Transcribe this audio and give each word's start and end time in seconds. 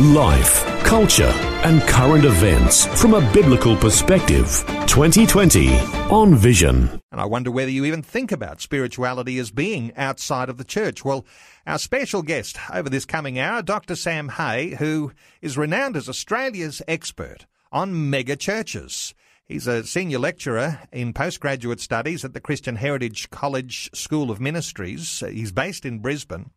Life, 0.00 0.64
culture, 0.84 1.32
and 1.64 1.82
current 1.82 2.24
events 2.24 2.86
from 3.00 3.14
a 3.14 3.32
biblical 3.32 3.76
perspective. 3.76 4.64
2020 4.86 5.76
on 6.08 6.36
Vision. 6.36 7.00
And 7.10 7.20
I 7.20 7.24
wonder 7.24 7.50
whether 7.50 7.70
you 7.72 7.84
even 7.84 8.02
think 8.02 8.30
about 8.30 8.60
spirituality 8.60 9.40
as 9.40 9.50
being 9.50 9.92
outside 9.96 10.48
of 10.48 10.56
the 10.56 10.62
church. 10.62 11.04
Well, 11.04 11.26
our 11.66 11.80
special 11.80 12.22
guest 12.22 12.56
over 12.72 12.88
this 12.88 13.04
coming 13.04 13.40
hour, 13.40 13.60
Dr. 13.60 13.96
Sam 13.96 14.28
Hay, 14.28 14.76
who 14.76 15.10
is 15.42 15.58
renowned 15.58 15.96
as 15.96 16.08
Australia's 16.08 16.80
expert 16.86 17.46
on 17.72 18.08
mega 18.08 18.36
churches. 18.36 19.14
He's 19.46 19.66
a 19.66 19.82
senior 19.82 20.20
lecturer 20.20 20.78
in 20.92 21.12
postgraduate 21.12 21.80
studies 21.80 22.24
at 22.24 22.34
the 22.34 22.40
Christian 22.40 22.76
Heritage 22.76 23.30
College 23.30 23.90
School 23.94 24.30
of 24.30 24.40
Ministries. 24.40 25.24
He's 25.28 25.50
based 25.50 25.84
in 25.84 25.98
Brisbane 25.98 26.50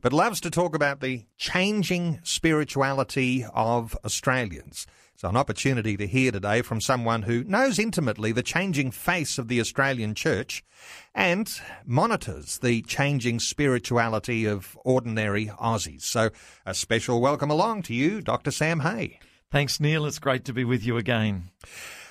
but 0.00 0.12
loves 0.12 0.40
to 0.40 0.50
talk 0.50 0.74
about 0.74 1.00
the 1.00 1.26
changing 1.36 2.20
spirituality 2.22 3.44
of 3.54 3.96
Australians. 4.04 4.86
So, 5.16 5.28
an 5.28 5.36
opportunity 5.36 5.96
to 5.96 6.06
hear 6.06 6.30
today 6.30 6.62
from 6.62 6.80
someone 6.80 7.22
who 7.22 7.42
knows 7.42 7.80
intimately 7.80 8.30
the 8.30 8.42
changing 8.42 8.92
face 8.92 9.36
of 9.36 9.48
the 9.48 9.60
Australian 9.60 10.14
church 10.14 10.62
and 11.12 11.52
monitors 11.84 12.58
the 12.58 12.82
changing 12.82 13.40
spirituality 13.40 14.44
of 14.44 14.78
ordinary 14.84 15.46
Aussies. 15.46 16.02
So, 16.02 16.30
a 16.64 16.72
special 16.72 17.20
welcome 17.20 17.50
along 17.50 17.82
to 17.82 17.94
you, 17.94 18.20
Dr. 18.20 18.52
Sam 18.52 18.78
Hay. 18.80 19.18
Thanks, 19.50 19.80
Neil. 19.80 20.06
It's 20.06 20.20
great 20.20 20.44
to 20.44 20.52
be 20.52 20.62
with 20.62 20.84
you 20.84 20.96
again. 20.96 21.50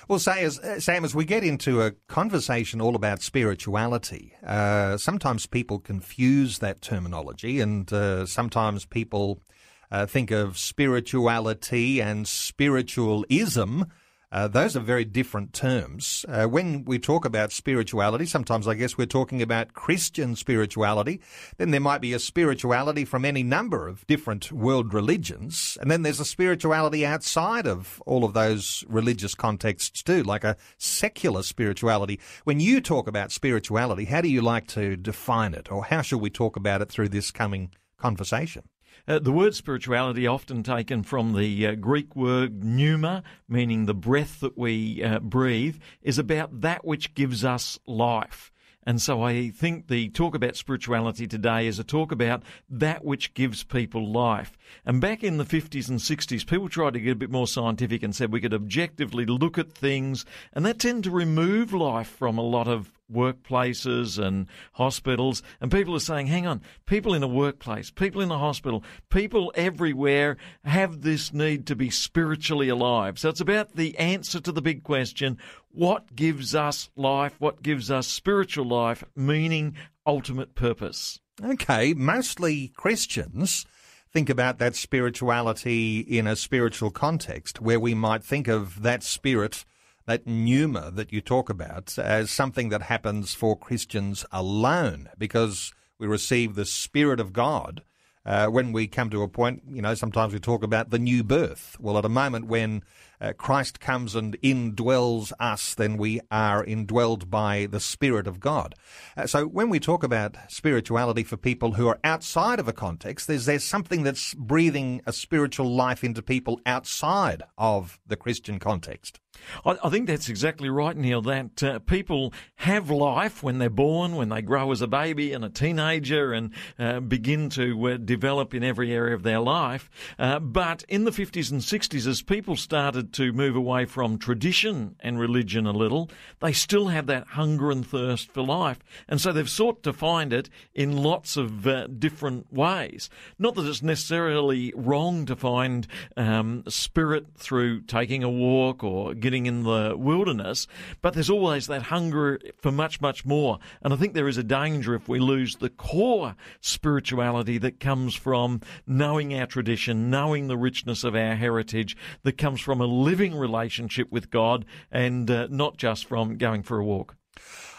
Well, 0.08 0.18
say 0.18 0.42
as, 0.44 0.58
uh, 0.58 0.80
Sam, 0.80 1.04
as 1.04 1.14
we 1.14 1.26
get 1.26 1.44
into 1.44 1.82
a 1.82 1.90
conversation 2.08 2.80
all 2.80 2.96
about 2.96 3.20
spirituality, 3.20 4.32
uh, 4.42 4.96
sometimes 4.96 5.44
people 5.44 5.78
confuse 5.80 6.60
that 6.60 6.80
terminology, 6.80 7.60
and 7.60 7.92
uh, 7.92 8.24
sometimes 8.24 8.86
people 8.86 9.42
uh, 9.90 10.06
think 10.06 10.30
of 10.30 10.56
spirituality 10.56 12.00
and 12.00 12.26
spiritualism 12.26 13.82
uh, 14.30 14.46
those 14.46 14.76
are 14.76 14.80
very 14.80 15.04
different 15.04 15.54
terms. 15.54 16.26
Uh, 16.28 16.44
when 16.44 16.84
we 16.84 16.98
talk 16.98 17.24
about 17.24 17.50
spirituality, 17.50 18.26
sometimes 18.26 18.68
I 18.68 18.74
guess 18.74 18.98
we're 18.98 19.06
talking 19.06 19.40
about 19.40 19.72
Christian 19.72 20.36
spirituality. 20.36 21.20
Then 21.56 21.70
there 21.70 21.80
might 21.80 22.02
be 22.02 22.12
a 22.12 22.18
spirituality 22.18 23.06
from 23.06 23.24
any 23.24 23.42
number 23.42 23.88
of 23.88 24.06
different 24.06 24.52
world 24.52 24.92
religions. 24.92 25.78
And 25.80 25.90
then 25.90 26.02
there's 26.02 26.20
a 26.20 26.26
spirituality 26.26 27.06
outside 27.06 27.66
of 27.66 28.02
all 28.04 28.24
of 28.24 28.34
those 28.34 28.84
religious 28.86 29.34
contexts 29.34 30.02
too, 30.02 30.22
like 30.22 30.44
a 30.44 30.56
secular 30.76 31.42
spirituality. 31.42 32.20
When 32.44 32.60
you 32.60 32.82
talk 32.82 33.06
about 33.06 33.32
spirituality, 33.32 34.04
how 34.04 34.20
do 34.20 34.28
you 34.28 34.42
like 34.42 34.66
to 34.68 34.96
define 34.96 35.54
it? 35.54 35.72
Or 35.72 35.84
how 35.84 36.02
should 36.02 36.20
we 36.20 36.30
talk 36.30 36.56
about 36.56 36.82
it 36.82 36.90
through 36.90 37.08
this 37.08 37.30
coming 37.30 37.70
conversation? 37.96 38.64
Uh, 39.08 39.18
the 39.18 39.32
word 39.32 39.54
spirituality, 39.54 40.26
often 40.26 40.62
taken 40.62 41.02
from 41.02 41.32
the 41.32 41.66
uh, 41.66 41.74
Greek 41.74 42.14
word 42.14 42.62
pneuma, 42.62 43.22
meaning 43.48 43.86
the 43.86 43.94
breath 43.94 44.40
that 44.40 44.58
we 44.58 45.02
uh, 45.02 45.18
breathe, 45.20 45.78
is 46.02 46.18
about 46.18 46.60
that 46.60 46.84
which 46.84 47.14
gives 47.14 47.42
us 47.42 47.78
life. 47.86 48.52
And 48.82 49.00
so 49.00 49.22
I 49.22 49.48
think 49.48 49.88
the 49.88 50.10
talk 50.10 50.34
about 50.34 50.56
spirituality 50.56 51.26
today 51.26 51.66
is 51.66 51.78
a 51.78 51.84
talk 51.84 52.12
about 52.12 52.42
that 52.68 53.02
which 53.02 53.32
gives 53.32 53.64
people 53.64 54.12
life. 54.12 54.58
And 54.84 55.00
back 55.00 55.24
in 55.24 55.38
the 55.38 55.44
50s 55.44 55.88
and 55.88 56.00
60s, 56.00 56.46
people 56.46 56.68
tried 56.68 56.92
to 56.92 57.00
get 57.00 57.12
a 57.12 57.16
bit 57.16 57.30
more 57.30 57.46
scientific 57.46 58.02
and 58.02 58.14
said 58.14 58.30
we 58.30 58.42
could 58.42 58.52
objectively 58.52 59.24
look 59.24 59.56
at 59.56 59.72
things, 59.72 60.26
and 60.52 60.66
that 60.66 60.78
tended 60.78 61.04
to 61.04 61.10
remove 61.10 61.72
life 61.72 62.08
from 62.08 62.36
a 62.36 62.42
lot 62.42 62.68
of 62.68 62.92
workplaces 63.12 64.22
and 64.22 64.46
hospitals. 64.72 65.42
And 65.60 65.70
people 65.70 65.94
are 65.96 66.00
saying, 66.00 66.26
hang 66.26 66.46
on, 66.46 66.62
people 66.86 67.14
in 67.14 67.22
a 67.22 67.28
workplace, 67.28 67.90
people 67.90 68.20
in 68.20 68.30
a 68.30 68.38
hospital, 68.38 68.84
people 69.10 69.52
everywhere 69.54 70.36
have 70.64 71.02
this 71.02 71.32
need 71.32 71.66
to 71.66 71.76
be 71.76 71.90
spiritually 71.90 72.68
alive. 72.68 73.18
So 73.18 73.28
it's 73.28 73.40
about 73.40 73.76
the 73.76 73.96
answer 73.98 74.40
to 74.40 74.52
the 74.52 74.62
big 74.62 74.82
question 74.82 75.38
what 75.70 76.16
gives 76.16 76.54
us 76.54 76.88
life? 76.96 77.34
What 77.38 77.62
gives 77.62 77.90
us 77.90 78.08
spiritual 78.08 78.66
life, 78.66 79.04
meaning, 79.14 79.76
ultimate 80.06 80.54
purpose? 80.54 81.20
Okay, 81.44 81.94
mostly 81.94 82.68
Christians 82.68 83.64
think 84.12 84.28
about 84.28 84.58
that 84.58 84.74
spirituality 84.74 86.00
in 86.00 86.26
a 86.26 86.34
spiritual 86.34 86.90
context 86.90 87.60
where 87.60 87.78
we 87.78 87.94
might 87.94 88.24
think 88.24 88.48
of 88.48 88.82
that 88.82 89.02
spirit 89.02 89.64
that 90.08 90.26
pneuma 90.26 90.90
that 90.90 91.12
you 91.12 91.20
talk 91.20 91.50
about 91.50 91.98
as 91.98 92.30
something 92.30 92.70
that 92.70 92.80
happens 92.80 93.34
for 93.34 93.54
Christians 93.54 94.24
alone 94.32 95.10
because 95.18 95.74
we 95.98 96.06
receive 96.06 96.54
the 96.54 96.64
Spirit 96.64 97.20
of 97.20 97.34
God. 97.34 97.82
Uh, 98.24 98.46
when 98.46 98.72
we 98.72 98.86
come 98.86 99.10
to 99.10 99.22
a 99.22 99.28
point, 99.28 99.62
you 99.68 99.82
know, 99.82 99.94
sometimes 99.94 100.32
we 100.32 100.40
talk 100.40 100.62
about 100.62 100.88
the 100.88 100.98
new 100.98 101.22
birth. 101.22 101.76
Well, 101.78 101.98
at 101.98 102.06
a 102.06 102.08
moment 102.08 102.46
when 102.46 102.82
uh, 103.20 103.32
Christ 103.32 103.80
comes 103.80 104.14
and 104.14 104.40
indwells 104.40 105.32
us, 105.40 105.74
then 105.74 105.96
we 105.96 106.20
are 106.30 106.64
indwelled 106.64 107.30
by 107.30 107.66
the 107.70 107.80
Spirit 107.80 108.26
of 108.26 108.40
God. 108.40 108.74
Uh, 109.16 109.26
so 109.26 109.46
when 109.46 109.68
we 109.68 109.80
talk 109.80 110.02
about 110.02 110.36
spirituality 110.48 111.24
for 111.24 111.36
people 111.36 111.72
who 111.72 111.88
are 111.88 111.98
outside 112.04 112.58
of 112.58 112.68
a 112.68 112.72
context, 112.72 113.26
there's, 113.26 113.46
there's 113.46 113.64
something 113.64 114.02
that's 114.02 114.34
breathing 114.34 115.02
a 115.06 115.12
spiritual 115.12 115.74
life 115.74 116.04
into 116.04 116.22
people 116.22 116.60
outside 116.66 117.42
of 117.56 117.98
the 118.06 118.16
Christian 118.16 118.58
context. 118.58 119.20
I, 119.64 119.88
think 119.88 120.06
that's 120.06 120.28
exactly 120.28 120.68
right, 120.68 120.96
Neil. 120.96 121.22
That 121.22 121.62
uh, 121.62 121.78
people 121.80 122.32
have 122.56 122.90
life 122.90 123.42
when 123.42 123.58
they're 123.58 123.70
born, 123.70 124.16
when 124.16 124.28
they 124.28 124.42
grow 124.42 124.70
as 124.72 124.82
a 124.82 124.86
baby 124.86 125.32
and 125.32 125.44
a 125.44 125.48
teenager, 125.48 126.32
and 126.32 126.52
uh, 126.78 127.00
begin 127.00 127.48
to 127.50 127.88
uh, 127.88 127.96
develop 127.96 128.54
in 128.54 128.62
every 128.62 128.92
area 128.92 129.14
of 129.14 129.22
their 129.22 129.40
life. 129.40 129.90
Uh, 130.18 130.38
but 130.38 130.84
in 130.88 131.04
the 131.04 131.10
50s 131.10 131.50
and 131.50 131.60
60s, 131.60 132.06
as 132.06 132.22
people 132.22 132.56
started 132.56 133.07
to 133.14 133.32
move 133.32 133.56
away 133.56 133.84
from 133.84 134.18
tradition 134.18 134.96
and 135.00 135.18
religion 135.18 135.66
a 135.66 135.72
little, 135.72 136.10
they 136.40 136.52
still 136.52 136.88
have 136.88 137.06
that 137.06 137.26
hunger 137.28 137.70
and 137.70 137.86
thirst 137.86 138.32
for 138.32 138.42
life, 138.42 138.78
and 139.08 139.20
so 139.20 139.32
they've 139.32 139.48
sought 139.48 139.82
to 139.82 139.92
find 139.92 140.32
it 140.32 140.48
in 140.74 140.96
lots 140.96 141.36
of 141.36 141.66
uh, 141.66 141.86
different 141.86 142.52
ways. 142.52 143.10
Not 143.38 143.54
that 143.54 143.66
it's 143.66 143.82
necessarily 143.82 144.72
wrong 144.76 145.26
to 145.26 145.36
find 145.36 145.86
um, 146.16 146.64
spirit 146.68 147.26
through 147.36 147.82
taking 147.82 148.22
a 148.22 148.30
walk 148.30 148.82
or 148.84 149.14
getting 149.14 149.46
in 149.46 149.62
the 149.62 149.94
wilderness, 149.96 150.66
but 151.02 151.14
there's 151.14 151.30
always 151.30 151.66
that 151.66 151.82
hunger 151.82 152.38
for 152.58 152.72
much, 152.72 153.00
much 153.00 153.24
more. 153.24 153.58
And 153.82 153.92
I 153.92 153.96
think 153.96 154.14
there 154.14 154.28
is 154.28 154.38
a 154.38 154.42
danger 154.42 154.94
if 154.94 155.08
we 155.08 155.18
lose 155.18 155.56
the 155.56 155.70
core 155.70 156.36
spirituality 156.60 157.58
that 157.58 157.80
comes 157.80 158.14
from 158.14 158.60
knowing 158.86 159.38
our 159.38 159.46
tradition, 159.46 160.10
knowing 160.10 160.46
the 160.46 160.56
richness 160.56 161.04
of 161.04 161.14
our 161.14 161.34
heritage, 161.34 161.96
that 162.22 162.38
comes 162.38 162.60
from 162.60 162.80
a 162.80 162.86
living 162.98 163.34
relationship 163.34 164.10
with 164.10 164.30
God 164.30 164.64
and 164.90 165.30
uh, 165.30 165.46
not 165.50 165.76
just 165.76 166.06
from 166.06 166.36
going 166.36 166.62
for 166.62 166.78
a 166.78 166.84
walk. 166.84 167.16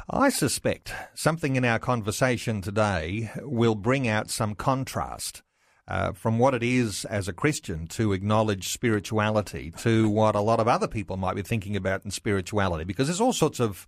I 0.10 0.30
suspect 0.30 0.92
something 1.14 1.56
in 1.56 1.64
our 1.66 1.78
conversation 1.78 2.62
today 2.62 3.30
will 3.42 3.76
bring 3.76 4.08
out 4.08 4.32
some 4.32 4.56
contrast 4.56 5.44
uh, 5.88 6.14
from 6.14 6.40
what 6.40 6.54
it 6.54 6.64
is 6.64 7.06
as 7.06 7.28
a 7.28 7.34
Christian 7.34 7.88
to 7.88 8.14
acknowledge 8.14 8.70
spirituality 8.70 9.72
to 9.80 10.10
what 10.10 10.36
a 10.36 10.42
lot 10.42 10.60
of 10.60 10.68
other 10.68 10.88
people 10.88 11.18
might 11.18 11.36
be 11.36 11.42
thinking 11.42 11.76
about 11.76 12.06
in 12.06 12.12
spirituality, 12.12 12.84
because 12.84 13.08
there's 13.08 13.22
all 13.22 13.34
sorts 13.34 13.60
of 13.60 13.88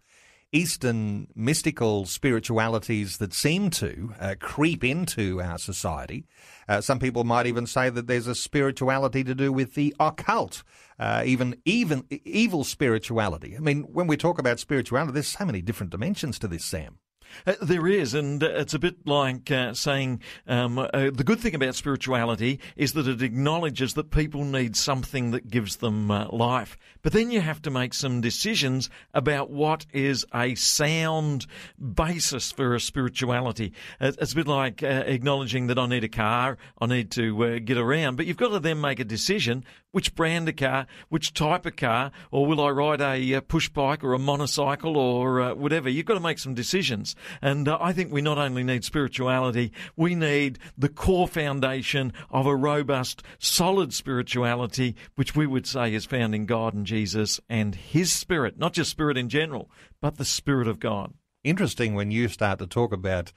Eastern 0.53 1.27
mystical 1.35 2.05
spiritualities 2.05 3.17
that 3.17 3.33
seem 3.33 3.69
to 3.69 4.13
uh, 4.19 4.35
creep 4.39 4.83
into 4.83 5.41
our 5.41 5.57
society. 5.57 6.25
Uh, 6.67 6.81
some 6.81 6.99
people 6.99 7.23
might 7.23 7.47
even 7.47 7.65
say 7.65 7.89
that 7.89 8.07
there's 8.07 8.27
a 8.27 8.35
spirituality 8.35 9.23
to 9.23 9.33
do 9.33 9.51
with 9.51 9.75
the 9.75 9.95
occult, 9.99 10.63
uh, 10.99 11.23
even 11.25 11.55
even 11.65 12.05
evil 12.25 12.63
spirituality. 12.63 13.55
I 13.55 13.59
mean, 13.59 13.83
when 13.83 14.07
we 14.07 14.17
talk 14.17 14.39
about 14.39 14.59
spirituality, 14.59 15.13
there's 15.13 15.27
so 15.27 15.45
many 15.45 15.61
different 15.61 15.91
dimensions 15.91 16.37
to 16.39 16.47
this, 16.47 16.65
Sam. 16.65 16.99
Uh, 17.45 17.55
there 17.61 17.87
is, 17.87 18.13
and 18.13 18.43
uh, 18.43 18.47
it's 18.47 18.73
a 18.73 18.79
bit 18.79 19.05
like 19.05 19.49
uh, 19.51 19.73
saying 19.73 20.21
um, 20.47 20.77
uh, 20.77 20.87
the 20.91 21.23
good 21.23 21.39
thing 21.39 21.55
about 21.55 21.75
spirituality 21.75 22.59
is 22.75 22.93
that 22.93 23.07
it 23.07 23.21
acknowledges 23.21 23.93
that 23.93 24.11
people 24.11 24.43
need 24.43 24.75
something 24.75 25.31
that 25.31 25.49
gives 25.49 25.77
them 25.77 26.11
uh, 26.11 26.27
life. 26.31 26.77
But 27.01 27.13
then 27.13 27.31
you 27.31 27.41
have 27.41 27.61
to 27.63 27.71
make 27.71 27.93
some 27.93 28.21
decisions 28.21 28.89
about 29.13 29.49
what 29.49 29.85
is 29.91 30.25
a 30.33 30.55
sound 30.55 31.47
basis 31.95 32.51
for 32.51 32.75
a 32.75 32.79
spirituality. 32.79 33.73
It's 33.99 34.33
a 34.33 34.35
bit 34.35 34.47
like 34.47 34.83
acknowledging 34.83 35.67
that 35.67 35.79
I 35.79 35.87
need 35.87 36.03
a 36.03 36.09
car, 36.09 36.57
I 36.79 36.85
need 36.85 37.11
to 37.11 37.59
get 37.59 37.77
around, 37.77 38.17
but 38.17 38.27
you've 38.27 38.37
got 38.37 38.49
to 38.49 38.59
then 38.59 38.79
make 38.79 38.99
a 38.99 39.03
decision 39.03 39.65
which 39.91 40.15
brand 40.15 40.47
of 40.49 40.55
car, 40.55 40.87
which 41.09 41.33
type 41.33 41.65
of 41.65 41.75
car, 41.75 42.11
or 42.31 42.45
will 42.45 42.61
I 42.61 42.69
ride 42.69 43.01
a 43.01 43.35
uh, 43.35 43.41
push 43.41 43.69
bike 43.69 44.03
or 44.03 44.13
a 44.13 44.19
motorcycle 44.19 44.97
or 44.97 45.41
uh, 45.41 45.53
whatever? 45.53 45.89
You've 45.89 46.05
got 46.05 46.15
to 46.15 46.19
make 46.19 46.39
some 46.39 46.53
decisions. 46.53 47.15
And 47.41 47.67
uh, 47.67 47.77
I 47.81 47.93
think 47.93 48.11
we 48.11 48.21
not 48.21 48.37
only 48.37 48.63
need 48.63 48.83
spirituality, 48.83 49.71
we 49.95 50.15
need 50.15 50.59
the 50.77 50.89
core 50.89 51.27
foundation 51.27 52.13
of 52.29 52.45
a 52.45 52.55
robust, 52.55 53.23
solid 53.39 53.93
spirituality, 53.93 54.95
which 55.15 55.35
we 55.35 55.47
would 55.47 55.67
say 55.67 55.93
is 55.93 56.05
found 56.05 56.33
in 56.35 56.45
God 56.45 56.73
and 56.73 56.85
Jesus 56.85 57.39
and 57.49 57.75
His 57.75 58.11
Spirit, 58.11 58.57
not 58.57 58.73
just 58.73 58.91
Spirit 58.91 59.17
in 59.17 59.29
general, 59.29 59.69
but 60.01 60.17
the 60.17 60.25
Spirit 60.25 60.67
of 60.67 60.79
God. 60.79 61.13
Interesting 61.43 61.95
when 61.95 62.11
you 62.11 62.27
start 62.27 62.59
to 62.59 62.67
talk 62.67 62.93
about 62.93 63.31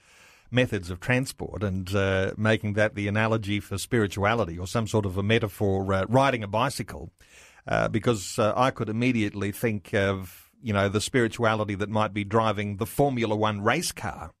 methods 0.51 0.89
of 0.89 0.99
transport 0.99 1.63
and 1.63 1.93
uh, 1.95 2.31
making 2.37 2.73
that 2.73 2.95
the 2.95 3.07
analogy 3.07 3.59
for 3.59 3.77
spirituality 3.77 4.57
or 4.57 4.67
some 4.67 4.87
sort 4.87 5.05
of 5.05 5.17
a 5.17 5.23
metaphor, 5.23 5.93
uh, 5.93 6.05
riding 6.07 6.43
a 6.43 6.47
bicycle, 6.47 7.11
uh, 7.67 7.87
because 7.87 8.37
uh, 8.37 8.53
I 8.55 8.71
could 8.71 8.89
immediately 8.89 9.51
think 9.51 9.93
of, 9.93 10.51
you 10.61 10.73
know, 10.73 10.89
the 10.89 11.01
spirituality 11.01 11.75
that 11.75 11.89
might 11.89 12.13
be 12.13 12.23
driving 12.23 12.77
the 12.77 12.85
Formula 12.85 13.35
One 13.35 13.61
race 13.61 13.91
car. 13.91 14.31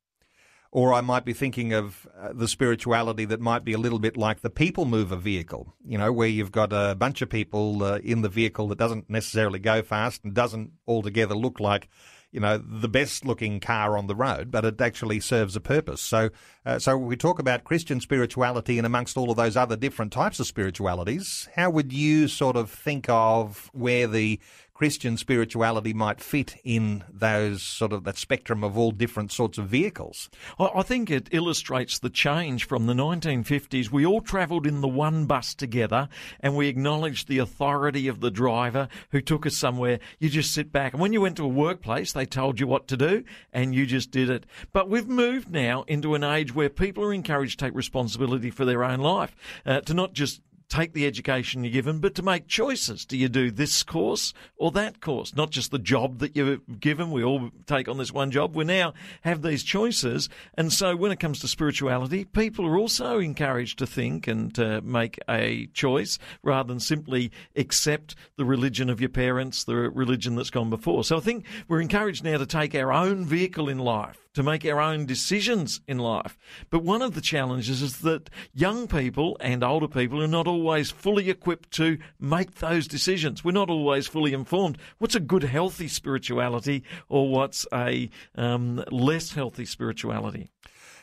Or 0.71 0.93
I 0.93 0.99
might 0.99 1.23
be 1.23 1.31
thinking 1.31 1.71
of 1.71 2.05
uh, 2.19 2.33
the 2.33 2.49
spirituality 2.49 3.23
that 3.25 3.39
might 3.39 3.63
be 3.63 3.71
a 3.71 3.77
little 3.77 3.99
bit 3.99 4.17
like 4.17 4.41
the 4.41 4.49
people 4.49 4.83
mover 4.83 5.15
vehicle, 5.15 5.73
you 5.85 5.97
know, 5.97 6.11
where 6.11 6.27
you've 6.27 6.51
got 6.51 6.73
a 6.73 6.95
bunch 6.95 7.21
of 7.21 7.29
people 7.29 7.81
uh, 7.81 7.99
in 7.99 8.23
the 8.23 8.29
vehicle 8.29 8.67
that 8.67 8.77
doesn't 8.77 9.09
necessarily 9.09 9.59
go 9.59 9.81
fast 9.81 10.25
and 10.25 10.33
doesn't 10.33 10.71
altogether 10.85 11.33
look 11.33 11.61
like 11.61 11.87
you 12.35 12.41
know, 12.41 12.57
the 12.57 12.89
best 12.89 13.25
looking 13.25 13.61
car 13.61 13.97
on 13.97 14.07
the 14.07 14.13
road, 14.13 14.51
but 14.51 14.65
it 14.65 14.81
actually 14.81 15.21
serves 15.21 15.55
a 15.55 15.61
purpose. 15.61 16.01
So, 16.01 16.31
uh, 16.65 16.79
so 16.79 16.97
we 16.97 17.15
talk 17.15 17.39
about 17.39 17.63
Christian 17.63 18.01
spirituality 18.01 18.77
and 18.77 18.85
amongst 18.85 19.15
all 19.15 19.31
of 19.31 19.37
those 19.37 19.55
other 19.55 19.77
different 19.77 20.11
types 20.11 20.41
of 20.41 20.45
spiritualities, 20.45 21.47
how 21.55 21.69
would 21.69 21.93
you 21.93 22.27
sort 22.27 22.57
of 22.57 22.69
think 22.69 23.05
of 23.07 23.71
where 23.71 24.05
the 24.05 24.41
Christian 24.75 25.15
spirituality 25.15 25.93
might 25.93 26.19
fit 26.19 26.57
in 26.65 27.05
those 27.09 27.63
sort 27.63 27.93
of 27.93 28.03
that 28.03 28.17
spectrum 28.17 28.61
of 28.61 28.77
all 28.77 28.91
different 28.91 29.31
sorts 29.31 29.57
of 29.57 29.69
vehicles. 29.69 30.29
I 30.59 30.81
think 30.81 31.09
it 31.09 31.29
illustrates 31.31 31.97
the 31.97 32.09
change 32.09 32.67
from 32.67 32.85
the 32.85 32.93
1950s. 32.93 33.89
We 33.89 34.05
all 34.05 34.19
travelled 34.19 34.67
in 34.67 34.81
the 34.81 34.89
one 34.89 35.27
bus 35.27 35.55
together 35.55 36.09
and 36.41 36.57
we 36.57 36.67
acknowledged 36.67 37.29
the 37.29 37.37
authority 37.37 38.09
of 38.09 38.19
the 38.19 38.29
driver 38.29 38.89
who 39.11 39.21
took 39.21 39.45
us 39.45 39.55
somewhere. 39.55 40.01
You 40.19 40.27
just 40.27 40.53
sit 40.53 40.73
back. 40.73 40.91
And 40.91 41.01
when 41.01 41.13
you 41.13 41.21
went 41.21 41.37
to 41.37 41.45
a 41.45 41.47
workplace, 41.47 42.11
they 42.11 42.25
told 42.25 42.59
you 42.59 42.67
what 42.67 42.89
to 42.89 42.97
do 42.97 43.23
and 43.53 43.73
you 43.73 43.85
just 43.85 44.11
did 44.11 44.29
it. 44.29 44.45
But 44.73 44.89
we've 44.89 45.07
moved 45.07 45.49
now 45.49 45.83
into 45.83 46.15
an 46.15 46.23
age 46.25 46.53
where 46.53 46.69
people 46.69 47.05
are 47.05 47.13
encouraged 47.13 47.59
to 47.59 47.65
take 47.65 47.75
responsibility 47.75 48.51
for 48.51 48.65
their 48.65 48.83
own 48.83 48.99
life, 48.99 49.33
uh, 49.65 49.79
to 49.81 49.93
not 49.93 50.11
just 50.11 50.41
take 50.69 50.93
the 50.93 51.05
education 51.05 51.63
you're 51.63 51.71
given, 51.71 51.99
but 51.99 52.15
to 52.15 52.23
make 52.23 52.47
choices. 52.47 53.05
Do 53.05 53.17
you 53.17 53.29
do 53.29 53.51
this 53.51 53.83
course 53.83 54.33
or 54.57 54.71
that 54.71 55.01
course? 55.01 55.35
Not 55.35 55.51
just 55.51 55.71
the 55.71 55.79
job 55.79 56.19
that 56.19 56.35
you're 56.35 56.57
given. 56.79 57.11
We 57.11 57.23
all 57.23 57.51
take 57.65 57.87
on 57.87 57.97
this 57.97 58.11
one 58.11 58.31
job. 58.31 58.55
We 58.55 58.63
now 58.63 58.93
have 59.21 59.41
these 59.41 59.63
choices. 59.63 60.29
And 60.55 60.71
so 60.71 60.95
when 60.95 61.11
it 61.11 61.19
comes 61.19 61.39
to 61.39 61.47
spirituality, 61.47 62.25
people 62.25 62.65
are 62.65 62.77
also 62.77 63.19
encouraged 63.19 63.79
to 63.79 63.87
think 63.87 64.27
and 64.27 64.53
to 64.55 64.81
make 64.81 65.19
a 65.29 65.67
choice 65.67 66.17
rather 66.43 66.67
than 66.67 66.79
simply 66.79 67.31
accept 67.55 68.15
the 68.37 68.45
religion 68.45 68.89
of 68.89 68.99
your 68.99 69.09
parents, 69.09 69.63
the 69.63 69.75
religion 69.75 70.35
that's 70.35 70.49
gone 70.49 70.69
before. 70.69 71.03
So 71.03 71.17
I 71.17 71.21
think 71.21 71.45
we're 71.67 71.81
encouraged 71.81 72.23
now 72.23 72.37
to 72.37 72.45
take 72.45 72.75
our 72.75 72.91
own 72.91 73.25
vehicle 73.25 73.69
in 73.69 73.79
life 73.79 74.25
to 74.35 74.43
make 74.43 74.65
our 74.65 74.81
own 74.81 75.05
decisions 75.05 75.81
in 75.87 75.97
life. 75.97 76.37
But 76.69 76.83
one 76.83 77.01
of 77.01 77.15
the 77.15 77.21
challenges 77.21 77.81
is 77.81 77.99
that 77.99 78.29
young 78.53 78.87
people 78.87 79.37
and 79.39 79.63
older 79.63 79.87
people 79.87 80.21
are 80.21 80.27
not 80.27 80.45
always 80.55 80.91
fully 80.91 81.29
equipped 81.29 81.71
to 81.71 81.97
make 82.19 82.55
those 82.55 82.87
decisions. 82.87 83.43
We're 83.43 83.51
not 83.51 83.69
always 83.69 84.07
fully 84.07 84.33
informed. 84.33 84.77
What's 84.97 85.15
a 85.15 85.19
good, 85.19 85.43
healthy 85.43 85.87
spirituality 85.87 86.83
or 87.09 87.29
what's 87.29 87.67
a 87.73 88.09
um, 88.35 88.83
less 88.91 89.33
healthy 89.33 89.65
spirituality? 89.65 90.49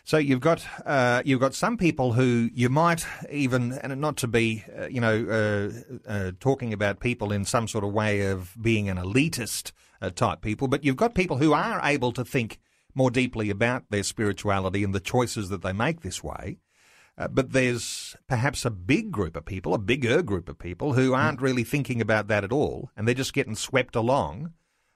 So 0.04 0.18
you've 0.18 0.40
got 0.40 0.66
uh, 0.84 1.22
you've 1.24 1.40
got 1.40 1.54
some 1.54 1.76
people 1.76 2.14
who 2.14 2.50
you 2.52 2.68
might 2.68 3.06
even, 3.30 3.72
and 3.72 4.00
not 4.00 4.16
to 4.18 4.26
be, 4.26 4.64
uh, 4.76 4.86
you 4.88 5.00
know, 5.00 5.70
uh, 6.08 6.10
uh 6.10 6.32
talking 6.40 6.72
about 6.72 6.98
people 6.98 7.30
in 7.30 7.44
some 7.44 7.68
sort 7.68 7.84
of 7.84 7.92
way 7.92 8.26
of 8.26 8.56
being 8.60 8.88
an 8.88 8.96
elitist 8.96 9.70
uh, 10.00 10.10
type 10.10 10.40
people, 10.40 10.66
but 10.66 10.84
you've 10.84 10.96
got 10.96 11.14
people 11.14 11.36
who 11.36 11.52
are 11.52 11.80
able 11.84 12.10
to 12.12 12.24
think 12.24 12.58
more 12.94 13.10
deeply 13.10 13.48
about 13.48 13.84
their 13.90 14.02
spirituality 14.02 14.82
and 14.82 14.94
the 14.94 15.00
choices 15.00 15.48
that 15.48 15.62
they 15.62 15.72
make 15.72 16.00
this 16.00 16.22
way. 16.22 16.58
Uh, 17.18 17.28
but 17.28 17.52
there's 17.52 18.16
perhaps 18.26 18.64
a 18.64 18.70
big 18.70 19.12
group 19.12 19.36
of 19.36 19.44
people, 19.44 19.74
a 19.74 19.78
bigger 19.78 20.22
group 20.22 20.48
of 20.48 20.58
people, 20.58 20.94
who 20.94 21.12
aren't 21.12 21.40
mm. 21.40 21.42
really 21.42 21.64
thinking 21.64 22.00
about 22.00 22.28
that 22.28 22.44
at 22.44 22.52
all, 22.52 22.90
and 22.96 23.06
they're 23.06 23.14
just 23.14 23.34
getting 23.34 23.54
swept 23.54 23.94
along 23.94 24.52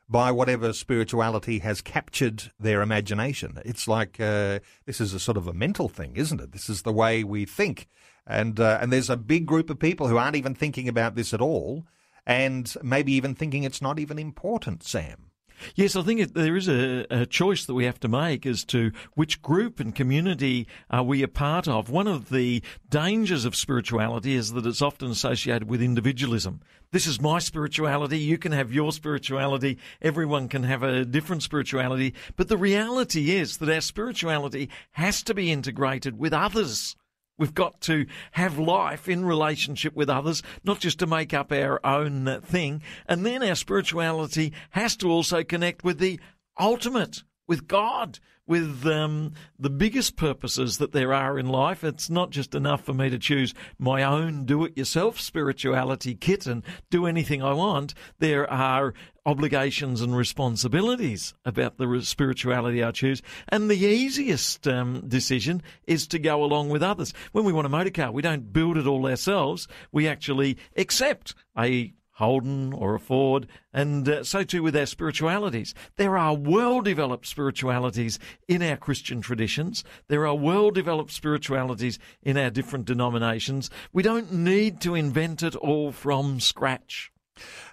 by 0.08 0.30
whatever 0.30 0.72
spirituality 0.72 1.58
has 1.58 1.80
captured 1.80 2.52
their 2.58 2.80
imagination. 2.80 3.60
It's 3.64 3.88
like 3.88 4.20
uh, 4.20 4.60
this 4.86 5.00
is 5.00 5.12
a 5.12 5.20
sort 5.20 5.36
of 5.36 5.46
a 5.46 5.52
mental 5.52 5.88
thing, 5.88 6.16
isn't 6.16 6.40
it? 6.40 6.52
This 6.52 6.68
is 6.68 6.82
the 6.82 6.92
way 6.92 7.24
we 7.24 7.44
think, 7.44 7.88
and 8.26 8.58
uh, 8.58 8.78
and 8.80 8.92
there's 8.92 9.10
a 9.10 9.16
big 9.16 9.46
group 9.46 9.68
of 9.68 9.78
people 9.78 10.08
who 10.08 10.16
aren't 10.16 10.36
even 10.36 10.54
thinking 10.54 10.88
about 10.88 11.16
this 11.16 11.34
at 11.34 11.40
all, 11.40 11.86
and 12.26 12.74
maybe 12.82 13.12
even 13.12 13.34
thinking 13.34 13.64
it's 13.64 13.82
not 13.82 13.98
even 13.98 14.18
important. 14.18 14.82
Sam. 14.82 15.30
Yes, 15.74 15.96
I 15.96 16.02
think 16.02 16.34
there 16.34 16.56
is 16.56 16.68
a, 16.68 17.06
a, 17.10 17.26
choice 17.26 17.64
that 17.66 17.74
we 17.74 17.84
have 17.84 18.00
to 18.00 18.08
make 18.08 18.46
as 18.46 18.64
to 18.66 18.92
which 19.14 19.42
group 19.42 19.80
and 19.80 19.94
community 19.94 20.66
are 20.90 21.02
we 21.02 21.22
a 21.22 21.28
part 21.28 21.66
of. 21.66 21.90
One 21.90 22.06
of 22.06 22.30
the 22.30 22.62
dangers 22.88 23.44
of 23.44 23.56
spirituality 23.56 24.34
is 24.34 24.52
that 24.52 24.66
it's 24.66 24.82
often 24.82 25.10
associated 25.10 25.68
with 25.68 25.82
individualism. 25.82 26.60
This 26.92 27.06
is 27.06 27.20
my 27.20 27.38
spirituality. 27.38 28.18
You 28.18 28.38
can 28.38 28.52
have 28.52 28.72
your 28.72 28.92
spirituality. 28.92 29.78
Everyone 30.00 30.48
can 30.48 30.62
have 30.62 30.82
a 30.82 31.04
different 31.04 31.42
spirituality. 31.42 32.14
But 32.36 32.48
the 32.48 32.56
reality 32.56 33.32
is 33.32 33.58
that 33.58 33.68
our 33.68 33.80
spirituality 33.80 34.70
has 34.92 35.22
to 35.24 35.34
be 35.34 35.50
integrated 35.50 36.18
with 36.18 36.32
others. 36.32 36.96
We've 37.38 37.54
got 37.54 37.80
to 37.82 38.06
have 38.32 38.58
life 38.58 39.08
in 39.08 39.24
relationship 39.24 39.94
with 39.94 40.08
others, 40.08 40.42
not 40.64 40.80
just 40.80 40.98
to 41.00 41.06
make 41.06 41.34
up 41.34 41.52
our 41.52 41.84
own 41.84 42.40
thing. 42.40 42.82
And 43.06 43.26
then 43.26 43.42
our 43.42 43.54
spirituality 43.54 44.52
has 44.70 44.96
to 44.98 45.10
also 45.10 45.44
connect 45.44 45.84
with 45.84 45.98
the 45.98 46.18
ultimate, 46.58 47.24
with 47.46 47.68
God, 47.68 48.18
with 48.46 48.86
um, 48.86 49.32
the 49.58 49.70
biggest 49.70 50.16
purposes 50.16 50.78
that 50.78 50.92
there 50.92 51.12
are 51.12 51.38
in 51.38 51.48
life. 51.48 51.82
It's 51.82 52.08
not 52.08 52.30
just 52.30 52.54
enough 52.54 52.84
for 52.84 52.94
me 52.94 53.10
to 53.10 53.18
choose 53.18 53.54
my 53.78 54.02
own 54.02 54.44
do 54.44 54.64
it 54.64 54.76
yourself 54.76 55.20
spirituality 55.20 56.14
kit 56.14 56.46
and 56.46 56.62
do 56.90 57.06
anything 57.06 57.42
I 57.42 57.52
want. 57.52 57.94
There 58.18 58.50
are 58.50 58.94
obligations 59.24 60.00
and 60.00 60.16
responsibilities 60.16 61.34
about 61.44 61.78
the 61.78 62.00
spirituality 62.02 62.82
I 62.82 62.92
choose. 62.92 63.20
And 63.48 63.68
the 63.68 63.76
easiest 63.76 64.66
um, 64.68 65.02
decision 65.08 65.62
is 65.86 66.06
to 66.08 66.18
go 66.18 66.44
along 66.44 66.68
with 66.68 66.82
others. 66.82 67.12
When 67.32 67.44
we 67.44 67.52
want 67.52 67.66
a 67.66 67.70
motor 67.70 67.90
car, 67.90 68.12
we 68.12 68.22
don't 68.22 68.52
build 68.52 68.76
it 68.76 68.86
all 68.86 69.06
ourselves. 69.06 69.66
We 69.90 70.06
actually 70.06 70.58
accept 70.76 71.34
a 71.58 71.92
Holden 72.16 72.72
or 72.72 72.94
a 72.94 73.00
Ford, 73.00 73.46
and 73.74 74.08
uh, 74.08 74.24
so 74.24 74.42
too 74.42 74.62
with 74.62 74.74
our 74.74 74.86
spiritualities. 74.86 75.74
There 75.96 76.16
are 76.16 76.34
well 76.34 76.80
developed 76.80 77.26
spiritualities 77.26 78.18
in 78.48 78.62
our 78.62 78.78
Christian 78.78 79.20
traditions. 79.20 79.84
There 80.08 80.26
are 80.26 80.34
well 80.34 80.70
developed 80.70 81.12
spiritualities 81.12 81.98
in 82.22 82.38
our 82.38 82.48
different 82.48 82.86
denominations. 82.86 83.68
We 83.92 84.02
don't 84.02 84.32
need 84.32 84.80
to 84.80 84.94
invent 84.94 85.42
it 85.42 85.54
all 85.56 85.92
from 85.92 86.40
scratch. 86.40 87.12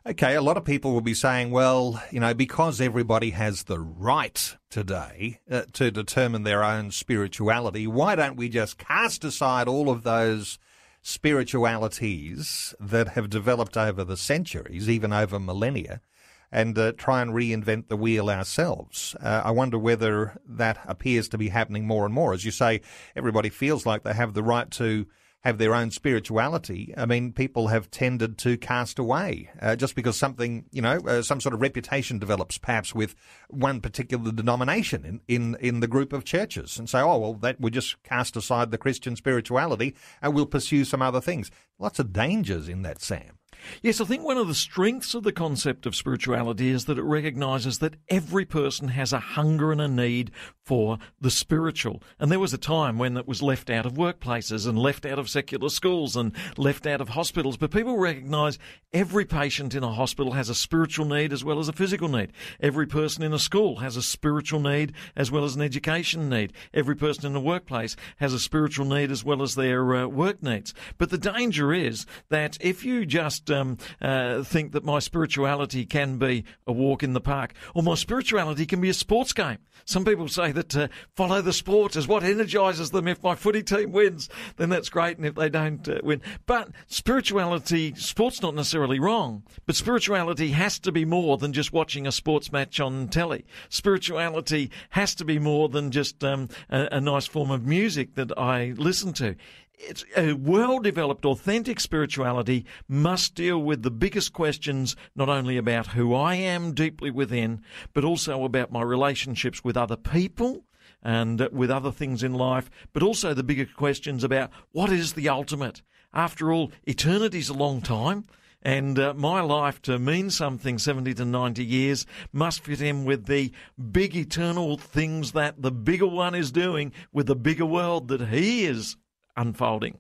Okay, 0.06 0.36
a 0.36 0.42
lot 0.42 0.58
of 0.58 0.66
people 0.66 0.92
will 0.92 1.00
be 1.00 1.14
saying, 1.14 1.52
well, 1.52 2.04
you 2.12 2.20
know, 2.20 2.34
because 2.34 2.82
everybody 2.82 3.30
has 3.30 3.64
the 3.64 3.80
right 3.80 4.58
today 4.70 5.40
uh, 5.50 5.62
to 5.72 5.90
determine 5.90 6.44
their 6.44 6.66
own 6.66 6.92
spirituality, 6.92 7.88
why 7.88 8.16
don't 8.16 8.36
we 8.36 8.50
just 8.50 8.78
cast 8.78 9.24
aside 9.24 9.70
all 9.70 9.90
of 9.90 10.04
those 10.04 10.60
spiritualities 11.04 12.74
that 12.80 13.10
have 13.10 13.30
developed 13.30 13.78
over 13.78 14.04
the 14.04 14.18
centuries, 14.18 14.90
even 14.90 15.14
over 15.14 15.38
millennia, 15.38 16.02
and 16.50 16.78
uh, 16.78 16.94
try 16.94 17.22
and 17.22 17.34
reinvent 17.34 17.90
the 17.90 17.98
wheel 17.98 18.30
ourselves. 18.30 19.16
Uh, 19.22 19.42
I 19.44 19.52
wonder 19.52 19.78
whether 19.78 20.40
that 20.48 20.80
appears 20.86 21.28
to 21.30 21.38
be 21.38 21.50
happening 21.50 21.86
more 21.86 22.06
and 22.06 22.14
more. 22.14 22.34
As 22.34 22.46
you 22.46 22.52
say, 22.52 22.82
everybody 23.16 23.50
feels 23.50 23.86
like 23.86 24.04
they 24.04 24.14
have 24.14 24.34
the 24.34 24.44
right 24.44 24.72
to 24.72 25.06
have 25.44 25.58
their 25.58 25.76
own 25.76 25.92
spirituality, 25.92 26.94
I 26.96 27.06
mean, 27.06 27.34
people 27.34 27.68
have 27.68 27.92
tended 27.92 28.38
to 28.40 28.58
cast 28.58 28.98
away 28.98 29.50
uh, 29.62 29.76
just 29.76 29.94
because 29.94 30.18
something, 30.18 30.66
you 30.72 30.82
know, 30.82 31.00
uh, 31.06 31.22
some 31.22 31.42
sort 31.42 31.54
of 31.54 31.62
reputation 31.62 32.18
develops 32.18 32.58
perhaps 32.58 32.96
with 32.96 33.14
one 33.50 33.82
particular 33.82 34.32
denomination 34.32 35.04
in, 35.04 35.22
in, 35.28 35.58
in 35.60 35.80
the 35.82 35.88
group 35.88 36.14
of 36.14 36.24
churches 36.24 36.80
and 36.80 36.90
say, 36.90 37.00
oh, 37.00 37.18
well, 37.18 37.34
that 37.34 37.60
we 37.60 37.72
just 37.72 38.02
cast 38.04 38.38
aside 38.38 38.72
the 38.72 38.78
Christian 38.78 39.18
spirituality 39.18 39.96
and 40.22 40.34
we'll 40.34 40.46
pursue 40.46 40.86
some 40.86 41.02
other 41.02 41.22
things. 41.22 41.52
Lots 41.78 42.00
of 42.00 42.14
dangers 42.14 42.70
in 42.70 42.84
that, 42.84 43.02
Sam. 43.02 43.38
Yes, 43.82 44.02
I 44.02 44.06
think 44.06 44.24
one 44.24 44.38
of 44.38 44.48
the 44.48 44.56
strengths 44.56 45.14
of 45.14 45.24
the 45.24 45.32
concept 45.32 45.86
of 45.86 45.96
spirituality 45.96 46.70
is 46.70 46.86
that 46.86 46.98
it 46.98 47.04
recognizes 47.04 47.80
that 47.80 47.96
every 48.10 48.46
person 48.46 48.90
has 48.90 49.14
a 49.14 49.20
hunger 49.20 49.72
and 49.72 49.82
a 49.82 49.88
need 49.88 50.32
for 50.64 50.98
the 51.20 51.32
spiritual. 51.32 52.02
And 52.20 52.32
there 52.32 52.40
was 52.40 52.54
a 52.54 52.58
time 52.58 52.98
when 52.98 53.18
it 53.18 53.28
was 53.28 53.42
left 53.42 53.70
out 53.70 53.86
of 53.86 53.94
workplaces 53.94 54.68
and 54.68 54.80
left 54.80 55.06
out 55.06 55.20
of 55.20 55.30
secular 55.30 55.70
schools 55.70 56.16
and 56.16 56.32
left 56.58 56.88
out 56.88 57.02
of 57.02 57.10
hospitals. 57.10 57.58
But 57.58 57.72
people 57.72 57.98
recognize 57.98 58.58
every 58.94 59.26
patient 59.26 59.76
in 59.76 59.84
a 59.84 59.92
hospital 59.92 60.34
has 60.34 60.50
a 60.50 60.56
spiritual 60.56 61.06
need 61.06 61.34
as 61.34 61.44
well 61.44 61.60
as 61.60 61.68
a 61.68 61.74
physical 61.74 62.08
need. 62.08 62.32
Every 62.62 62.88
person 62.88 63.24
in 63.24 63.34
a 63.34 63.40
school 63.40 63.78
has 63.78 63.98
a 63.98 64.04
spiritual 64.04 64.62
need 64.62 64.94
as 65.16 65.32
well 65.32 65.44
as 65.44 65.56
an 65.56 65.62
education 65.62 66.30
need. 66.30 66.54
Every 66.74 66.96
person 66.96 67.26
in 67.26 67.36
a 67.36 67.42
workplace 67.42 67.96
has 68.18 68.34
a 68.34 68.40
spiritual 68.40 68.86
need 68.86 69.12
as 69.12 69.24
well 69.24 69.42
as 69.42 69.56
their 69.56 69.96
uh, 69.96 70.08
work 70.08 70.42
needs. 70.42 70.74
But 70.98 71.10
the 71.10 71.18
danger 71.18 71.74
is 71.74 72.06
that 72.30 72.58
if 72.62 72.86
you 72.86 73.06
just 73.06 73.50
um, 73.54 73.78
uh, 74.02 74.44
think 74.44 74.74
that 74.74 74.84
my 74.84 75.00
spirituality 75.00 75.86
can 75.86 76.18
be 76.18 76.44
a 76.68 76.74
walk 76.74 77.04
in 77.04 77.14
the 77.14 77.22
park 77.22 77.54
or 77.74 77.84
my 77.84 77.96
spirituality 77.96 78.66
can 78.66 78.82
be 78.82 78.90
a 78.90 78.94
sports 78.94 79.32
game, 79.34 79.60
some 79.86 80.06
people 80.06 80.28
say 80.28 80.52
that 80.52 80.76
uh, 80.76 80.88
follow 81.16 81.42
the 81.42 81.54
sport 81.54 81.96
is 81.96 82.08
what 82.08 82.24
energises 82.24 82.92
them. 82.92 83.08
If 83.08 83.24
my 83.24 83.36
footy 83.36 83.64
team 83.64 83.92
wins, 83.92 84.30
then 84.58 84.70
that's 84.70 84.90
great, 84.90 85.18
and 85.18 85.26
if 85.26 85.36
they 85.36 85.50
don't 85.50 85.88
uh, 85.88 86.00
win. 86.04 86.22
But 86.46 86.70
spirituality, 86.88 87.94
sport's 87.96 88.42
not 88.42 88.56
necessarily 88.56 89.00
wrong, 89.00 89.44
but 89.66 89.76
spirituality 89.76 90.52
has 90.52 90.80
to 90.80 90.92
be 90.92 91.06
more 91.06 91.38
than 91.38 91.54
just 91.54 91.74
watching 91.74 92.08
a 92.08 92.12
sports 92.12 92.52
match 92.52 92.80
on 92.80 93.10
telly. 93.10 93.46
Spirituality 93.70 94.72
has 94.92 95.16
to 95.16 95.26
be 95.26 95.40
more 95.40 95.70
than 95.70 95.92
just 95.92 96.24
um, 96.24 96.50
a, 96.70 96.88
a 96.94 97.02
nice 97.02 97.26
form 97.26 97.52
of 97.52 97.66
music 97.66 98.16
that 98.16 98.38
I 98.38 98.74
listen 98.78 99.14
to 99.14 99.36
it's 99.86 100.06
a 100.16 100.34
well 100.34 100.80
developed, 100.80 101.26
authentic 101.26 101.80
spirituality 101.80 102.66
must 102.88 103.36
deal 103.36 103.60
with 103.60 103.84
the 103.84 103.92
biggest 103.92 104.34
questions, 104.34 104.96
not 105.16 105.30
only 105.30 105.58
about 105.58 105.88
who 105.88 106.14
I 106.14 106.36
am 106.36 106.74
deeply 106.74 107.12
within, 107.12 107.62
but 107.94 108.04
also 108.04 108.44
about 108.44 108.72
my 108.72 108.82
relationships 108.82 109.64
with 109.64 109.78
other 109.78 109.98
people 109.98 110.66
and 111.02 111.48
with 111.52 111.70
other 111.70 111.92
things 111.92 112.24
in 112.24 112.34
life, 112.34 112.70
but 112.94 113.04
also 113.04 113.34
the 113.34 113.44
bigger 113.44 113.66
questions 113.66 114.24
about 114.24 114.52
what 114.72 114.92
is 114.92 115.14
the 115.14 115.30
ultimate. 115.30 115.82
After 116.14 116.54
all, 116.54 116.72
eternity's 116.88 117.50
a 117.50 117.54
long 117.54 117.82
time. 117.82 118.26
And 118.66 118.98
uh, 118.98 119.14
my 119.14 119.42
life 119.42 119.82
to 119.82 120.00
mean 120.00 120.30
something 120.30 120.80
70 120.80 121.16
to 121.16 121.26
90 121.26 121.66
years 121.66 122.06
must 122.32 122.64
fit 122.64 122.82
in 122.82 123.04
with 123.04 123.26
the 123.26 123.52
big 123.92 124.16
eternal 124.16 124.78
things 124.78 125.34
that 125.34 125.62
the 125.62 125.72
bigger 125.72 126.08
one 126.08 126.34
is 126.34 126.50
doing 126.50 126.94
with 127.12 127.28
the 127.28 127.36
bigger 127.36 127.66
world 127.66 128.08
that 128.08 128.30
he 128.30 128.64
is 128.64 128.96
unfolding. 129.36 130.00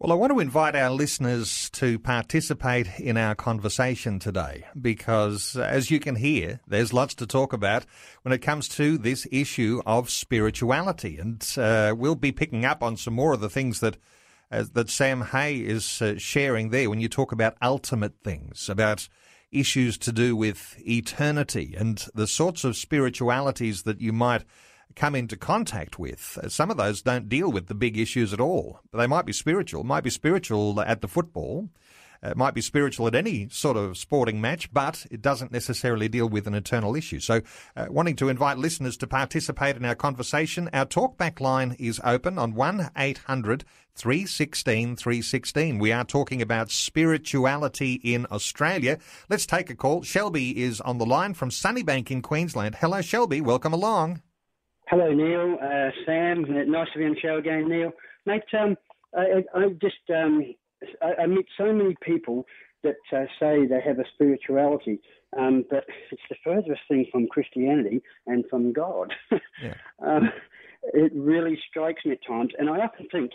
Well, 0.00 0.10
I 0.10 0.16
want 0.16 0.32
to 0.32 0.40
invite 0.40 0.74
our 0.74 0.90
listeners 0.90 1.70
to 1.70 1.98
participate 1.98 2.98
in 2.98 3.16
our 3.16 3.34
conversation 3.34 4.18
today 4.18 4.64
because, 4.78 5.56
as 5.56 5.90
you 5.90 6.00
can 6.00 6.16
hear, 6.16 6.60
there's 6.66 6.92
lots 6.92 7.14
to 7.14 7.26
talk 7.26 7.52
about 7.52 7.86
when 8.22 8.32
it 8.32 8.42
comes 8.42 8.68
to 8.70 8.98
this 8.98 9.26
issue 9.30 9.80
of 9.86 10.10
spirituality. 10.10 11.16
And 11.18 11.46
uh, 11.56 11.94
we'll 11.96 12.16
be 12.16 12.32
picking 12.32 12.64
up 12.64 12.82
on 12.82 12.96
some 12.96 13.14
more 13.14 13.32
of 13.32 13.40
the 13.40 13.48
things 13.48 13.80
that 13.80 13.96
uh, 14.50 14.64
that 14.72 14.90
Sam 14.90 15.22
Hay 15.22 15.56
is 15.56 16.02
uh, 16.02 16.18
sharing 16.18 16.70
there 16.70 16.90
when 16.90 17.00
you 17.00 17.08
talk 17.08 17.32
about 17.32 17.56
ultimate 17.62 18.14
things, 18.22 18.68
about 18.68 19.08
issues 19.50 19.96
to 19.98 20.12
do 20.12 20.34
with 20.34 20.76
eternity 20.86 21.74
and 21.78 22.04
the 22.14 22.26
sorts 22.26 22.64
of 22.64 22.76
spiritualities 22.76 23.84
that 23.84 24.00
you 24.00 24.12
might 24.12 24.44
come 24.94 25.14
into 25.14 25.36
contact 25.36 25.98
with. 25.98 26.38
Uh, 26.42 26.48
some 26.48 26.70
of 26.70 26.76
those 26.76 27.02
don't 27.02 27.28
deal 27.28 27.50
with 27.50 27.66
the 27.66 27.74
big 27.74 27.98
issues 27.98 28.32
at 28.32 28.40
all. 28.40 28.80
They 28.92 29.06
might 29.06 29.26
be 29.26 29.32
spiritual, 29.32 29.84
might 29.84 30.04
be 30.04 30.10
spiritual 30.10 30.80
at 30.80 31.00
the 31.00 31.08
football, 31.08 31.68
uh, 32.24 32.30
it 32.30 32.36
might 32.36 32.54
be 32.54 32.60
spiritual 32.60 33.06
at 33.06 33.14
any 33.14 33.48
sort 33.50 33.76
of 33.76 33.98
sporting 33.98 34.40
match, 34.40 34.72
but 34.72 35.06
it 35.10 35.20
doesn't 35.20 35.52
necessarily 35.52 36.08
deal 36.08 36.28
with 36.28 36.46
an 36.46 36.54
eternal 36.54 36.96
issue. 36.96 37.20
So, 37.20 37.42
uh, 37.76 37.86
wanting 37.90 38.16
to 38.16 38.28
invite 38.28 38.58
listeners 38.58 38.96
to 38.98 39.06
participate 39.06 39.76
in 39.76 39.84
our 39.84 39.94
conversation, 39.94 40.70
our 40.72 40.86
talkback 40.86 41.40
line 41.40 41.76
is 41.78 42.00
open 42.04 42.38
on 42.38 42.54
1 42.54 42.90
800 42.96 43.64
316 43.96 44.96
316. 44.96 45.78
We 45.78 45.92
are 45.92 46.04
talking 46.04 46.40
about 46.40 46.70
spirituality 46.70 47.94
in 48.02 48.26
Australia. 48.30 48.98
Let's 49.28 49.46
take 49.46 49.70
a 49.70 49.74
call. 49.74 50.02
Shelby 50.02 50.62
is 50.62 50.80
on 50.80 50.98
the 50.98 51.06
line 51.06 51.34
from 51.34 51.50
Sunnybank 51.50 52.10
in 52.10 52.22
Queensland. 52.22 52.76
Hello, 52.76 53.00
Shelby. 53.02 53.40
Welcome 53.40 53.72
along. 53.72 54.22
Hello, 54.88 55.10
Neil, 55.12 55.56
uh, 55.62 55.90
Sam. 56.04 56.44
Nice 56.70 56.88
to 56.92 56.98
be 56.98 57.06
on 57.06 57.14
the 57.14 57.20
show 57.20 57.38
again, 57.38 57.68
Neil. 57.68 57.92
Mate, 58.26 58.42
um, 58.58 58.76
I, 59.16 59.42
I, 59.54 59.68
just 59.80 59.96
um, 60.14 60.42
I, 61.00 61.22
I, 61.22 61.26
meet 61.26 61.46
so 61.56 61.72
many 61.72 61.96
people 62.02 62.44
that 62.82 62.96
uh, 63.10 63.24
say 63.40 63.66
they 63.66 63.80
have 63.80 63.98
a 63.98 64.04
spirituality, 64.12 65.00
um, 65.38 65.64
but 65.70 65.84
it's 66.10 66.22
the 66.28 66.36
furthest 66.44 66.82
thing 66.86 67.06
from 67.10 67.28
Christianity 67.28 68.02
and 68.26 68.44
from 68.50 68.72
God. 68.72 69.12
Yeah. 69.62 69.74
Um, 70.04 70.30
it 70.92 71.12
really 71.14 71.58
strikes 71.70 72.04
me 72.04 72.12
at 72.12 72.26
times, 72.26 72.50
and 72.58 72.68
I 72.68 72.80
often 72.80 73.06
think, 73.10 73.30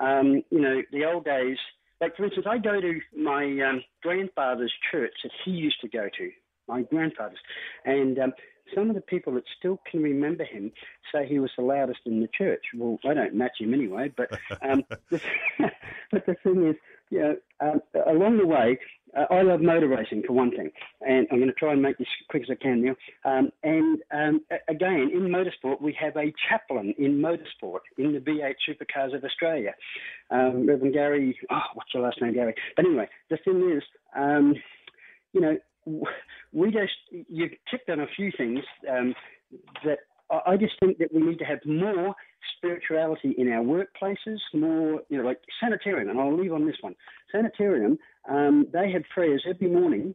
um, 0.00 0.42
you 0.50 0.60
know, 0.60 0.80
the 0.92 1.04
old 1.04 1.26
days. 1.26 1.58
Like 2.00 2.16
for 2.16 2.24
instance, 2.24 2.46
I 2.48 2.56
go 2.56 2.80
to 2.80 3.00
my 3.14 3.44
um, 3.68 3.82
grandfather's 4.02 4.72
church 4.90 5.12
that 5.22 5.32
he 5.44 5.50
used 5.50 5.80
to 5.82 5.88
go 5.88 6.08
to. 6.16 6.30
My 6.66 6.82
grandfather's, 6.82 7.38
and 7.84 8.18
some 8.74 8.88
of 8.88 8.94
the 8.94 9.02
people 9.02 9.34
that 9.34 9.44
still 9.58 9.80
can 9.90 10.02
remember 10.02 10.44
him 10.44 10.72
say 11.12 11.26
he 11.26 11.38
was 11.38 11.50
the 11.56 11.62
loudest 11.62 12.00
in 12.06 12.20
the 12.20 12.28
church. 12.36 12.64
Well, 12.74 12.98
I 13.04 13.14
don't 13.14 13.34
match 13.34 13.58
him 13.60 13.74
anyway, 13.74 14.12
but 14.16 14.30
um, 14.62 14.84
but 16.10 16.26
the 16.26 16.36
thing 16.42 16.68
is, 16.68 16.76
you 17.10 17.20
know, 17.20 17.36
um, 17.60 17.80
along 18.06 18.38
the 18.38 18.46
way, 18.46 18.78
uh, 19.16 19.26
I 19.30 19.42
love 19.42 19.60
motor 19.60 19.88
racing 19.88 20.22
for 20.26 20.32
one 20.32 20.50
thing, 20.50 20.70
and 21.06 21.26
I'm 21.30 21.38
going 21.38 21.48
to 21.48 21.54
try 21.54 21.72
and 21.72 21.82
make 21.82 21.98
this 21.98 22.08
as 22.20 22.26
quick 22.28 22.42
as 22.44 22.50
I 22.50 22.60
can 22.60 22.84
now. 22.84 22.96
Um, 23.24 23.50
and 23.62 24.00
um, 24.12 24.40
again, 24.68 25.10
in 25.12 25.28
motorsport, 25.28 25.80
we 25.80 25.96
have 26.00 26.16
a 26.16 26.32
chaplain 26.48 26.94
in 26.98 27.20
motorsport 27.20 27.80
in 27.98 28.12
the 28.12 28.18
V8 28.18 28.54
Supercars 28.68 29.14
of 29.14 29.24
Australia, 29.24 29.74
um, 30.30 30.66
Reverend 30.66 30.94
Gary. 30.94 31.38
Oh, 31.50 31.60
what's 31.74 31.94
your 31.94 32.02
last 32.02 32.20
name, 32.20 32.34
Gary? 32.34 32.54
But 32.76 32.86
anyway, 32.86 33.08
the 33.30 33.36
thing 33.38 33.72
is, 33.76 33.82
um, 34.16 34.54
you 35.32 35.40
know, 35.40 35.56
we 36.52 36.70
just 36.70 36.92
you 37.10 37.50
ticked 37.70 37.90
on 37.90 38.00
a 38.00 38.06
few 38.16 38.30
things 38.36 38.60
um, 38.90 39.14
that 39.84 39.98
I 40.46 40.56
just 40.56 40.74
think 40.80 40.98
that 40.98 41.12
we 41.12 41.22
need 41.22 41.38
to 41.38 41.44
have 41.44 41.58
more 41.66 42.14
spirituality 42.56 43.34
in 43.36 43.52
our 43.52 43.62
workplaces, 43.62 44.38
more 44.52 45.02
you 45.08 45.18
know 45.18 45.24
like 45.24 45.40
sanitarium, 45.60 46.08
and 46.08 46.18
I'll 46.18 46.36
leave 46.36 46.52
on 46.52 46.66
this 46.66 46.76
one. 46.80 46.94
Sanitarium, 47.30 47.98
um, 48.28 48.66
they 48.72 48.90
have 48.92 49.02
prayers 49.12 49.44
every 49.48 49.68
morning 49.68 50.14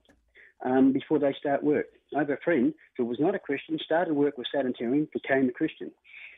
um, 0.66 0.92
before 0.92 1.20
they 1.20 1.34
start 1.40 1.64
work. 1.64 1.86
I 2.16 2.20
have 2.20 2.30
a 2.30 2.38
friend 2.44 2.74
who 2.98 3.06
was 3.06 3.20
not 3.20 3.36
a 3.36 3.40
Christian, 3.40 3.78
started 3.84 4.14
work 4.14 4.38
with 4.38 4.48
sanitarium, 4.54 5.08
became 5.14 5.48
a 5.50 5.52
Christian 5.52 5.92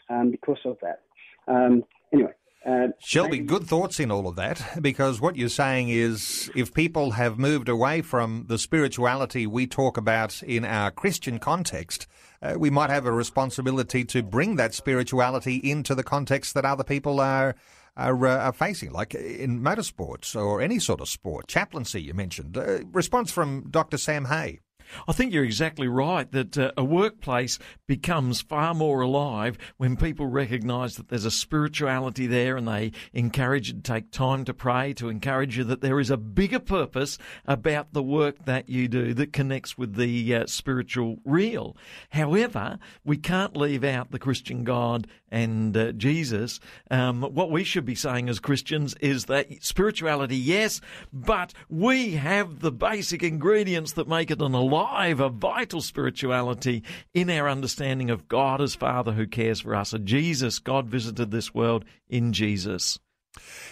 um, 0.09 0.31
because 0.31 0.59
of 0.65 0.77
that. 0.81 1.01
Um, 1.47 1.83
anyway, 2.13 2.33
uh, 2.65 2.87
Shelby, 2.99 3.31
maybe... 3.31 3.45
good 3.45 3.63
thoughts 3.63 3.99
in 3.99 4.11
all 4.11 4.27
of 4.27 4.35
that 4.35 4.79
because 4.81 5.19
what 5.19 5.35
you're 5.35 5.49
saying 5.49 5.89
is 5.89 6.51
if 6.55 6.73
people 6.73 7.11
have 7.11 7.39
moved 7.39 7.69
away 7.69 8.01
from 8.01 8.45
the 8.47 8.59
spirituality 8.59 9.47
we 9.47 9.65
talk 9.65 9.97
about 9.97 10.43
in 10.43 10.63
our 10.63 10.91
Christian 10.91 11.39
context, 11.39 12.05
uh, 12.41 12.55
we 12.57 12.69
might 12.69 12.91
have 12.91 13.05
a 13.05 13.11
responsibility 13.11 14.05
to 14.05 14.21
bring 14.21 14.57
that 14.57 14.75
spirituality 14.75 15.55
into 15.57 15.95
the 15.95 16.03
context 16.03 16.53
that 16.53 16.65
other 16.65 16.83
people 16.83 17.19
are. 17.19 17.55
Are, 17.97 18.25
uh, 18.25 18.37
are 18.37 18.53
facing, 18.53 18.93
like 18.93 19.13
in 19.13 19.59
motorsports 19.59 20.33
or 20.33 20.61
any 20.61 20.79
sort 20.79 21.01
of 21.01 21.09
sport, 21.09 21.49
chaplaincy 21.49 22.01
you 22.01 22.13
mentioned. 22.13 22.57
Uh, 22.57 22.85
response 22.85 23.31
from 23.31 23.67
Dr. 23.69 23.97
Sam 23.97 24.25
Hay. 24.25 24.61
I 25.07 25.13
think 25.13 25.33
you're 25.33 25.43
exactly 25.43 25.87
right 25.87 26.31
that 26.31 26.57
uh, 26.57 26.71
a 26.77 26.83
workplace 26.83 27.59
becomes 27.87 28.41
far 28.41 28.73
more 28.73 29.01
alive 29.01 29.57
when 29.77 29.97
people 29.97 30.27
recognise 30.27 30.95
that 30.95 31.09
there's 31.09 31.25
a 31.25 31.31
spirituality 31.31 32.27
there 32.27 32.57
and 32.57 32.67
they 32.67 32.91
encourage 33.13 33.69
you 33.69 33.75
to 33.75 33.81
take 33.81 34.11
time 34.11 34.45
to 34.45 34.53
pray, 34.53 34.93
to 34.93 35.09
encourage 35.09 35.57
you 35.57 35.63
that 35.65 35.81
there 35.81 35.99
is 35.99 36.09
a 36.09 36.17
bigger 36.17 36.59
purpose 36.59 37.17
about 37.45 37.93
the 37.93 38.03
work 38.03 38.45
that 38.45 38.69
you 38.69 38.87
do 38.87 39.13
that 39.13 39.33
connects 39.33 39.77
with 39.77 39.95
the 39.95 40.35
uh, 40.35 40.45
spiritual 40.45 41.19
real. 41.25 41.75
However, 42.09 42.79
we 43.03 43.17
can't 43.17 43.55
leave 43.57 43.83
out 43.83 44.11
the 44.11 44.19
Christian 44.19 44.63
God 44.63 45.07
and 45.31 45.75
uh, 45.75 45.93
Jesus. 45.93 46.59
Um, 46.89 47.21
what 47.21 47.49
we 47.49 47.63
should 47.63 47.85
be 47.85 47.95
saying 47.95 48.27
as 48.29 48.39
Christians 48.39 48.95
is 48.99 49.25
that 49.25 49.63
spirituality, 49.63 50.35
yes, 50.35 50.81
but 51.13 51.53
we 51.69 52.11
have 52.15 52.59
the 52.59 52.71
basic 52.71 53.23
ingredients 53.23 53.93
that 53.93 54.07
make 54.07 54.29
it 54.29 54.41
an 54.41 54.53
alive 54.53 54.80
alive, 54.81 55.19
a 55.19 55.29
vital 55.29 55.81
spirituality 55.81 56.83
in 57.13 57.29
our 57.29 57.47
understanding 57.47 58.09
of 58.09 58.27
God 58.27 58.61
as 58.61 58.73
Father 58.75 59.11
who 59.11 59.27
cares 59.27 59.61
for 59.61 59.75
us. 59.75 59.93
A 59.93 59.99
Jesus, 59.99 60.59
God 60.59 60.87
visited 60.87 61.29
this 61.29 61.53
world 61.53 61.85
in 62.09 62.33
Jesus. 62.33 62.99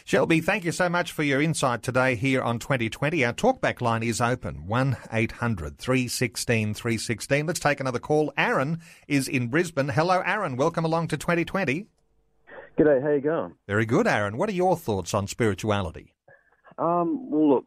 Shelby, 0.05 0.39
thank 0.39 0.63
you 0.63 0.71
so 0.71 0.87
much 0.87 1.11
for 1.11 1.23
your 1.23 1.41
insight 1.41 1.83
today 1.83 2.15
here 2.15 2.41
on 2.41 2.59
2020. 2.59 3.25
Our 3.25 3.33
talkback 3.33 3.81
line 3.81 4.03
is 4.03 4.21
open 4.21 4.67
1 4.67 4.97
800 5.11 5.77
316 5.77 6.73
316. 6.73 7.45
Let's 7.45 7.59
take 7.59 7.79
another 7.79 7.99
call. 7.99 8.31
Aaron 8.37 8.79
is 9.07 9.27
in 9.27 9.47
Brisbane. 9.47 9.89
Hello, 9.89 10.21
Aaron. 10.25 10.55
Welcome 10.55 10.85
along 10.85 11.09
to 11.09 11.17
2020. 11.17 11.87
G'day, 12.77 13.01
how 13.01 13.09
you 13.09 13.19
going? 13.19 13.55
Very 13.67 13.85
good, 13.85 14.07
Aaron. 14.07 14.37
What 14.37 14.47
are 14.47 14.53
your 14.53 14.77
thoughts 14.77 15.13
on 15.13 15.27
spirituality? 15.27 16.13
Um, 16.77 17.29
well, 17.29 17.49
look, 17.49 17.65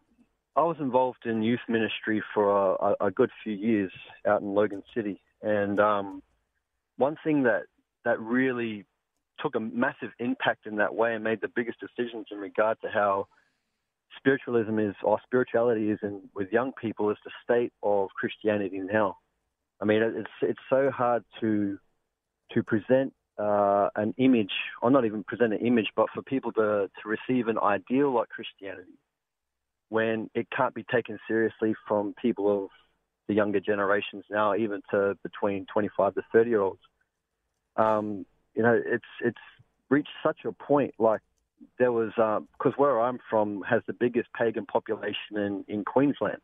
I 0.54 0.62
was 0.62 0.76
involved 0.80 1.24
in 1.24 1.42
youth 1.42 1.60
ministry 1.66 2.22
for 2.34 2.76
a, 2.76 3.06
a 3.06 3.10
good 3.10 3.30
few 3.42 3.54
years 3.54 3.90
out 4.26 4.42
in 4.42 4.54
Logan 4.54 4.82
City, 4.94 5.20
and 5.40 5.80
um, 5.80 6.22
one 6.98 7.16
thing 7.24 7.44
that 7.44 7.62
that 8.04 8.20
really 8.20 8.84
took 9.40 9.54
a 9.54 9.60
massive 9.60 10.10
impact 10.18 10.66
in 10.66 10.76
that 10.76 10.94
way 10.94 11.14
and 11.14 11.24
made 11.24 11.40
the 11.40 11.48
biggest 11.48 11.78
decisions 11.80 12.26
in 12.30 12.36
regard 12.36 12.76
to 12.82 12.88
how 12.88 13.26
spiritualism 14.18 14.78
is 14.78 14.94
or 15.02 15.18
spirituality 15.24 15.90
is 15.90 15.98
in 16.02 16.20
with 16.34 16.52
young 16.52 16.72
people 16.80 17.10
is 17.10 17.16
the 17.24 17.30
state 17.42 17.72
of 17.82 18.10
Christianity 18.10 18.78
now. 18.78 19.16
I 19.80 19.86
mean, 19.86 20.02
it's 20.02 20.28
it's 20.42 20.60
so 20.68 20.90
hard 20.90 21.24
to 21.40 21.78
to 22.52 22.62
present 22.62 23.14
uh, 23.38 23.88
an 23.96 24.12
image, 24.18 24.52
or 24.82 24.90
not 24.90 25.06
even 25.06 25.24
present 25.24 25.54
an 25.54 25.66
image, 25.66 25.88
but 25.96 26.08
for 26.14 26.20
people 26.20 26.52
to 26.52 26.90
to 27.02 27.08
receive 27.08 27.48
an 27.48 27.56
ideal 27.58 28.14
like 28.14 28.28
Christianity 28.28 28.98
when 29.92 30.30
it 30.34 30.46
can't 30.50 30.74
be 30.74 30.84
taken 30.90 31.18
seriously 31.28 31.74
from 31.86 32.14
people 32.14 32.64
of 32.64 32.70
the 33.28 33.34
younger 33.34 33.60
generations 33.60 34.24
now, 34.30 34.54
even 34.54 34.80
to 34.90 35.18
between 35.22 35.66
25 35.70 36.14
to 36.14 36.22
30 36.32 36.48
year 36.48 36.62
olds. 36.62 36.80
Um, 37.76 38.24
you 38.54 38.62
know, 38.62 38.80
it's 38.84 39.04
it's 39.22 39.36
reached 39.90 40.08
such 40.22 40.46
a 40.46 40.52
point. 40.52 40.94
Like 40.98 41.20
there 41.78 41.92
was, 41.92 42.10
because 42.16 42.72
uh, 42.72 42.76
where 42.78 43.02
I'm 43.02 43.18
from 43.28 43.62
has 43.68 43.82
the 43.86 43.92
biggest 43.92 44.28
pagan 44.32 44.64
population 44.64 45.36
in 45.36 45.64
in 45.68 45.84
Queensland, 45.84 46.40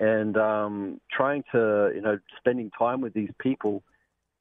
and 0.00 0.38
um, 0.38 0.98
trying 1.12 1.44
to 1.52 1.92
you 1.94 2.00
know 2.00 2.18
spending 2.38 2.70
time 2.70 3.02
with 3.02 3.12
these 3.12 3.32
people, 3.38 3.82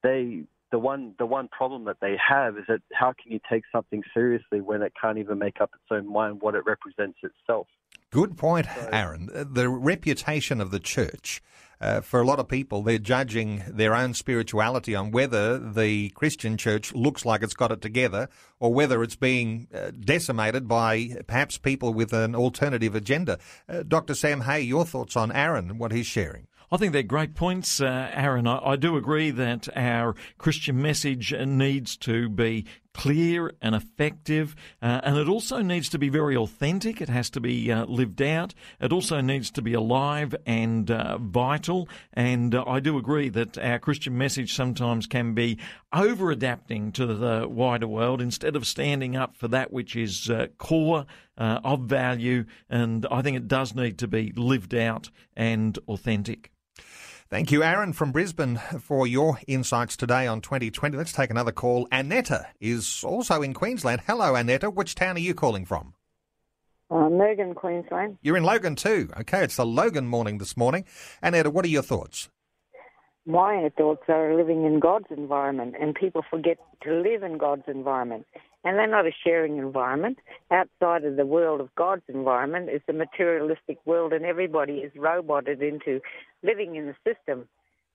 they 0.03 0.43
the 0.71 0.79
one 0.79 1.15
the 1.19 1.25
one 1.25 1.49
problem 1.49 1.83
that 1.83 1.97
they 1.99 2.15
have 2.17 2.57
is 2.57 2.63
that 2.69 2.79
how 2.93 3.13
can 3.21 3.33
you 3.33 3.41
take 3.49 3.63
something 3.73 4.03
seriously 4.13 4.61
when 4.61 4.81
it 4.81 4.93
can't 4.99 5.17
even 5.17 5.37
make 5.37 5.59
up 5.59 5.71
its 5.73 5.91
own 5.91 6.09
mind 6.09 6.39
what 6.39 6.55
it 6.55 6.63
represents 6.65 7.17
itself. 7.21 7.67
Good 8.11 8.37
point, 8.37 8.67
Aaron. 8.91 9.29
The 9.33 9.69
reputation 9.69 10.61
of 10.61 10.71
the 10.71 10.79
church. 10.79 11.41
Uh, 11.81 11.99
for 11.99 12.21
a 12.21 12.25
lot 12.25 12.39
of 12.39 12.47
people, 12.47 12.81
they're 12.81 12.97
judging 12.97 13.63
their 13.67 13.93
own 13.93 14.13
spirituality 14.13 14.95
on 14.95 15.11
whether 15.11 15.59
the 15.59 16.09
Christian 16.11 16.57
church 16.57 16.93
looks 16.93 17.25
like 17.25 17.43
it's 17.43 17.53
got 17.53 17.71
it 17.71 17.81
together 17.81 18.29
or 18.59 18.73
whether 18.73 19.03
it's 19.03 19.17
being 19.17 19.67
uh, 19.73 19.91
decimated 19.99 20.67
by 20.67 21.17
perhaps 21.27 21.57
people 21.57 21.93
with 21.93 22.13
an 22.13 22.33
alternative 22.33 22.95
agenda. 22.95 23.37
Uh, 23.67 23.83
Dr. 23.85 24.15
Sam 24.15 24.41
Hay, 24.41 24.61
your 24.61 24.85
thoughts 24.85 25.17
on 25.17 25.31
Aaron, 25.31 25.69
and 25.69 25.79
what 25.79 25.91
he's 25.91 26.07
sharing? 26.07 26.47
I 26.71 26.77
think 26.77 26.93
they're 26.93 27.03
great 27.03 27.35
points, 27.35 27.79
uh, 27.79 28.09
Aaron. 28.13 28.47
I, 28.47 28.57
I, 28.57 28.75
do 28.75 28.97
agree 28.97 29.29
that 29.31 29.67
our 29.77 30.15
Christian 30.37 30.81
message 30.81 31.31
needs 31.33 31.95
to 31.97 32.27
be 32.27 32.65
clear 32.95 33.51
and 33.61 33.75
effective, 33.75 34.55
uh, 34.81 35.01
and 35.03 35.17
it 35.17 35.27
also 35.27 35.61
needs 35.61 35.89
to 35.89 35.99
be 35.99 36.07
very 36.07 36.35
authentic. 36.35 37.01
It 37.01 37.09
has 37.09 37.29
to 37.31 37.41
be 37.41 37.71
uh, 37.71 37.85
lived 37.85 38.21
out. 38.21 38.53
It 38.79 38.93
also 38.93 39.19
needs 39.19 39.51
to 39.51 39.61
be 39.61 39.73
alive 39.73 40.33
and 40.45 40.89
uh, 40.89 41.17
vital. 41.17 41.89
And 42.13 42.55
uh, 42.55 42.63
I 42.65 42.79
do 42.79 42.97
agree 42.97 43.27
that 43.29 43.57
our 43.57 43.79
Christian 43.79 44.17
message 44.17 44.53
sometimes 44.53 45.07
can 45.07 45.33
be 45.33 45.59
over 45.91 46.31
adapting 46.31 46.93
to 46.93 47.05
the 47.05 47.47
wider 47.49 47.87
world 47.87 48.21
instead 48.21 48.55
of 48.55 48.65
standing 48.65 49.15
up 49.15 49.35
for 49.35 49.49
that 49.49 49.73
which 49.73 49.95
is 49.95 50.29
uh, 50.29 50.47
core 50.57 51.05
uh, 51.37 51.59
of 51.63 51.81
value. 51.81 52.45
And 52.69 53.05
I 53.11 53.21
think 53.21 53.35
it 53.35 53.49
does 53.49 53.75
need 53.75 53.97
to 53.99 54.07
be 54.07 54.31
lived 54.35 54.73
out 54.73 55.09
and 55.35 55.77
authentic. 55.89 56.51
Thank 57.27 57.51
you, 57.51 57.63
Aaron 57.63 57.91
from 57.93 58.11
Brisbane, 58.11 58.57
for 58.79 59.07
your 59.07 59.39
insights 59.47 59.97
today 59.97 60.27
on 60.27 60.41
2020. 60.41 60.95
Let's 60.95 61.11
take 61.11 61.31
another 61.31 61.51
call. 61.51 61.87
Annetta 61.91 62.47
is 62.59 63.03
also 63.03 63.41
in 63.41 63.55
Queensland. 63.55 64.01
Hello, 64.05 64.35
Annetta. 64.35 64.69
Which 64.69 64.93
town 64.93 65.15
are 65.15 65.19
you 65.19 65.33
calling 65.33 65.65
from? 65.65 65.95
Uh, 66.91 67.09
Logan, 67.09 67.55
Queensland. 67.55 68.19
You're 68.21 68.37
in 68.37 68.43
Logan 68.43 68.75
too. 68.75 69.09
Okay, 69.19 69.43
it's 69.43 69.55
the 69.55 69.65
Logan 69.65 70.07
morning 70.07 70.37
this 70.37 70.55
morning. 70.55 70.85
Annetta, 71.23 71.49
what 71.49 71.65
are 71.65 71.69
your 71.69 71.81
thoughts? 71.81 72.29
My 73.25 73.71
thoughts 73.77 74.03
are 74.07 74.35
living 74.35 74.65
in 74.65 74.79
God's 74.79 75.07
environment, 75.09 75.75
and 75.79 75.95
people 75.95 76.23
forget 76.29 76.57
to 76.83 76.93
live 76.93 77.23
in 77.23 77.37
God's 77.37 77.63
environment 77.67 78.25
and 78.65 78.79
they're 78.79 78.87
not 78.87 79.05
a 79.05 79.11
sharing 79.23 79.57
environment. 79.57 80.17
Outside 80.51 81.05
of 81.05 81.15
the 81.15 81.25
world 81.25 81.61
of 81.61 81.73
God's 81.75 82.01
environment 82.07 82.69
is 82.69 82.81
the 82.87 82.93
materialistic 82.93 83.77
world, 83.85 84.11
and 84.11 84.25
everybody 84.25 84.77
is 84.79 84.91
roboted 84.97 85.61
into 85.61 86.01
living 86.41 86.75
in 86.75 86.89
a 86.89 86.95
system 87.07 87.47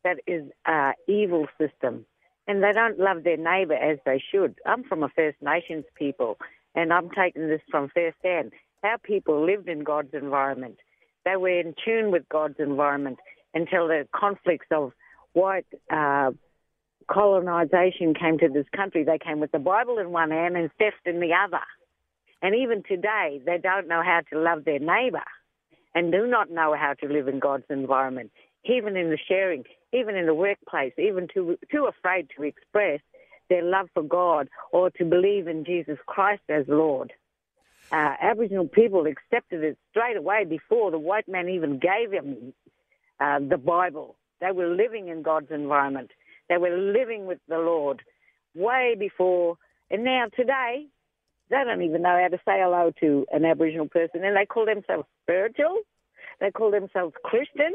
that 0.04 0.18
is 0.28 0.44
an 0.66 0.94
evil 1.08 1.46
system. 1.60 2.06
And 2.46 2.62
they 2.62 2.72
don't 2.72 3.00
love 3.00 3.24
their 3.24 3.36
neighbour 3.36 3.74
as 3.74 3.98
they 4.06 4.22
should. 4.32 4.54
I'm 4.64 4.84
from 4.84 5.02
a 5.02 5.08
First 5.08 5.38
Nations 5.42 5.84
people, 5.96 6.38
and 6.76 6.92
I'm 6.92 7.10
taking 7.10 7.48
this 7.48 7.60
from 7.68 7.90
first 7.92 8.16
hand. 8.22 8.52
Our 8.84 8.98
people 8.98 9.44
lived 9.44 9.68
in 9.68 9.80
God's 9.80 10.14
environment. 10.14 10.76
They 11.24 11.36
were 11.36 11.60
in 11.60 11.74
tune 11.84 12.12
with 12.12 12.28
God's 12.28 12.60
environment 12.60 13.18
until 13.54 13.88
the 13.88 14.06
conflicts 14.14 14.68
of 14.70 14.92
white 15.32 15.66
uh, 15.90 16.30
colonization 17.10 18.14
came 18.14 18.38
to 18.38 18.48
this 18.48 18.66
country, 18.74 19.04
they 19.04 19.18
came 19.18 19.40
with 19.40 19.52
the 19.52 19.58
Bible 19.58 19.98
in 19.98 20.10
one 20.10 20.30
hand 20.30 20.56
and 20.56 20.70
theft 20.78 21.06
in 21.06 21.20
the 21.20 21.32
other. 21.32 21.62
And 22.42 22.54
even 22.54 22.82
today, 22.82 23.40
they 23.44 23.58
don't 23.58 23.88
know 23.88 24.02
how 24.02 24.20
to 24.32 24.38
love 24.38 24.64
their 24.64 24.78
neighbour 24.78 25.24
and 25.94 26.12
do 26.12 26.26
not 26.26 26.50
know 26.50 26.74
how 26.78 26.94
to 26.94 27.12
live 27.12 27.28
in 27.28 27.38
God's 27.38 27.64
environment, 27.68 28.30
even 28.64 28.96
in 28.96 29.10
the 29.10 29.18
sharing, 29.28 29.64
even 29.92 30.14
in 30.14 30.26
the 30.26 30.34
workplace, 30.34 30.92
even 30.98 31.28
too, 31.32 31.58
too 31.70 31.86
afraid 31.86 32.28
to 32.36 32.44
express 32.44 33.00
their 33.48 33.62
love 33.62 33.88
for 33.92 34.02
God 34.02 34.48
or 34.72 34.90
to 34.90 35.04
believe 35.04 35.48
in 35.48 35.64
Jesus 35.64 35.98
Christ 36.06 36.42
as 36.48 36.64
Lord. 36.68 37.12
Uh, 37.92 38.14
Aboriginal 38.20 38.68
people 38.68 39.06
accepted 39.06 39.64
it 39.64 39.76
straight 39.90 40.16
away 40.16 40.44
before 40.44 40.92
the 40.92 40.98
white 40.98 41.28
man 41.28 41.48
even 41.48 41.78
gave 41.78 42.12
them 42.12 42.54
uh, 43.18 43.40
the 43.40 43.58
Bible. 43.58 44.16
They 44.40 44.52
were 44.52 44.68
living 44.68 45.08
in 45.08 45.22
God's 45.22 45.50
environment. 45.50 46.10
They 46.48 46.56
were 46.56 46.76
living 46.76 47.26
with 47.26 47.38
the 47.48 47.58
Lord 47.58 48.02
way 48.54 48.96
before. 48.98 49.56
And 49.90 50.04
now 50.04 50.26
today, 50.34 50.86
they 51.50 51.62
don't 51.64 51.82
even 51.82 52.02
know 52.02 52.18
how 52.20 52.28
to 52.28 52.38
say 52.38 52.60
hello 52.60 52.92
to 53.00 53.26
an 53.32 53.44
Aboriginal 53.44 53.88
person. 53.88 54.24
And 54.24 54.36
they 54.36 54.46
call 54.46 54.66
themselves 54.66 55.06
spiritual. 55.22 55.80
They 56.40 56.50
call 56.50 56.70
themselves 56.70 57.14
Christian. 57.24 57.72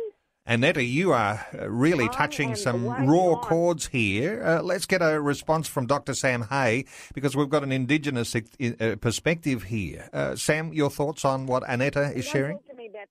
Annetta, 0.48 0.84
you 0.84 1.12
are 1.12 1.44
uh, 1.60 1.68
really 1.68 2.08
touching 2.10 2.56
some 2.56 2.86
raw 2.86 3.32
on. 3.32 3.42
chords 3.42 3.88
here. 3.88 4.44
Uh, 4.44 4.62
let's 4.62 4.86
get 4.86 5.02
a 5.02 5.20
response 5.20 5.68
from 5.68 5.88
Dr. 5.88 6.14
Sam 6.14 6.44
Hay 6.44 6.86
because 7.16 7.36
we've 7.36 7.50
got 7.50 7.64
an 7.64 7.72
Indigenous 7.72 8.36
uh, 8.36 8.96
perspective 9.02 9.64
here. 9.64 10.08
Uh, 10.14 10.36
Sam, 10.36 10.72
your 10.72 10.92
thoughts 10.92 11.26
on 11.26 11.48
what 11.48 11.64
Annetta 11.68 12.12
is 12.16 12.26
sharing? 12.26 12.60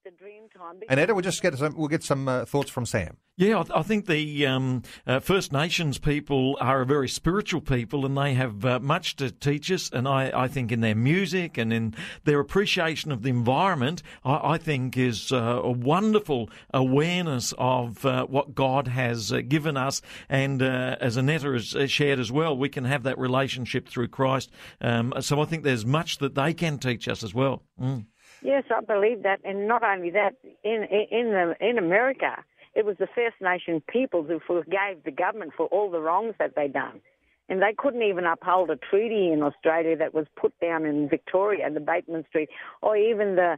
The 0.05 0.11
dream 0.11 0.49
time. 0.57 0.81
Annetta, 0.89 1.15
we'll 1.15 1.23
just 1.23 1.43
get 1.43 1.57
some, 1.57 1.77
we'll 1.77 1.89
get 1.89 2.03
some 2.03 2.29
uh, 2.29 2.45
thoughts 2.45 2.71
from 2.71 2.87
Sam. 2.87 3.17
Yeah, 3.37 3.59
I, 3.59 3.63
th- 3.65 3.73
I 3.75 3.83
think 3.83 4.07
the 4.07 4.47
um, 4.47 4.83
uh, 5.07 5.19
First 5.19 5.53
Nations 5.53 5.99
people 5.99 6.57
are 6.61 6.83
a 6.83 6.87
very 6.87 7.09
spiritual 7.09 7.61
people, 7.61 8.07
and 8.07 8.17
they 8.17 8.35
have 8.35 8.65
uh, 8.65 8.79
much 8.79 9.17
to 9.17 9.33
teach 9.33 9.73
us. 9.73 9.91
And 9.93 10.07
I, 10.07 10.31
I, 10.33 10.47
think 10.47 10.71
in 10.71 10.81
their 10.81 10.95
music 10.95 11.59
and 11.59 11.73
in 11.73 11.95
their 12.23 12.39
appreciation 12.39 13.11
of 13.11 13.23
the 13.23 13.31
environment, 13.31 14.05
I, 14.25 14.53
I 14.53 14.59
think 14.59 14.97
is 14.97 15.33
uh, 15.33 15.61
a 15.65 15.73
wonderful 15.73 16.49
awareness 16.73 17.53
of 17.59 18.07
uh, 18.07 18.25
what 18.27 18.55
God 18.55 18.87
has 18.87 19.33
uh, 19.33 19.41
given 19.41 19.77
us. 19.77 20.01
And 20.29 20.63
as 20.63 21.17
Annetta 21.17 21.53
has 21.53 21.91
shared 21.91 22.21
as 22.21 22.31
well, 22.31 22.57
we 22.57 22.69
can 22.69 22.85
have 22.85 23.03
that 23.03 23.19
relationship 23.19 23.89
through 23.89 24.09
Christ. 24.09 24.53
Um, 24.81 25.13
so 25.21 25.41
I 25.41 25.45
think 25.45 25.65
there's 25.65 25.85
much 25.85 26.19
that 26.19 26.37
they 26.37 26.55
can 26.55 26.79
teach 26.79 27.09
us 27.09 27.25
as 27.25 27.35
well. 27.35 27.65
Mm. 27.81 28.07
Yes, 28.45 28.65
I 28.71 28.83
believe 28.83 29.23
that, 29.23 29.41
and 29.43 29.67
not 29.67 29.83
only 29.83 30.11
that, 30.11 30.35
in 30.63 30.85
in 31.11 31.31
the, 31.31 31.55
in 31.61 31.79
America, 31.79 32.45
it 32.75 32.85
was 32.85 32.97
the 32.99 33.09
First 33.15 33.37
Nation 33.41 33.83
peoples 33.89 34.27
who 34.29 34.39
forgave 34.47 35.03
the 35.03 35.11
government 35.11 35.53
for 35.57 35.67
all 35.69 35.91
the 35.91 35.99
wrongs 35.99 36.35
that 36.39 36.55
they'd 36.55 36.75
done, 36.75 37.01
and 37.49 37.63
they 37.63 37.75
couldn't 37.77 38.03
even 38.03 38.27
uphold 38.27 38.69
a 38.69 38.77
treaty 38.77 39.33
in 39.33 39.43
Australia 39.43 39.97
that 39.97 40.13
was 40.13 40.27
put 40.37 40.53
down 40.61 40.85
in 40.85 41.09
Victoria, 41.09 41.71
the 41.71 41.81
Batman 41.81 42.23
Treaty, 42.31 42.53
or 42.83 42.99
even 42.99 43.37
the 43.37 43.57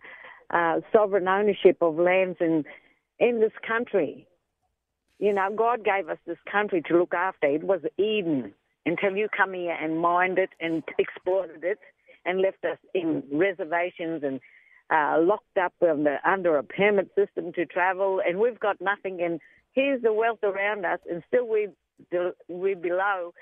uh, 0.50 0.80
sovereign 0.92 1.26
ownership 1.26 1.78
of 1.80 1.98
lands 1.98 2.38
in 2.40 2.64
in 3.18 3.40
this 3.40 3.58
country. 3.66 4.28
You 5.18 5.32
know, 5.32 5.48
God 5.52 5.84
gave 5.84 6.08
us 6.08 6.18
this 6.28 6.38
country 6.50 6.80
to 6.82 6.96
look 6.96 7.12
after. 7.12 7.48
It 7.48 7.64
was 7.64 7.80
Eden 7.98 8.54
until 8.84 9.16
you 9.16 9.26
come 9.36 9.52
here 9.52 9.76
and 9.82 9.98
mined 9.98 10.38
it 10.38 10.50
and 10.60 10.84
exploited 10.96 11.64
it 11.64 11.80
and 12.24 12.40
left 12.40 12.64
us 12.64 12.78
in 12.94 13.24
reservations 13.32 14.22
and 14.22 14.38
uh, 14.90 15.16
locked 15.20 15.58
up 15.60 15.72
the, 15.80 16.16
under 16.24 16.56
a 16.56 16.62
permit 16.62 17.10
system 17.14 17.52
to 17.54 17.66
travel, 17.66 18.20
and 18.26 18.38
we've 18.38 18.60
got 18.60 18.80
nothing. 18.80 19.20
And 19.22 19.40
here's 19.72 20.02
the 20.02 20.12
wealth 20.12 20.42
around 20.42 20.84
us, 20.84 21.00
and 21.10 21.22
still 21.28 21.48
we 21.48 21.68
we're 22.48 22.76
below 22.76 23.32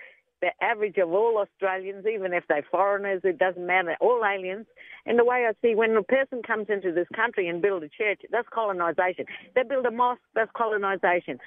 the 0.40 0.50
average 0.60 0.98
of 0.98 1.10
all 1.10 1.38
Australians, 1.38 2.04
even 2.06 2.32
if 2.32 2.44
they're 2.48 2.66
foreigners. 2.70 3.22
It 3.24 3.38
doesn't 3.38 3.66
matter. 3.66 3.96
All 4.00 4.22
aliens. 4.24 4.66
And 5.06 5.18
the 5.18 5.24
way 5.24 5.46
I 5.48 5.52
see, 5.62 5.74
when 5.74 5.96
a 5.96 6.02
person 6.02 6.42
comes 6.42 6.66
into 6.68 6.92
this 6.92 7.08
country 7.14 7.48
and 7.48 7.62
build 7.62 7.82
a 7.82 7.88
church, 7.88 8.20
that's 8.30 8.48
colonisation. 8.52 9.26
They 9.54 9.62
build 9.62 9.86
a 9.86 9.90
mosque, 9.90 10.20
that's 10.34 10.50
colonisation. 10.54 11.38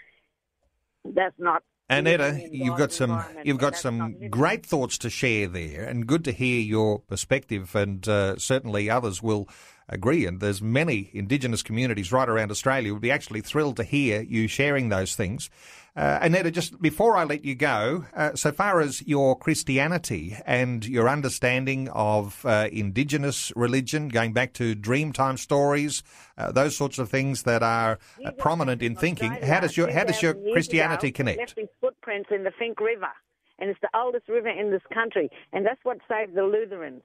That's 1.06 1.36
not 1.38 1.64
Annetta, 1.90 2.50
you've 2.52 2.78
got 2.78 2.92
some 2.92 3.24
you've 3.46 3.60
got 3.60 3.78
some 3.78 4.30
great 4.30 4.66
thoughts 4.66 4.98
to 4.98 5.10
share 5.10 5.48
there, 5.48 5.86
and 5.86 6.06
good 6.06 6.26
to 6.26 6.34
hear 6.34 6.60
your 6.60 7.00
perspective. 7.00 7.74
And 7.76 8.06
uh, 8.08 8.38
certainly 8.38 8.90
others 8.90 9.24
will 9.24 9.48
agree. 9.90 10.26
And 10.26 10.40
there's 10.40 10.62
many 10.62 11.10
Indigenous 11.14 11.64
communities 11.64 12.12
right 12.12 12.28
around 12.28 12.52
Australia 12.52 12.94
would 12.94 13.02
be 13.02 13.12
actually 13.12 13.42
thrilled 13.42 13.78
to 13.78 13.84
hear 13.84 14.22
you 14.22 14.48
sharing 14.48 14.90
those 14.90 15.16
things. 15.16 15.50
Uh, 15.96 16.20
Annetta, 16.22 16.52
just 16.52 16.80
before 16.80 17.18
I 17.18 17.24
let 17.24 17.44
you 17.44 17.56
go, 17.56 18.06
uh, 18.16 18.36
so 18.36 18.52
far 18.52 18.82
as 18.82 19.02
your 19.08 19.36
Christianity 19.36 20.38
and 20.46 20.86
your 20.86 21.10
understanding 21.10 21.90
of 21.90 22.46
uh, 22.46 22.70
Indigenous 22.72 23.52
religion, 23.56 24.10
going 24.10 24.32
back 24.32 24.54
to 24.54 24.76
Dreamtime 24.76 25.40
stories, 25.40 26.04
uh, 26.38 26.52
those 26.52 26.78
sorts 26.78 27.00
of 27.00 27.10
things 27.10 27.44
that 27.44 27.64
are 27.64 27.98
uh, 28.24 28.30
prominent 28.38 28.84
in 28.84 28.96
thinking, 28.96 29.32
how 29.32 29.60
does 29.60 29.76
your 29.76 29.90
how 29.90 30.04
does 30.04 30.22
your 30.22 30.36
Christianity 30.54 31.12
connect? 31.12 31.40
Left 31.40 31.58
his 31.58 31.70
footprints 31.82 32.30
in 32.32 32.44
the 32.44 32.52
Finke 32.52 32.80
River, 32.80 33.10
and 33.58 33.72
it's 33.72 33.82
the 33.82 33.90
oldest 33.98 34.30
river 34.30 34.50
in 34.50 34.70
this 34.70 34.84
country, 34.94 35.32
and 35.52 35.66
that's 35.66 35.84
what 35.84 35.98
saved 36.08 36.36
the 36.36 36.44
Lutherans 36.44 37.02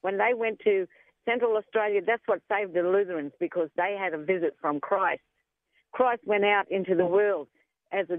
when 0.00 0.18
they 0.18 0.34
went 0.34 0.58
to 0.64 0.88
Central 1.24 1.56
Australia. 1.56 2.00
That's 2.06 2.22
what 2.26 2.40
saved 2.50 2.74
the 2.74 2.82
Lutherans 2.82 3.32
because 3.40 3.68
they 3.76 3.96
had 3.98 4.14
a 4.14 4.18
visit 4.18 4.56
from 4.60 4.80
Christ. 4.80 5.22
Christ 5.92 6.22
went 6.26 6.44
out 6.44 6.70
into 6.70 6.94
the 6.94 7.06
world 7.06 7.48
as 7.92 8.10
a 8.10 8.16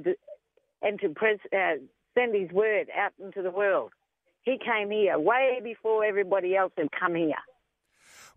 and 0.82 1.00
to 1.00 1.10
pres, 1.10 1.40
uh, 1.52 1.82
send 2.18 2.36
his 2.36 2.52
word 2.52 2.88
out 2.98 3.12
into 3.24 3.42
the 3.42 3.52
world. 3.52 3.92
He 4.44 4.58
came 4.58 4.92
here 4.92 5.18
way 5.18 5.60
before 5.64 6.06
everybody 6.06 6.56
else 6.56 6.72
had 6.78 6.90
come 6.98 7.16
here. 7.16 7.34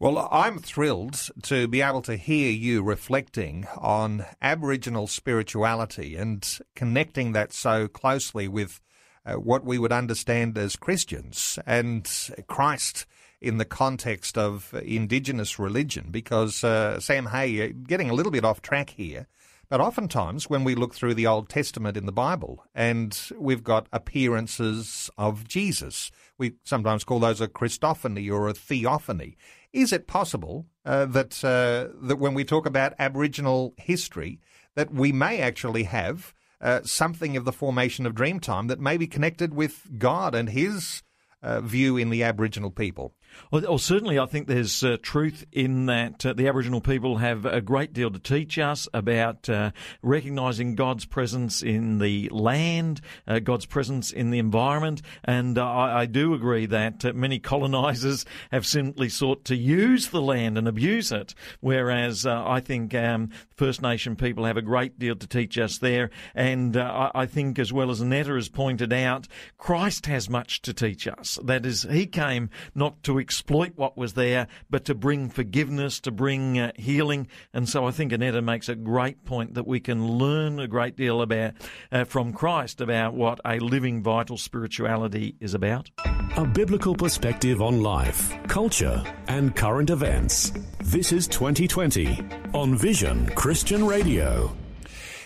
Well, 0.01 0.29
I'm 0.31 0.59
thrilled 0.61 1.29
to 1.43 1.67
be 1.67 1.83
able 1.83 2.03
to 2.03 2.17
hear 2.17 2.53
you 2.53 2.83
reflecting 2.83 3.67
on 3.77 4.25
Aboriginal 4.41 5.09
spirituality 5.09 6.15
and 6.15 6.59
connecting 6.77 7.33
that 7.33 7.53
so 7.53 7.89
closely 7.89 8.47
with 8.47 8.81
uh, 9.27 9.35
what 9.35 9.65
we 9.65 9.77
would 9.77 9.93
understand 9.93 10.57
as 10.57 10.77
Christians 10.77 11.59
and 11.67 12.09
Christ 12.47 13.07
in 13.41 13.59
the 13.59 13.65
context 13.65 14.37
of 14.37 14.75
Indigenous 14.85 15.59
religion. 15.59 16.09
Because, 16.11 16.65
uh, 16.65 17.01
Sam 17.01 17.27
Hay, 17.27 17.73
getting 17.73 18.11
a 18.11 18.15
little 18.15 18.33
bit 18.33 18.45
off 18.45 18.63
track 18.63 18.91
here, 18.91 19.27
but 19.69 19.83
oftentimes, 19.83 20.49
when 20.49 20.65
we 20.65 20.75
look 20.75 20.95
through 20.95 21.15
the 21.15 21.27
Old 21.27 21.51
Testament 21.51 21.97
in 21.97 22.07
the 22.07 22.13
Bible 22.13 22.65
and 22.75 23.19
we've 23.39 23.63
got 23.63 23.87
appearances 23.93 25.11
of 25.19 25.47
Jesus, 25.47 26.11
we 26.39 26.55
sometimes 26.65 27.05
call 27.05 27.21
those 27.21 27.43
a 27.43 27.49
Christophany 27.49 28.33
or 28.33 28.49
a 28.49 28.55
theophany. 28.55 29.37
Is 29.75 29.93
it 29.93 30.07
possible 30.07 30.67
uh, 30.87 31.05
that 31.07 31.45
uh, 31.45 31.93
that 32.01 32.19
when 32.19 32.33
we 32.33 32.45
talk 32.45 32.65
about 32.65 32.95
Aboriginal 32.99 33.75
history, 33.77 34.41
that 34.75 34.91
we 34.91 35.13
may 35.13 35.43
actually 35.43 35.83
have 35.83 36.33
uh, 36.63 36.81
something 36.85 37.37
of 37.37 37.45
the 37.45 37.53
formation 37.53 38.07
of 38.07 38.15
Dreamtime 38.15 38.69
that 38.69 38.81
may 38.81 38.97
be 38.97 39.07
connected 39.07 39.53
with 39.53 39.99
God 39.99 40.35
and 40.35 40.49
His 40.49 41.03
uh, 41.43 41.61
view 41.61 41.99
in 41.99 42.09
the 42.09 42.23
Aboriginal 42.23 42.71
people? 42.71 43.15
Well, 43.51 43.63
well, 43.63 43.79
certainly, 43.79 44.19
I 44.19 44.27
think 44.27 44.47
there's 44.47 44.83
uh, 44.85 44.97
truth 45.01 45.45
in 45.53 45.87
that 45.87 46.25
uh, 46.25 46.33
the 46.33 46.49
Aboriginal 46.49 46.81
people 46.81 47.17
have 47.17 47.45
a 47.45 47.61
great 47.61 47.93
deal 47.93 48.11
to 48.11 48.19
teach 48.19 48.59
us 48.59 48.89
about 48.93 49.49
uh, 49.49 49.71
recognising 50.03 50.75
God's 50.75 51.05
presence 51.05 51.63
in 51.63 51.99
the 51.99 52.29
land, 52.31 53.01
uh, 53.27 53.39
God's 53.39 53.67
presence 53.67 54.11
in 54.11 54.31
the 54.31 54.39
environment, 54.39 55.03
and 55.25 55.59
uh, 55.59 55.67
I, 55.67 56.01
I, 56.01 56.07
do 56.07 56.35
agree 56.35 56.67
that 56.67 57.05
uh, 57.05 57.13
many 57.15 57.39
colonisers 57.39 58.25
have 58.51 58.67
simply 58.67 59.09
sought 59.09 59.45
to 59.47 59.57
use 59.57 60.09
the 60.09 60.23
land 60.23 60.59
and 60.59 60.69
abuse 60.69 61.13
it, 61.13 61.35
whereas 61.61 62.27
I 62.27 62.61
think 62.61 62.95
um, 62.95 63.31
First 63.57 63.83
Nation 63.83 64.17
people 64.17 64.45
have 64.45 64.57
a 64.57 64.63
great 64.63 64.99
deal 64.99 65.17
to 65.17 65.27
teach 65.27 65.59
us 65.59 65.79
there, 65.79 66.11
and 66.35 66.77
I, 66.77 67.11
I 67.15 67.27
think, 67.27 67.59
as 67.59 67.73
well 67.73 67.91
as 67.91 68.01
Annetta 68.01 68.35
has 68.35 68.49
pointed 68.49 68.93
out, 68.93 69.27
Christ 69.57 70.07
has 70.07 70.29
much 70.29 70.63
to 70.63 70.75
teach 70.75 71.07
us. 71.07 71.39
That 71.43 71.65
is, 71.65 71.83
He 71.91 72.07
came 72.07 72.51
not 72.75 73.03
to 73.05 73.18
exploit 73.19 73.73
what 73.77 73.97
was 73.97 74.15
there, 74.15 74.47
but 74.71 74.85
to 74.87 74.95
bring 74.95 75.29
forgiveness, 75.29 76.01
to 76.01 76.11
bring 76.11 76.59
uh, 76.59 76.73
healing. 76.77 77.29
And 77.53 77.69
so 77.69 77.87
I 77.87 77.91
think 77.91 78.13
Annetta 78.13 78.43
makes 78.43 78.69
a 78.69 78.75
great 78.75 79.25
point 79.25 79.55
that 79.55 79.67
we 79.67 79.81
can 79.81 80.07
learn 80.07 80.59
a 80.61 80.69
great 80.69 80.97
deal 80.97 81.23
about 81.23 81.55
uh, 81.91 82.05
from 82.05 82.33
Christ 82.33 82.81
about 82.81 83.15
what 83.15 83.41
a 83.45 83.59
living, 83.59 84.03
vital 84.03 84.37
spirituality 84.37 85.37
is 85.41 85.55
about. 85.55 85.91
A 86.37 86.47
biblical 86.47 86.95
perspective 86.95 87.61
on 87.61 87.83
life, 87.83 88.33
culture, 88.47 89.03
and 89.27 89.57
current 89.57 89.91
events. 89.91 90.53
This 90.81 91.13
is 91.13 91.27
2020 91.27 92.25
on 92.55 92.77
Vision 92.77 93.27
Christian 93.35 93.85
Radio. 93.85 94.57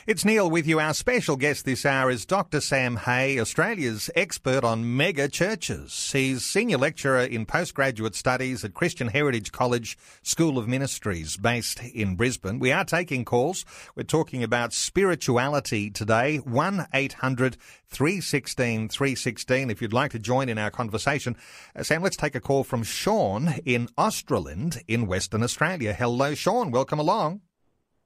It's 0.04 0.24
Neil 0.24 0.50
with 0.50 0.66
you. 0.66 0.80
Our 0.80 0.94
special 0.94 1.36
guest 1.36 1.64
this 1.64 1.86
hour 1.86 2.10
is 2.10 2.26
Dr. 2.26 2.60
Sam 2.60 2.96
Hay, 2.96 3.38
Australia's 3.38 4.10
expert 4.16 4.64
on 4.64 4.96
mega 4.96 5.28
churches. 5.28 6.10
He's 6.10 6.44
senior 6.44 6.76
lecturer 6.76 7.20
in 7.20 7.46
postgraduate 7.46 8.16
studies 8.16 8.64
at 8.64 8.74
Christian 8.74 9.06
Heritage 9.06 9.52
College 9.52 9.96
School 10.24 10.58
of 10.58 10.66
Ministries 10.66 11.36
based 11.36 11.80
in 11.84 12.16
Brisbane. 12.16 12.58
We 12.58 12.72
are 12.72 12.84
taking 12.84 13.24
calls. 13.24 13.64
We're 13.94 14.02
talking 14.02 14.42
about 14.42 14.72
spirituality 14.72 15.88
today. 15.88 16.38
1 16.38 16.88
800 16.92 17.56
316 17.86 18.88
316 18.88 19.70
if 19.70 19.80
you'd 19.80 19.92
like 19.92 20.10
to 20.10 20.18
join 20.18 20.48
in 20.48 20.58
our 20.58 20.72
conversation. 20.72 21.36
Uh, 21.76 21.84
Sam, 21.84 22.02
let's 22.02 22.16
take 22.16 22.34
a 22.34 22.40
call 22.40 22.64
from 22.64 22.82
Sean 22.82 23.54
in 23.64 23.86
Australind 23.96 24.82
in 24.88 25.06
Western 25.06 25.44
Australia. 25.44 25.92
Hello, 25.92 26.34
Sean. 26.34 26.72
Welcome 26.72 26.98
along. 26.98 27.42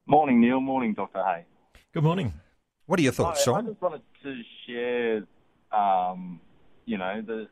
Morning, 0.06 0.42
Neil. 0.42 0.61
Morning, 0.61 0.92
Dr. 0.92 1.24
Hay. 1.24 1.46
Good 1.96 2.04
morning. 2.04 2.35
What 2.85 3.00
are 3.00 3.02
your 3.02 3.12
thoughts, 3.12 3.42
Sean? 3.42 3.64
I 3.64 3.70
just 3.70 3.80
wanted 3.80 4.02
to 4.22 4.42
share, 4.66 5.22
um, 5.72 6.42
you 6.85 6.98
know, 6.98 7.22
the, 7.26 7.44
as 7.44 7.48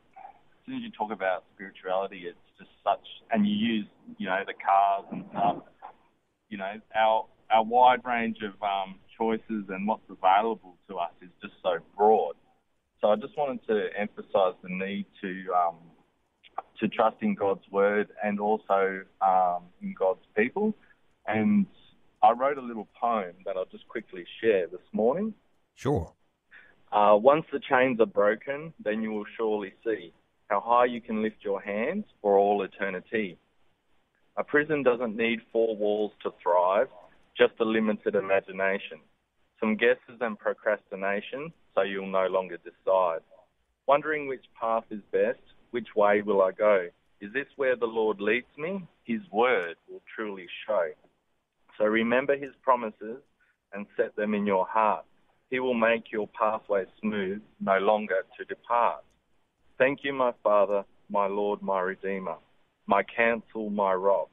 soon 0.67 0.75
as 0.75 0.81
you 0.83 0.91
talk 0.91 1.11
about 1.11 1.45
spirituality, 1.55 2.25
it's 2.27 2.37
just 2.59 2.69
such, 2.83 3.01
and 3.31 3.47
you 3.47 3.55
use, 3.55 3.87
you 4.19 4.27
know, 4.27 4.43
the 4.45 4.53
cars 4.53 5.05
and 5.11 5.25
stuff, 5.31 5.63
you 6.49 6.59
know, 6.59 6.73
our 6.95 7.25
our 7.49 7.63
wide 7.63 8.01
range 8.05 8.37
of 8.43 8.53
um, 8.61 8.99
choices 9.17 9.65
and 9.69 9.87
what's 9.87 10.07
available 10.11 10.77
to 10.89 10.97
us 10.97 11.09
is 11.23 11.29
just 11.41 11.55
so 11.63 11.77
broad. 11.97 12.35
So 13.01 13.07
I 13.07 13.15
just 13.15 13.35
wanted 13.35 13.65
to 13.65 13.87
emphasise 13.97 14.53
the 14.61 14.69
need 14.69 15.07
to 15.21 15.43
um, 15.57 15.77
to 16.81 16.87
trust 16.87 17.17
in 17.21 17.33
God's 17.33 17.67
word 17.71 18.09
and 18.23 18.39
also 18.39 19.01
um, 19.23 19.63
in 19.81 19.95
God's 19.97 20.21
people, 20.37 20.75
and 21.25 21.65
I 22.25 22.31
wrote 22.31 22.57
a 22.57 22.61
little 22.61 22.87
poem 22.99 23.35
that 23.45 23.55
I'll 23.55 23.71
just 23.71 23.87
quickly 23.87 24.25
share 24.41 24.65
this 24.65 24.81
morning. 24.93 25.35
Sure. 25.75 26.11
Uh, 26.91 27.15
once 27.21 27.45
the 27.51 27.59
chains 27.59 27.99
are 27.99 28.07
broken, 28.07 28.73
then 28.83 29.03
you 29.03 29.11
will 29.11 29.25
surely 29.37 29.73
see 29.85 30.11
how 30.49 30.59
high 30.59 30.85
you 30.85 31.01
can 31.01 31.21
lift 31.21 31.37
your 31.43 31.61
hands 31.61 32.05
for 32.23 32.39
all 32.39 32.63
eternity. 32.63 33.37
A 34.37 34.43
prison 34.43 34.81
doesn't 34.81 35.15
need 35.15 35.39
four 35.51 35.75
walls 35.75 36.13
to 36.23 36.31
thrive, 36.41 36.87
just 37.37 37.53
a 37.59 37.63
limited 37.63 38.15
imagination. 38.15 38.97
Some 39.59 39.75
guesses 39.75 40.19
and 40.19 40.39
procrastination, 40.39 41.53
so 41.75 41.83
you'll 41.83 42.07
no 42.07 42.25
longer 42.25 42.57
decide. 42.57 43.21
Wondering 43.85 44.27
which 44.27 44.45
path 44.59 44.85
is 44.89 45.01
best, 45.11 45.41
which 45.69 45.89
way 45.95 46.23
will 46.23 46.41
I 46.41 46.53
go? 46.53 46.87
Is 47.21 47.31
this 47.33 47.47
where 47.55 47.75
the 47.75 47.85
Lord 47.85 48.19
leads 48.19 48.47
me? 48.57 48.83
His 49.03 49.21
word 49.31 49.75
will 49.87 50.01
truly 50.15 50.47
show. 50.65 50.89
So 51.77 51.85
remember 51.85 52.37
his 52.37 52.53
promises 52.61 53.17
and 53.73 53.85
set 53.97 54.15
them 54.15 54.33
in 54.33 54.45
your 54.45 54.65
heart. 54.65 55.05
He 55.49 55.59
will 55.59 55.73
make 55.73 56.11
your 56.11 56.27
pathway 56.27 56.85
smooth, 57.01 57.41
no 57.59 57.77
longer 57.77 58.25
to 58.37 58.45
depart. 58.45 59.03
Thank 59.77 59.99
you, 60.03 60.13
my 60.13 60.31
Father, 60.43 60.85
my 61.09 61.27
Lord, 61.27 61.61
my 61.61 61.81
Redeemer, 61.81 62.37
my 62.87 63.03
counsel, 63.03 63.69
my 63.69 63.93
rock, 63.93 64.29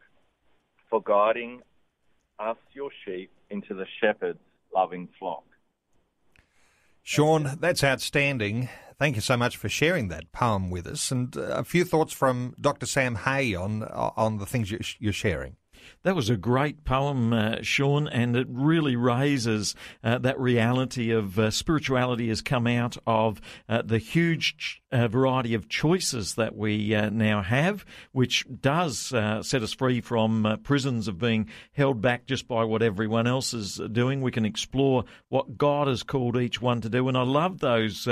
for 0.88 1.02
guiding 1.02 1.62
us, 2.38 2.56
your 2.72 2.90
sheep, 3.04 3.30
into 3.50 3.74
the 3.74 3.86
shepherd's 4.00 4.38
loving 4.74 5.08
flock. 5.18 5.44
Sean, 7.02 7.58
that's 7.60 7.82
outstanding. 7.82 8.68
Thank 8.98 9.16
you 9.16 9.22
so 9.22 9.36
much 9.36 9.56
for 9.56 9.68
sharing 9.68 10.08
that 10.08 10.30
poem 10.30 10.70
with 10.70 10.86
us. 10.86 11.10
And 11.10 11.34
a 11.36 11.64
few 11.64 11.84
thoughts 11.84 12.12
from 12.12 12.54
Dr. 12.60 12.86
Sam 12.86 13.16
Hay 13.16 13.54
on 13.54 13.82
on 13.82 14.38
the 14.38 14.46
things 14.46 14.70
you're 14.70 15.12
sharing. 15.12 15.56
That 16.02 16.16
was 16.16 16.30
a 16.30 16.36
great 16.36 16.84
poem, 16.84 17.32
uh, 17.32 17.62
Sean, 17.62 18.08
and 18.08 18.36
it 18.36 18.46
really 18.50 18.96
raises 18.96 19.74
uh, 20.02 20.18
that 20.18 20.38
reality 20.38 21.10
of 21.10 21.38
uh, 21.38 21.50
spirituality 21.50 22.28
has 22.28 22.42
come 22.42 22.66
out 22.66 22.96
of 23.06 23.40
uh, 23.68 23.82
the 23.82 23.98
huge 23.98 24.56
ch- 24.56 24.82
uh, 24.90 25.08
variety 25.08 25.54
of 25.54 25.68
choices 25.68 26.34
that 26.34 26.56
we 26.56 26.94
uh, 26.94 27.10
now 27.10 27.42
have, 27.42 27.84
which 28.12 28.44
does 28.60 28.98
set 28.98 29.62
us 29.62 29.72
free 29.72 30.00
from 30.00 30.58
prisons 30.62 31.08
of 31.08 31.18
being 31.18 31.48
held 31.72 32.00
back 32.00 32.26
just 32.26 32.46
by 32.46 32.64
what 32.64 32.82
everyone 32.82 33.26
else 33.26 33.54
is 33.54 33.80
doing. 33.92 34.20
We 34.20 34.30
can 34.30 34.44
explore 34.44 35.04
what 35.28 35.56
God 35.56 35.88
has 35.88 36.02
called 36.02 36.36
each 36.36 36.60
one 36.60 36.80
to 36.82 36.90
do. 36.90 37.08
And 37.08 37.16
I 37.16 37.22
love 37.22 37.58
those 37.58 38.06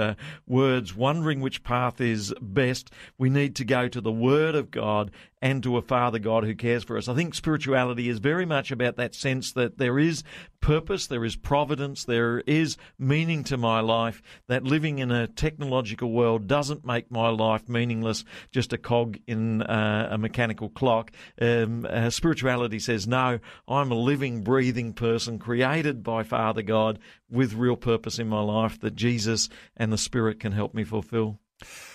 words, 0.46 0.96
wondering 0.96 1.40
which 1.40 1.62
path 1.62 2.00
is 2.00 2.32
best. 2.40 2.90
We 3.18 3.28
need 3.28 3.56
to 3.56 3.64
go 3.64 3.88
to 3.88 4.00
the 4.00 4.12
Word 4.12 4.54
of 4.54 4.70
God 4.70 5.10
and 5.42 5.62
to 5.62 5.76
a 5.76 5.82
Father 5.82 6.18
God 6.18 6.44
who 6.44 6.54
cares 6.54 6.84
for 6.84 6.96
us. 6.96 7.08
I 7.08 7.14
think 7.14 7.34
spirituality 7.34 7.59
spirituality 7.60 8.08
is 8.08 8.20
very 8.20 8.46
much 8.46 8.70
about 8.70 8.96
that 8.96 9.14
sense 9.14 9.52
that 9.52 9.76
there 9.76 9.98
is 9.98 10.24
purpose, 10.62 11.08
there 11.08 11.26
is 11.26 11.36
providence, 11.36 12.04
there 12.04 12.40
is 12.46 12.78
meaning 12.98 13.44
to 13.44 13.58
my 13.58 13.80
life, 13.80 14.22
that 14.48 14.64
living 14.64 14.98
in 14.98 15.10
a 15.10 15.26
technological 15.26 16.10
world 16.10 16.46
doesn't 16.46 16.86
make 16.86 17.10
my 17.10 17.28
life 17.28 17.68
meaningless, 17.68 18.24
just 18.50 18.72
a 18.72 18.78
cog 18.78 19.18
in 19.26 19.60
uh, 19.60 20.08
a 20.10 20.16
mechanical 20.16 20.70
clock. 20.70 21.10
Um, 21.38 21.86
uh, 21.88 22.08
spirituality 22.08 22.78
says, 22.78 23.06
no, 23.06 23.40
I'm 23.68 23.90
a 23.90 23.94
living, 23.94 24.42
breathing 24.42 24.94
person 24.94 25.38
created 25.38 26.02
by 26.02 26.22
Father 26.22 26.62
God 26.62 26.98
with 27.28 27.52
real 27.52 27.76
purpose 27.76 28.18
in 28.18 28.28
my 28.28 28.40
life 28.40 28.80
that 28.80 28.96
Jesus 28.96 29.50
and 29.76 29.92
the 29.92 29.98
Spirit 29.98 30.40
can 30.40 30.52
help 30.52 30.72
me 30.72 30.84
fulfill. 30.84 31.38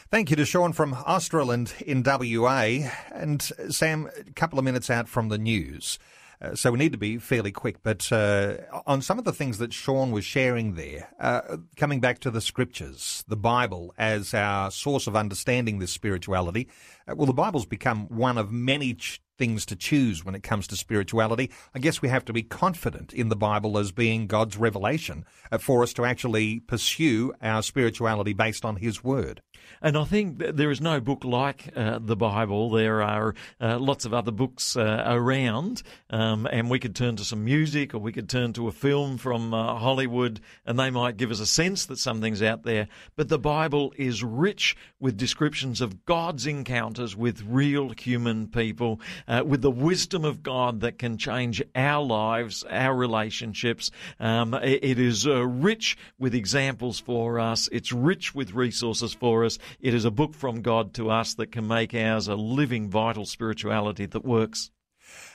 Thank 0.09 0.29
you 0.29 0.35
to 0.35 0.45
Sean 0.45 0.71
from 0.71 0.93
Australind 0.93 1.81
in 1.81 2.03
WA. 2.03 2.89
And 3.11 3.41
Sam, 3.69 4.09
a 4.17 4.31
couple 4.33 4.59
of 4.59 4.65
minutes 4.65 4.89
out 4.89 5.07
from 5.07 5.29
the 5.29 5.37
news. 5.37 5.99
Uh, 6.41 6.53
so 6.53 6.71
we 6.71 6.77
need 6.77 6.91
to 6.91 6.97
be 6.97 7.17
fairly 7.17 7.51
quick. 7.51 7.81
But 7.81 8.11
uh, 8.11 8.57
on 8.85 9.01
some 9.01 9.17
of 9.17 9.25
the 9.25 9.33
things 9.33 9.57
that 9.57 9.73
Sean 9.73 10.11
was 10.11 10.25
sharing 10.25 10.75
there, 10.75 11.09
uh, 11.19 11.57
coming 11.75 11.99
back 11.99 12.19
to 12.19 12.31
the 12.31 12.41
scriptures, 12.41 13.23
the 13.27 13.37
Bible 13.37 13.93
as 13.97 14.33
our 14.33 14.71
source 14.71 15.07
of 15.07 15.15
understanding 15.15 15.79
this 15.79 15.91
spirituality, 15.91 16.67
uh, 17.07 17.15
well, 17.15 17.25
the 17.25 17.33
Bible's 17.33 17.65
become 17.65 18.07
one 18.07 18.37
of 18.37 18.51
many 18.51 18.93
ch- 18.93 19.21
things 19.37 19.65
to 19.65 19.75
choose 19.75 20.23
when 20.23 20.35
it 20.35 20.43
comes 20.43 20.67
to 20.67 20.75
spirituality. 20.75 21.51
I 21.73 21.79
guess 21.79 22.01
we 22.01 22.09
have 22.09 22.25
to 22.25 22.33
be 22.33 22.43
confident 22.43 23.13
in 23.13 23.29
the 23.29 23.35
Bible 23.35 23.77
as 23.77 23.91
being 23.91 24.27
God's 24.27 24.57
revelation 24.57 25.25
uh, 25.51 25.57
for 25.57 25.83
us 25.83 25.93
to 25.93 26.05
actually 26.05 26.59
pursue 26.61 27.33
our 27.41 27.63
spirituality 27.63 28.33
based 28.33 28.65
on 28.65 28.77
His 28.77 29.03
Word. 29.03 29.41
And 29.81 29.97
I 29.97 30.03
think 30.03 30.39
there 30.39 30.71
is 30.71 30.81
no 30.81 30.99
book 30.99 31.23
like 31.23 31.71
uh, 31.75 31.99
the 32.01 32.15
Bible. 32.15 32.71
There 32.71 33.01
are 33.01 33.35
uh, 33.61 33.77
lots 33.77 34.05
of 34.05 34.13
other 34.13 34.31
books 34.31 34.75
uh, 34.75 35.03
around, 35.05 35.83
um, 36.09 36.47
and 36.51 36.69
we 36.69 36.79
could 36.79 36.95
turn 36.95 37.15
to 37.17 37.23
some 37.23 37.43
music 37.43 37.93
or 37.93 37.99
we 37.99 38.11
could 38.11 38.29
turn 38.29 38.53
to 38.53 38.67
a 38.67 38.71
film 38.71 39.17
from 39.17 39.53
uh, 39.53 39.75
Hollywood, 39.75 40.39
and 40.65 40.79
they 40.79 40.89
might 40.89 41.17
give 41.17 41.31
us 41.31 41.39
a 41.39 41.45
sense 41.45 41.85
that 41.85 41.99
something's 41.99 42.41
out 42.41 42.63
there. 42.63 42.87
But 43.15 43.29
the 43.29 43.39
Bible 43.39 43.93
is 43.97 44.23
rich 44.23 44.75
with 44.99 45.17
descriptions 45.17 45.81
of 45.81 46.05
God's 46.05 46.47
encounters 46.47 47.15
with 47.15 47.43
real 47.47 47.89
human 47.89 48.47
people, 48.47 48.99
uh, 49.27 49.43
with 49.45 49.61
the 49.61 49.71
wisdom 49.71 50.25
of 50.25 50.41
God 50.41 50.81
that 50.81 50.97
can 50.97 51.17
change 51.17 51.61
our 51.75 52.03
lives, 52.03 52.63
our 52.69 52.95
relationships. 52.95 53.91
Um, 54.19 54.53
it, 54.53 54.99
is 54.99 55.27
uh, 55.27 55.45
rich 55.45 55.97
with 56.17 56.33
examples 56.33 56.99
for 56.99 57.39
us. 57.39 57.69
It's 57.71 57.91
rich 57.91 58.33
with 58.33 58.53
resources 58.53 59.13
for 59.13 59.45
us. 59.45 59.54
It 59.79 59.93
is 59.93 60.05
a 60.05 60.11
book 60.11 60.33
from 60.33 60.61
God 60.61 60.93
to 60.95 61.09
us 61.09 61.33
that 61.35 61.51
can 61.51 61.67
make 61.67 61.93
ours 61.93 62.27
a 62.27 62.35
living, 62.35 62.89
vital 62.89 63.25
spirituality 63.25 64.05
that 64.05 64.25
works. 64.25 64.71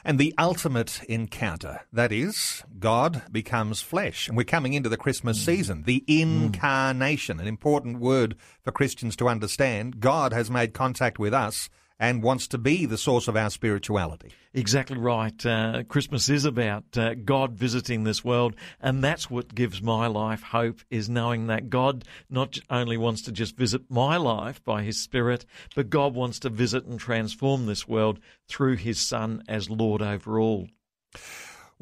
And 0.04 0.18
the 0.18 0.34
ultimate 0.38 1.02
encounter, 1.08 1.82
that 1.92 2.12
is, 2.12 2.62
God 2.78 3.22
becomes 3.30 3.82
flesh. 3.82 4.28
And 4.28 4.36
we're 4.36 4.44
coming 4.44 4.72
into 4.72 4.88
the 4.88 4.96
Christmas 4.96 5.38
mm. 5.40 5.44
season. 5.44 5.82
The 5.84 6.04
incarnation, 6.06 7.40
an 7.40 7.46
important 7.46 8.00
word 8.00 8.36
for 8.62 8.72
Christians 8.72 9.16
to 9.16 9.28
understand. 9.28 10.00
God 10.00 10.32
has 10.32 10.50
made 10.50 10.74
contact 10.74 11.18
with 11.18 11.34
us 11.34 11.68
and 12.00 12.22
wants 12.22 12.48
to 12.48 12.58
be 12.58 12.86
the 12.86 12.98
source 12.98 13.28
of 13.28 13.36
our 13.36 13.50
spirituality. 13.50 14.32
Exactly 14.54 14.96
right. 14.96 15.46
Uh, 15.46 15.84
Christmas 15.86 16.28
is 16.30 16.46
about 16.46 16.96
uh, 16.96 17.14
God 17.14 17.52
visiting 17.52 18.02
this 18.02 18.24
world, 18.24 18.56
and 18.80 19.04
that's 19.04 19.30
what 19.30 19.54
gives 19.54 19.80
my 19.82 20.08
life 20.08 20.42
hope. 20.42 20.80
Is 20.90 21.08
knowing 21.08 21.46
that 21.48 21.68
God 21.70 22.04
not 22.30 22.58
only 22.70 22.96
wants 22.96 23.22
to 23.22 23.32
just 23.32 23.56
visit 23.56 23.82
my 23.90 24.16
life 24.16 24.64
by 24.64 24.82
His 24.82 24.98
Spirit, 24.98 25.44
but 25.76 25.90
God 25.90 26.14
wants 26.14 26.40
to 26.40 26.48
visit 26.48 26.86
and 26.86 26.98
transform 26.98 27.66
this 27.66 27.86
world 27.86 28.18
through 28.48 28.76
His 28.76 28.98
Son 28.98 29.44
as 29.46 29.70
Lord 29.70 30.02
over 30.02 30.40
all. 30.40 30.68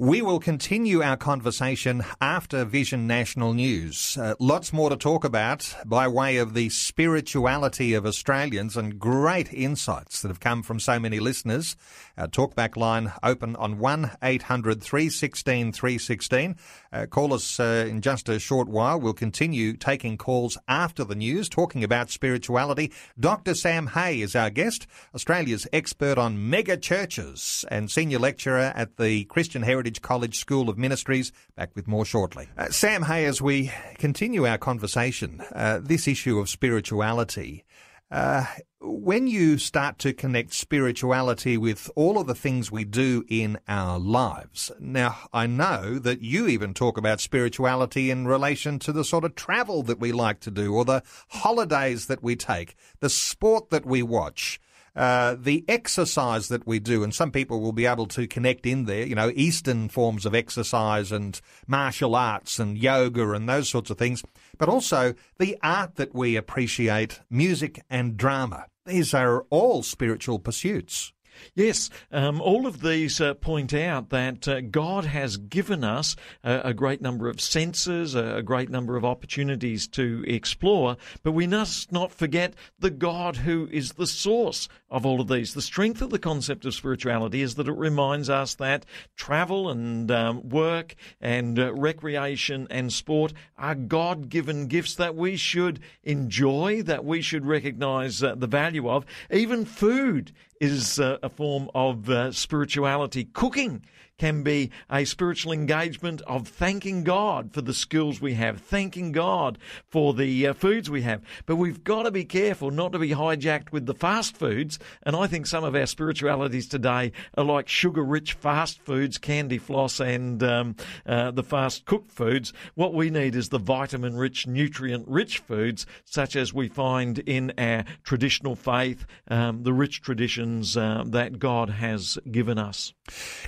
We 0.01 0.23
will 0.23 0.39
continue 0.39 1.03
our 1.03 1.17
conversation 1.17 2.05
after 2.21 2.65
Vision 2.65 3.09
National 3.09 3.53
News. 3.53 4.17
Uh, 4.17 4.37
lots 4.39 4.73
more 4.73 4.91
to 4.91 4.97
talk 4.97 5.25
about 5.25 5.75
by 5.85 6.07
way 6.07 6.37
of 6.37 6.55
the 6.55 6.69
spirituality 6.69 7.95
of 7.95 8.07
Australians 8.07 8.77
and 8.77 9.01
great 9.01 9.53
insights 9.53 10.23
that 10.23 10.29
have 10.29 10.39
come 10.39 10.63
from 10.63 10.79
so 10.79 11.01
many 11.01 11.19
listeners. 11.19 11.75
Our 12.17 12.29
talkback 12.29 12.77
line 12.77 13.13
open 13.25 13.57
on 13.57 13.81
1 13.81 14.13
800 14.23 14.81
316 14.81 15.73
316. 15.73 16.57
Uh, 16.93 17.07
call 17.07 17.35
us 17.35 17.59
uh, 17.59 17.85
in 17.89 18.01
just 18.01 18.29
a 18.29 18.39
short 18.39 18.69
while. 18.69 19.01
We'll 19.01 19.15
continue 19.15 19.73
taking 19.73 20.17
calls 20.17 20.57
after 20.69 21.03
the 21.03 21.17
news, 21.17 21.49
talking 21.49 21.83
about 21.83 22.11
spirituality. 22.11 22.93
Dr. 23.19 23.53
Sam 23.53 23.89
Hay 23.89 24.21
is 24.21 24.37
our 24.37 24.51
guest, 24.51 24.87
Australia's 25.13 25.67
expert 25.73 26.19
on 26.19 26.49
mega 26.49 26.77
churches 26.77 27.65
and 27.69 27.91
senior 27.91 28.21
lecturer 28.21 28.73
at 28.77 28.97
the 28.97 29.25
Christian 29.25 29.63
Heritage 29.63 29.88
Heritage 29.89 30.03
College 30.03 30.39
School 30.39 30.69
of 30.69 30.77
Ministries. 30.77 31.33
Back 31.57 31.75
with 31.75 31.89
more 31.89 32.05
shortly. 32.05 32.47
Uh, 32.59 32.69
Sam 32.69 33.05
Hay, 33.05 33.25
as 33.25 33.41
we 33.41 33.73
continue 33.97 34.47
our 34.47 34.59
conversation, 34.59 35.41
uh, 35.55 35.81
this 35.83 36.07
issue 36.07 36.39
of 36.39 36.51
spirituality. 36.51 37.65
Uh, 38.11 38.45
when 38.83 39.27
you 39.27 39.57
start 39.57 39.99
to 40.01 40.13
connect 40.13 40.53
spirituality 40.53 41.57
with 41.57 41.91
all 41.97 42.19
of 42.19 42.27
the 42.27 42.35
things 42.35 42.71
we 42.71 42.85
do 42.85 43.25
in 43.29 43.59
our 43.67 43.99
lives, 43.99 44.71
now 44.79 45.17
I 45.33 45.47
know 45.47 45.99
that 45.99 46.21
you 46.21 46.47
even 46.49 46.75
talk 46.75 46.99
about 46.99 47.23
spirituality 47.23 48.11
in 48.11 48.29
relation 48.29 48.79
to 48.81 48.93
the 48.93 49.05
sort 49.05 49.25
of 49.25 49.37
travel 49.37 49.83
that 49.85 49.99
we 49.99 50.13
like 50.13 50.41
to 50.41 50.51
do 50.51 50.75
or 50.75 50.85
the 50.85 51.03
holidays 51.31 52.09
that 52.09 52.23
we 52.23 52.37
take, 52.37 52.77
the 53.01 53.09
sport 53.09 53.71
that 53.71 53.87
we 53.87 54.03
watch. 54.03 54.61
Uh, 54.97 55.37
the 55.39 55.65
exercise 55.69 56.49
that 56.49 56.67
we 56.67 56.79
do, 56.79 57.03
and 57.03 57.15
some 57.15 57.31
people 57.31 57.61
will 57.61 57.73
be 57.73 57.87
able 57.87 58.07
to 58.07 58.27
connect 58.27 58.67
in 58.67 58.85
there, 58.85 59.07
you 59.07 59.15
know, 59.15 59.33
Eastern 59.35 59.89
forms 59.89 60.27
of 60.27 60.35
exercise 60.35 61.13
and 61.13 61.41
martial 61.67 62.15
arts 62.15 62.59
and 62.59 62.79
yoga 62.79 63.33
and 63.33 63.49
those 63.49 63.69
sorts 63.69 63.91
of 63.91 63.99
things, 63.99 64.23
but 64.59 64.69
also 64.69 65.15
the 65.39 65.57
art 65.63 65.97
that 65.97 66.15
we 66.15 66.37
appreciate, 66.37 67.21
music 67.31 67.83
and 67.89 68.17
drama. 68.17 68.67
These 68.87 69.13
are 69.15 69.43
all 69.51 69.83
spiritual 69.83 70.39
pursuits. 70.39 71.13
Yes, 71.55 71.91
um, 72.13 72.41
all 72.41 72.67
of 72.67 72.83
these 72.83 73.21
uh, 73.21 73.35
point 73.35 73.75
out 73.75 74.11
that 74.11 74.47
uh, 74.47 74.61
God 74.61 75.05
has 75.05 75.37
given 75.37 75.85
us 75.85 76.17
a, 76.45 76.61
a, 76.65 76.75
great 76.75 77.01
number 77.01 77.29
of 77.29 77.41
senses, 77.41 78.15
a, 78.15 78.37
a, 78.37 78.43
great 78.43 78.71
number 78.71 78.97
of 78.97 79.05
opportunities 79.05 79.87
to 79.89 80.25
explore, 80.27 80.97
but 81.23 81.33
we 81.33 81.47
must 81.47 81.93
not 81.93 82.13
forget 82.13 82.55
the 82.79 82.91
God 82.91 83.37
who 83.37 83.69
is 83.71 83.93
the 83.93 84.07
source 84.07 84.69
of 84.91 85.05
all 85.05 85.21
of 85.21 85.29
these. 85.29 85.55
The 85.55 85.63
strength 85.63 86.01
of 86.01 86.11
the 86.11 86.19
concept 86.19 86.65
of 86.65 86.75
spirituality 86.75 87.43
is 87.43 87.57
that 87.57 87.69
it 87.69 87.73
reminds 87.73 88.31
us 88.31 88.55
that 88.55 88.87
travel 89.17 89.69
and 89.69 90.11
um, 90.11 90.49
work 90.49 90.95
and 91.21 91.59
uh, 91.59 91.75
recreation 91.75 92.67
and 92.71 92.93
sport 92.93 93.33
are 93.59 93.75
God 93.75 94.29
given 94.29 94.67
gifts 94.67 94.95
that 94.95 95.15
we 95.15 95.37
should 95.37 95.81
enjoy, 96.05 96.83
that 96.83 97.05
we 97.05 97.21
should 97.21 97.47
recognize 97.47 98.23
uh, 98.23 98.35
the 98.35 98.47
value 98.47 98.89
of. 98.89 99.05
Even 99.31 99.65
food 99.65 100.33
is 100.61 100.99
uh, 100.99 101.19
a 101.23 101.29
form 101.29 101.71
of 101.75 102.09
uh, 102.11 102.33
spirituality. 102.33 103.25
Cooking 103.25 103.85
can 104.19 104.43
be 104.43 104.71
a 104.91 105.05
spiritual 105.05 105.53
engagement 105.53 106.21
of 106.23 106.47
thanking 106.49 107.05
God 107.05 107.53
for 107.53 107.63
the 107.63 107.73
skills 107.73 108.21
we 108.21 108.35
have, 108.35 108.61
thanking 108.61 109.13
God 109.13 109.59
for 109.87 110.13
the 110.13 110.49
uh, 110.49 110.55
foods 110.55 110.91
we 110.91 111.03
have. 111.03 111.23
But 111.47 111.57
we've 111.57 111.85
got 111.85 112.03
to 112.03 112.11
be 112.11 112.25
careful 112.25 112.71
not 112.71 112.93
to 112.93 112.99
be 112.99 113.11
hijacked 113.11 113.73
with 113.73 113.87
the 113.87 113.95
fast 113.95 114.37
foods. 114.37 114.79
And 115.05 115.15
I 115.15 115.27
think 115.27 115.47
some 115.47 115.65
of 115.65 115.75
our 115.75 115.87
spiritualities 115.87 116.69
today 116.69 117.13
are 117.37 117.45
like 117.45 117.69
sugar 117.69 118.03
rich 118.03 118.33
fast 118.35 118.81
foods, 118.81 119.19
candy 119.19 119.59
floss, 119.59 120.01
and 120.01 120.43
um, 120.43 120.77
uh, 121.07 121.31
the 121.31 121.43
fast 121.43 121.85
cooked 121.85 122.11
foods. 122.11 122.53
What 122.75 122.95
we 122.95 123.11
need 123.11 123.37
is 123.37 123.49
the 123.49 123.59
vitamin 123.59 124.17
rich, 124.17 124.47
nutrient 124.47 125.07
rich 125.07 125.39
foods, 125.39 125.87
such 126.05 126.37
as 126.37 126.53
we 126.53 126.69
find 126.69 127.21
in 127.21 127.53
our 127.57 127.85
traditional 128.03 128.57
faith, 128.57 129.07
um, 129.29 129.63
the 129.63 129.73
rich 129.73 130.03
traditions 130.03 130.77
uh, 130.77 131.05
that 131.07 131.39
God 131.39 131.71
has 131.71 132.19
given 132.31 132.59
us. 132.59 132.93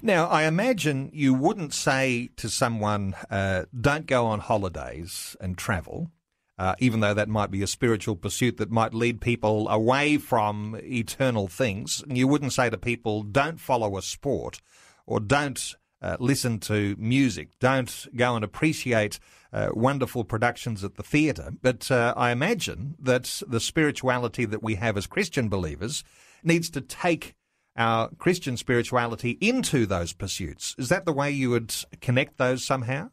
Now, 0.03 0.27
I 0.27 0.45
imagine 0.45 1.11
you 1.13 1.35
wouldn't 1.35 1.75
say 1.75 2.31
to 2.37 2.49
someone, 2.49 3.15
uh, 3.31 3.65
don't 3.79 4.07
go 4.07 4.27
on 4.27 4.41
holidays 4.41 5.37
and 5.41 5.57
travel. 5.57 6.11
Uh, 6.59 6.75
even 6.79 7.01
though 7.01 7.15
that 7.15 7.27
might 7.27 7.51
be 7.51 7.63
a 7.63 7.67
spiritual 7.67 8.15
pursuit 8.15 8.59
that 8.59 8.71
might 8.71 8.93
lead 8.93 9.19
people 9.19 9.67
away 9.71 10.19
from 10.19 10.79
eternal 10.83 11.49
things, 11.49 12.05
you 12.07 12.29
wouldn't 12.29 12.53
say 12.53 12.69
to 12.69 12.77
people, 12.77 13.23
don't 13.23 13.59
follow 13.59 13.97
a 13.97 14.03
sport 14.03 14.61
or 15.07 15.21
don't 15.21 15.75
uh, 16.03 16.19
listen 16.21 16.59
to 16.59 16.95
music, 16.99 17.49
don't 17.61 18.07
go 18.15 18.37
and 18.37 18.45
appreciate 18.45 19.19
uh, 19.53 19.71
wonderful 19.73 20.23
productions 20.23 20.85
at 20.85 20.97
the 20.97 21.03
theatre. 21.03 21.51
But 21.63 21.91
uh, 21.91 22.13
I 22.17 22.31
imagine 22.31 22.95
that 22.99 23.43
the 23.49 23.61
spirituality 23.61 24.45
that 24.45 24.63
we 24.63 24.75
have 24.75 24.97
as 24.97 25.07
Christian 25.07 25.49
believers 25.49 26.05
needs 26.43 26.71
to 26.71 26.81
take 26.81 27.35
our 27.81 28.11
Christian 28.19 28.57
spirituality 28.57 29.39
into 29.41 29.87
those 29.87 30.13
pursuits. 30.13 30.75
Is 30.79 30.91
that 30.91 31.07
the 31.07 31.13
way 31.13 31.31
you 31.31 31.51
would 31.51 31.75
connect 32.01 32.37
those 32.37 32.65
somehow? 32.65 33.11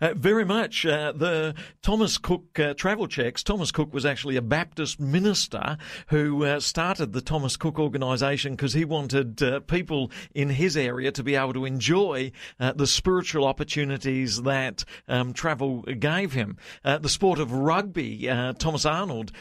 Uh, 0.00 0.14
very 0.14 0.44
much. 0.44 0.86
Uh, 0.86 1.12
the 1.12 1.54
Thomas 1.82 2.18
Cook 2.18 2.58
uh, 2.58 2.74
travel 2.74 3.06
checks. 3.06 3.42
Thomas 3.42 3.70
Cook 3.70 3.92
was 3.92 4.06
actually 4.06 4.36
a 4.36 4.42
Baptist 4.42 5.00
minister 5.00 5.76
who 6.08 6.44
uh, 6.44 6.60
started 6.60 7.12
the 7.12 7.20
Thomas 7.20 7.56
Cook 7.56 7.78
organisation 7.78 8.52
because 8.52 8.72
he 8.72 8.84
wanted 8.84 9.42
uh, 9.42 9.60
people 9.60 10.10
in 10.34 10.50
his 10.50 10.76
area 10.76 11.12
to 11.12 11.22
be 11.22 11.34
able 11.34 11.52
to 11.52 11.64
enjoy 11.64 12.32
uh, 12.60 12.72
the 12.72 12.86
spiritual 12.86 13.44
opportunities 13.44 14.42
that 14.42 14.84
um, 15.08 15.32
travel 15.32 15.82
gave 15.82 16.32
him. 16.32 16.56
the 16.84 17.08
sport 17.08 17.38
of 17.38 17.52
rugby, 17.52 18.26
Thomas 18.58 18.84
Arnold 18.84 19.32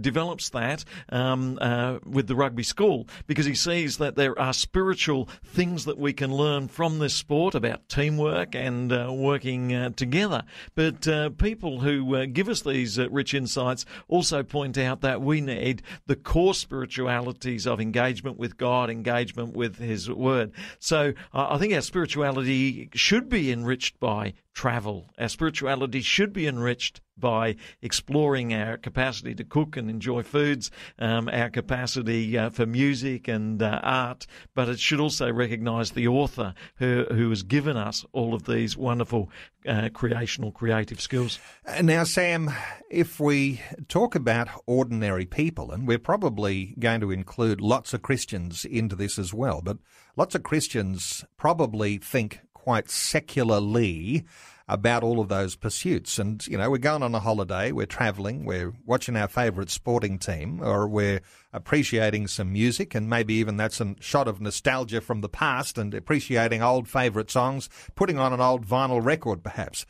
develops 0.00 0.50
that 0.50 0.84
um, 1.08 1.58
with 2.04 2.26
the 2.26 2.34
rugby 2.34 2.62
school 2.62 3.06
because 3.26 3.46
he 3.46 3.54
sees 3.54 3.98
that 3.98 4.16
there 4.16 4.38
are 4.38 4.52
spiritual 4.52 5.28
things 5.44 5.84
that 5.84 5.98
we 5.98 6.12
can 6.12 6.32
learn 6.32 6.68
from 6.68 6.98
this 6.98 7.14
sport 7.14 7.54
about 7.54 7.88
teamwork 7.88 8.54
and 8.54 8.90
working 9.18 9.85
together. 9.94 10.44
But 10.74 11.06
uh, 11.06 11.30
people 11.30 11.80
who 11.80 12.14
uh, 12.16 12.26
give 12.26 12.48
us 12.48 12.62
these 12.62 12.98
uh, 12.98 13.08
rich 13.10 13.34
insights 13.34 13.84
also 14.08 14.42
point 14.42 14.78
out 14.78 15.00
that 15.02 15.20
we 15.20 15.40
need 15.40 15.82
the 16.06 16.16
core 16.16 16.54
spiritualities 16.54 17.66
of 17.66 17.80
engagement 17.80 18.38
with 18.38 18.56
God, 18.56 18.90
engagement 18.90 19.54
with 19.54 19.76
His 19.76 20.10
Word. 20.10 20.52
So 20.78 21.12
I 21.32 21.58
think 21.58 21.74
our 21.74 21.80
spirituality 21.80 22.90
should 22.94 23.28
be 23.28 23.50
enriched 23.52 24.00
by 24.00 24.34
travel. 24.54 25.10
Our 25.18 25.28
spirituality 25.28 26.00
should 26.00 26.32
be 26.32 26.46
enriched 26.46 27.00
by 27.18 27.56
exploring 27.82 28.52
our 28.52 28.76
capacity 28.76 29.34
to 29.34 29.44
cook 29.44 29.76
and 29.76 29.88
enjoy 29.90 30.22
foods, 30.22 30.70
um, 30.98 31.28
our 31.32 31.50
capacity 31.50 32.36
uh, 32.36 32.50
for 32.50 32.66
music 32.66 33.28
and 33.28 33.62
uh, 33.62 33.80
art, 33.82 34.26
but 34.54 34.68
it 34.68 34.78
should 34.78 35.00
also 35.00 35.32
recognise 35.32 35.92
the 35.92 36.08
author 36.08 36.54
who, 36.76 37.06
who 37.10 37.30
has 37.30 37.42
given 37.42 37.76
us 37.76 38.04
all 38.12 38.34
of 38.34 38.44
these 38.44 38.76
wonderful 38.76 39.30
uh, 39.66 39.88
creational, 39.92 40.52
creative 40.52 41.00
skills. 41.00 41.38
Uh, 41.66 41.82
now, 41.82 42.04
Sam, 42.04 42.50
if 42.90 43.18
we 43.18 43.60
talk 43.88 44.14
about 44.14 44.48
ordinary 44.66 45.26
people, 45.26 45.70
and 45.70 45.86
we're 45.86 45.98
probably 45.98 46.74
going 46.78 47.00
to 47.00 47.10
include 47.10 47.60
lots 47.60 47.92
of 47.92 48.02
Christians 48.02 48.64
into 48.64 48.94
this 48.94 49.18
as 49.18 49.34
well, 49.34 49.60
but 49.62 49.78
lots 50.16 50.34
of 50.34 50.42
Christians 50.42 51.24
probably 51.36 51.98
think 51.98 52.40
quite 52.52 52.90
secularly 52.90 54.24
about 54.68 55.02
all 55.02 55.20
of 55.20 55.28
those 55.28 55.54
pursuits. 55.54 56.18
And, 56.18 56.44
you 56.46 56.58
know, 56.58 56.70
we're 56.70 56.78
going 56.78 57.02
on 57.02 57.14
a 57.14 57.20
holiday, 57.20 57.70
we're 57.70 57.86
travelling, 57.86 58.44
we're 58.44 58.72
watching 58.84 59.16
our 59.16 59.28
favourite 59.28 59.70
sporting 59.70 60.18
team, 60.18 60.60
or 60.62 60.88
we're 60.88 61.20
appreciating 61.52 62.26
some 62.26 62.52
music, 62.52 62.94
and 62.94 63.08
maybe 63.08 63.34
even 63.34 63.56
that's 63.56 63.80
a 63.80 63.94
shot 64.00 64.26
of 64.26 64.40
nostalgia 64.40 65.00
from 65.00 65.20
the 65.20 65.28
past 65.28 65.78
and 65.78 65.94
appreciating 65.94 66.62
old 66.62 66.88
favourite 66.88 67.30
songs, 67.30 67.68
putting 67.94 68.18
on 68.18 68.32
an 68.32 68.40
old 68.40 68.66
vinyl 68.66 69.04
record 69.04 69.42
perhaps. 69.42 69.86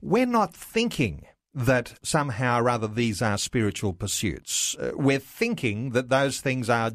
We're 0.00 0.26
not 0.26 0.54
thinking 0.54 1.26
that 1.52 1.98
somehow 2.02 2.60
or 2.60 2.70
other 2.70 2.86
these 2.86 3.20
are 3.20 3.36
spiritual 3.36 3.92
pursuits. 3.92 4.76
Uh, 4.78 4.92
we're 4.94 5.18
thinking 5.18 5.90
that 5.90 6.08
those 6.08 6.40
things 6.40 6.70
are 6.70 6.92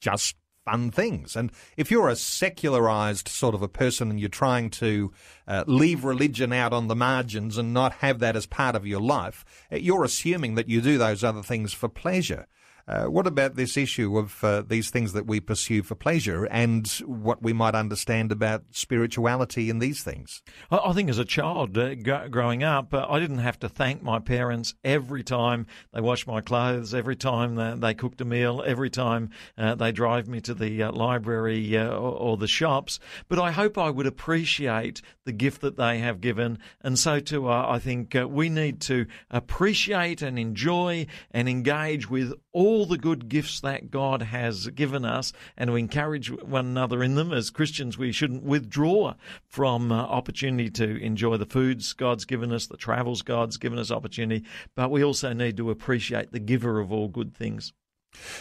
just 0.00 0.36
fun 0.64 0.90
things. 0.90 1.36
And 1.36 1.50
if 1.76 1.90
you're 1.90 2.08
a 2.08 2.16
secularized 2.16 3.28
sort 3.28 3.54
of 3.54 3.62
a 3.62 3.68
person 3.68 4.10
and 4.10 4.20
you're 4.20 4.28
trying 4.28 4.70
to 4.70 5.12
uh, 5.46 5.64
leave 5.66 6.04
religion 6.04 6.52
out 6.52 6.72
on 6.72 6.88
the 6.88 6.96
margins 6.96 7.56
and 7.56 7.72
not 7.72 7.94
have 7.94 8.18
that 8.20 8.36
as 8.36 8.46
part 8.46 8.76
of 8.76 8.86
your 8.86 9.00
life, 9.00 9.44
uh, 9.72 9.76
you're 9.76 10.04
assuming 10.04 10.54
that 10.54 10.68
you 10.68 10.80
do 10.80 10.98
those 10.98 11.24
other 11.24 11.42
things 11.42 11.72
for 11.72 11.88
pleasure. 11.88 12.46
Uh, 12.90 13.04
what 13.04 13.24
about 13.24 13.54
this 13.54 13.76
issue 13.76 14.18
of 14.18 14.42
uh, 14.42 14.62
these 14.66 14.90
things 14.90 15.12
that 15.12 15.24
we 15.24 15.38
pursue 15.38 15.80
for 15.80 15.94
pleasure 15.94 16.46
and 16.46 16.88
what 17.06 17.40
we 17.40 17.52
might 17.52 17.76
understand 17.76 18.32
about 18.32 18.64
spirituality 18.72 19.70
in 19.70 19.78
these 19.78 20.02
things? 20.02 20.42
I 20.72 20.92
think 20.92 21.08
as 21.08 21.18
a 21.18 21.24
child 21.24 21.78
uh, 21.78 21.94
g- 21.94 22.28
growing 22.30 22.64
up, 22.64 22.92
uh, 22.92 23.06
I 23.08 23.20
didn't 23.20 23.38
have 23.38 23.60
to 23.60 23.68
thank 23.68 24.02
my 24.02 24.18
parents 24.18 24.74
every 24.82 25.22
time 25.22 25.68
they 25.92 26.00
washed 26.00 26.26
my 26.26 26.40
clothes, 26.40 26.92
every 26.92 27.14
time 27.14 27.54
they, 27.54 27.74
they 27.76 27.94
cooked 27.94 28.20
a 28.22 28.24
meal, 28.24 28.60
every 28.66 28.90
time 28.90 29.30
uh, 29.56 29.76
they 29.76 29.92
drive 29.92 30.26
me 30.26 30.40
to 30.40 30.52
the 30.54 30.86
library 30.86 31.78
or, 31.78 31.92
or, 31.92 32.36
the 32.36 32.48
shops. 32.48 32.98
But 33.28 33.38
I 33.38 33.52
hope 33.52 33.78
I 33.78 33.90
would 33.90 34.06
appreciate 34.06 35.00
the 35.24 35.32
gift 35.32 35.60
that 35.60 35.76
they 35.76 35.98
have 35.98 36.20
given. 36.20 36.58
And 36.80 36.98
so 36.98 37.20
too, 37.20 37.48
I 37.48 37.78
think 37.78 38.16
we 38.26 38.48
need 38.48 38.80
to 38.82 39.06
appreciate 39.30 40.22
and 40.22 40.40
enjoy 40.40 41.06
and 41.30 41.48
engage 41.48 42.10
with 42.10 42.32
all 42.52 42.86
the 42.86 42.98
good 42.98 43.28
gifts 43.28 43.60
that 43.60 43.90
God 43.90 44.22
has 44.22 44.68
given 44.68 45.04
us 45.04 45.32
and 45.56 45.68
to 45.68 45.76
encourage 45.76 46.30
one 46.30 46.66
another 46.66 47.02
in 47.02 47.14
them. 47.14 47.32
As 47.32 47.50
Christians, 47.50 47.96
we 47.96 48.12
shouldn't 48.12 48.42
withdraw 48.42 49.14
from 49.46 49.92
uh, 49.92 50.02
opportunity 50.02 50.70
to 50.70 50.96
enjoy 51.02 51.36
the 51.36 51.46
foods 51.46 51.92
God's 51.92 52.24
given 52.24 52.52
us, 52.52 52.66
the 52.66 52.76
travels 52.76 53.22
God's 53.22 53.56
given 53.56 53.78
us 53.78 53.90
opportunity, 53.90 54.44
but 54.74 54.90
we 54.90 55.04
also 55.04 55.32
need 55.32 55.56
to 55.56 55.70
appreciate 55.70 56.32
the 56.32 56.40
giver 56.40 56.80
of 56.80 56.92
all 56.92 57.08
good 57.08 57.34
things. 57.34 57.72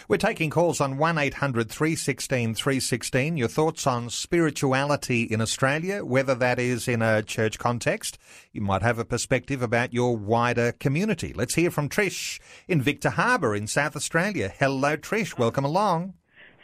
We're 0.08 0.18
taking 0.18 0.50
calls 0.50 0.82
on 0.82 0.98
1800 0.98 1.70
316 1.70 2.56
316. 2.56 3.38
Your 3.38 3.48
thoughts 3.48 3.86
on 3.86 4.10
spirituality 4.10 5.24
in 5.24 5.42
Australia, 5.42 6.04
whether 6.04 6.36
that 6.36 6.60
is 6.60 6.88
in 6.88 7.02
a 7.02 7.22
church 7.22 7.60
context. 7.60 8.18
You 8.52 8.62
might 8.62 8.82
have 8.82 9.00
a 9.00 9.06
perspective 9.06 9.62
about 9.62 9.94
your 9.94 10.18
wider 10.18 10.72
community. 10.72 11.34
Let's 11.34 11.56
hear 11.56 11.72
from 11.72 11.90
Trish 11.90 12.40
in 12.68 12.82
Victor 12.82 13.12
Harbor 13.12 13.56
in 13.56 13.68
South 13.68 13.96
Australia. 13.96 14.52
Hello, 14.58 14.98
Trish. 14.98 15.38
Welcome 15.38 15.66
along. 15.66 16.14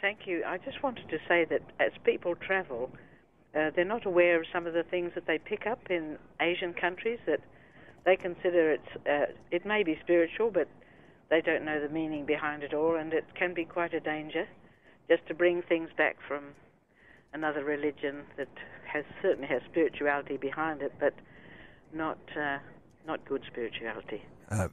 Thank 0.00 0.26
you. 0.26 0.42
I 0.46 0.58
just 0.58 0.82
wanted 0.82 1.08
to 1.08 1.18
say 1.28 1.44
that 1.50 1.62
as 1.80 1.92
people 2.04 2.34
travel, 2.34 2.90
uh, 3.54 3.70
they're 3.74 3.84
not 3.84 4.06
aware 4.06 4.38
of 4.38 4.46
some 4.52 4.66
of 4.66 4.74
the 4.74 4.82
things 4.82 5.12
that 5.14 5.26
they 5.26 5.38
pick 5.38 5.66
up 5.66 5.90
in 5.90 6.18
Asian 6.40 6.74
countries 6.74 7.18
that 7.26 7.40
they 8.04 8.16
consider 8.16 8.72
it's, 8.72 9.06
uh, 9.08 9.32
it 9.50 9.64
may 9.64 9.82
be 9.82 9.98
spiritual, 10.02 10.50
but 10.50 10.68
they 11.28 11.40
don't 11.40 11.64
know 11.64 11.80
the 11.80 11.88
meaning 11.88 12.24
behind 12.24 12.62
it 12.62 12.72
all, 12.74 12.96
and 12.96 13.12
it 13.12 13.24
can 13.34 13.54
be 13.54 13.64
quite 13.64 13.94
a 13.94 14.00
danger 14.00 14.46
just 15.08 15.26
to 15.26 15.34
bring 15.34 15.62
things 15.62 15.90
back 15.96 16.16
from 16.26 16.44
another 17.32 17.64
religion 17.64 18.22
that 18.36 18.48
has 18.92 19.04
certainly 19.22 19.48
has 19.48 19.62
spirituality 19.70 20.36
behind 20.36 20.82
it, 20.82 20.92
but 20.98 21.14
not 21.92 22.18
uh, 22.36 22.58
not 23.06 23.24
good 23.24 23.42
spirituality. 23.46 24.22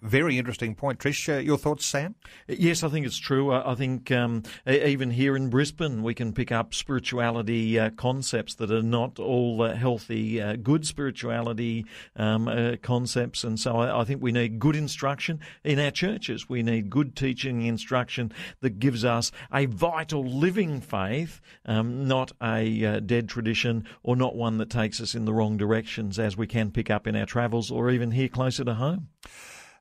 Very 0.02 0.38
interesting 0.38 0.76
point. 0.76 1.00
Trish, 1.00 1.34
uh, 1.34 1.40
your 1.40 1.58
thoughts, 1.58 1.86
Sam? 1.86 2.16
Yes, 2.48 2.84
I 2.84 2.90
think 2.90 3.06
it's 3.08 3.18
true. 3.18 3.52
I 3.52 3.74
think 3.74 4.12
um, 4.12 4.44
even 4.68 5.10
here 5.12 5.36
in 5.36 5.50
Brisbane, 5.50 6.04
we 6.04 6.14
can 6.14 6.32
pick 6.32 6.52
up 6.52 6.76
spirituality 6.76 7.80
uh, 7.80 7.90
concepts 7.92 8.54
that 8.56 8.70
are 8.72 8.84
not 8.84 9.20
all 9.20 9.64
uh, 9.64 9.74
healthy, 9.74 10.40
uh, 10.40 10.58
good 10.58 10.86
spirituality 10.86 11.86
um, 12.16 12.48
uh, 12.48 12.76
concepts. 12.84 13.44
And 13.44 13.60
so 13.60 13.78
I, 13.78 14.02
I, 14.02 14.04
think 14.04 14.22
we 14.22 14.32
need 14.32 14.60
good 14.60 14.76
instruction 14.76 15.40
in 15.64 15.80
our 15.80 15.92
churches. 15.92 16.48
We 16.48 16.62
need 16.62 16.92
good 16.92 17.16
teaching 17.16 17.64
instruction 17.64 18.32
that 18.62 18.80
gives 18.80 19.04
us 19.04 19.32
a 19.52 19.66
vital 19.66 20.24
living 20.24 20.82
faith, 20.82 21.42
um, 21.66 22.08
not 22.08 22.32
a 22.42 23.02
dead 23.02 23.28
tradition 23.28 23.86
or 24.04 24.16
not 24.16 24.36
one 24.36 24.60
that 24.60 24.70
takes 24.70 25.02
us 25.02 25.16
in 25.16 25.26
the 25.26 25.34
wrong 25.34 25.58
directions 25.58 26.20
as 26.20 26.38
we 26.38 26.46
can 26.46 26.70
pick 26.70 26.92
up 26.92 27.08
in 27.08 27.16
our 27.16 27.26
travels 27.26 27.72
or 27.72 27.90
even 27.90 28.12
here 28.12 28.28
closer 28.28 28.64
to 28.64 28.76
home. 28.76 29.08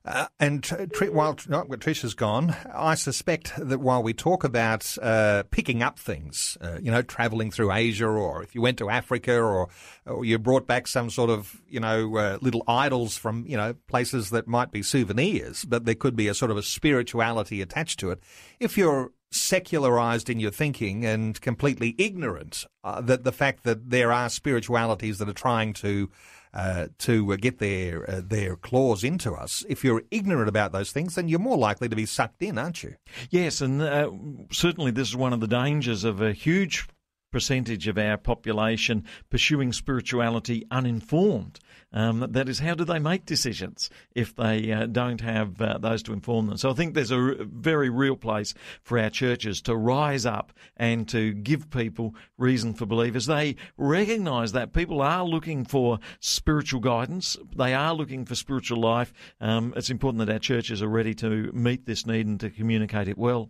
Uh, 0.05 0.27
and 0.37 0.65
while 1.11 1.37
no, 1.47 1.63
Trisha's 1.63 2.13
gone, 2.13 2.53
I 2.73 2.95
suspect 2.95 3.53
that 3.57 3.79
while 3.79 4.03
we 4.03 4.13
talk 4.13 4.43
about 4.43 4.97
uh, 5.01 5.43
picking 5.49 5.81
up 5.81 5.97
things, 5.97 6.57
uh, 6.59 6.77
you 6.81 6.91
know, 6.91 7.01
travelling 7.01 7.51
through 7.51 7.71
Asia, 7.71 8.07
or 8.07 8.43
if 8.43 8.53
you 8.53 8.61
went 8.61 8.77
to 8.79 8.89
Africa, 8.89 9.39
or, 9.39 9.69
or 10.05 10.25
you 10.25 10.37
brought 10.39 10.67
back 10.67 10.87
some 10.87 11.09
sort 11.09 11.29
of, 11.29 11.61
you 11.69 11.79
know, 11.79 12.17
uh, 12.17 12.37
little 12.41 12.63
idols 12.67 13.15
from, 13.15 13.45
you 13.47 13.55
know, 13.55 13.75
places 13.87 14.29
that 14.31 14.45
might 14.45 14.71
be 14.71 14.83
souvenirs, 14.83 15.63
but 15.63 15.85
there 15.85 15.95
could 15.95 16.17
be 16.17 16.27
a 16.27 16.33
sort 16.33 16.51
of 16.51 16.57
a 16.57 16.63
spirituality 16.63 17.61
attached 17.61 17.99
to 17.99 18.11
it. 18.11 18.21
If 18.59 18.77
you're 18.77 19.11
secularized 19.31 20.29
in 20.29 20.39
your 20.39 20.51
thinking 20.51 21.05
and 21.05 21.39
completely 21.41 21.95
ignorant 21.97 22.65
uh, 22.83 23.01
that 23.01 23.23
the 23.23 23.31
fact 23.31 23.63
that 23.63 23.89
there 23.89 24.11
are 24.11 24.29
spiritualities 24.29 25.17
that 25.17 25.29
are 25.29 25.33
trying 25.33 25.73
to 25.73 26.09
uh, 26.53 26.87
to 26.99 27.33
uh, 27.33 27.35
get 27.35 27.59
their 27.59 28.09
uh, 28.09 28.21
their 28.23 28.55
claws 28.55 29.03
into 29.03 29.33
us. 29.33 29.65
If 29.67 29.83
you're 29.83 30.03
ignorant 30.11 30.49
about 30.49 30.71
those 30.71 30.91
things, 30.91 31.15
then 31.15 31.27
you're 31.27 31.39
more 31.39 31.57
likely 31.57 31.89
to 31.89 31.95
be 31.95 32.05
sucked 32.05 32.41
in, 32.41 32.57
aren't 32.57 32.83
you? 32.83 32.95
Yes, 33.29 33.61
and 33.61 33.81
uh, 33.81 34.11
certainly 34.51 34.91
this 34.91 35.09
is 35.09 35.15
one 35.15 35.33
of 35.33 35.39
the 35.39 35.47
dangers 35.47 36.03
of 36.03 36.21
a 36.21 36.33
huge 36.33 36.87
percentage 37.33 37.87
of 37.89 37.97
our 37.97 38.15
population 38.15 39.03
pursuing 39.29 39.73
spirituality 39.73 40.65
uninformed. 40.71 41.59
Um, 41.91 42.25
that 42.31 42.49
is, 42.49 42.59
how 42.59 42.73
do 42.73 42.85
they 42.85 42.97
make 42.97 43.25
decisions 43.25 43.89
if 44.15 44.35
they 44.35 44.71
uh, 44.71 44.87
don't 44.87 45.21
have 45.21 45.61
uh, 45.61 45.77
those 45.77 46.01
to 46.03 46.13
inform 46.13 46.47
them? 46.47 46.57
So 46.57 46.71
I 46.71 46.73
think 46.73 46.93
there's 46.93 47.11
a 47.11 47.35
very 47.41 47.89
real 47.89 48.15
place 48.15 48.53
for 48.81 48.97
our 48.97 49.09
churches 49.09 49.61
to 49.63 49.75
rise 49.75 50.25
up 50.25 50.53
and 50.77 51.07
to 51.09 51.33
give 51.33 51.69
people 51.69 52.15
reason 52.37 52.73
for 52.73 52.85
believers. 52.87 53.27
They 53.27 53.57
recognise 53.77 54.53
that 54.53 54.73
people 54.73 55.01
are 55.01 55.23
looking 55.23 55.65
for 55.65 55.99
spiritual 56.19 56.79
guidance. 56.79 57.37
They 57.55 57.73
are 57.75 57.93
looking 57.93 58.25
for 58.25 58.35
spiritual 58.35 58.79
life. 58.79 59.13
Um, 59.39 59.73
it's 59.75 59.89
important 59.89 60.25
that 60.25 60.33
our 60.33 60.39
churches 60.39 60.81
are 60.81 60.87
ready 60.87 61.13
to 61.15 61.51
meet 61.53 61.85
this 61.85 62.07
need 62.07 62.25
and 62.25 62.39
to 62.39 62.49
communicate 62.49 63.07
it 63.07 63.17
well. 63.17 63.49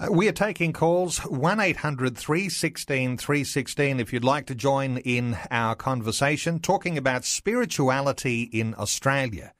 Uh, 0.00 0.10
we 0.10 0.26
are 0.28 0.32
taking 0.32 0.72
calls 0.72 1.18
1 1.26 1.60
800 1.60 2.16
316 2.16 3.18
316 3.18 4.00
if 4.00 4.14
you'd 4.14 4.24
like 4.24 4.46
to 4.46 4.54
join 4.54 4.96
in 4.98 5.36
our 5.50 5.74
conversation 5.74 6.58
talking 6.58 6.96
about 6.96 7.22
spirituality 7.24 8.44
in 8.44 8.74
Australia. 8.78 9.52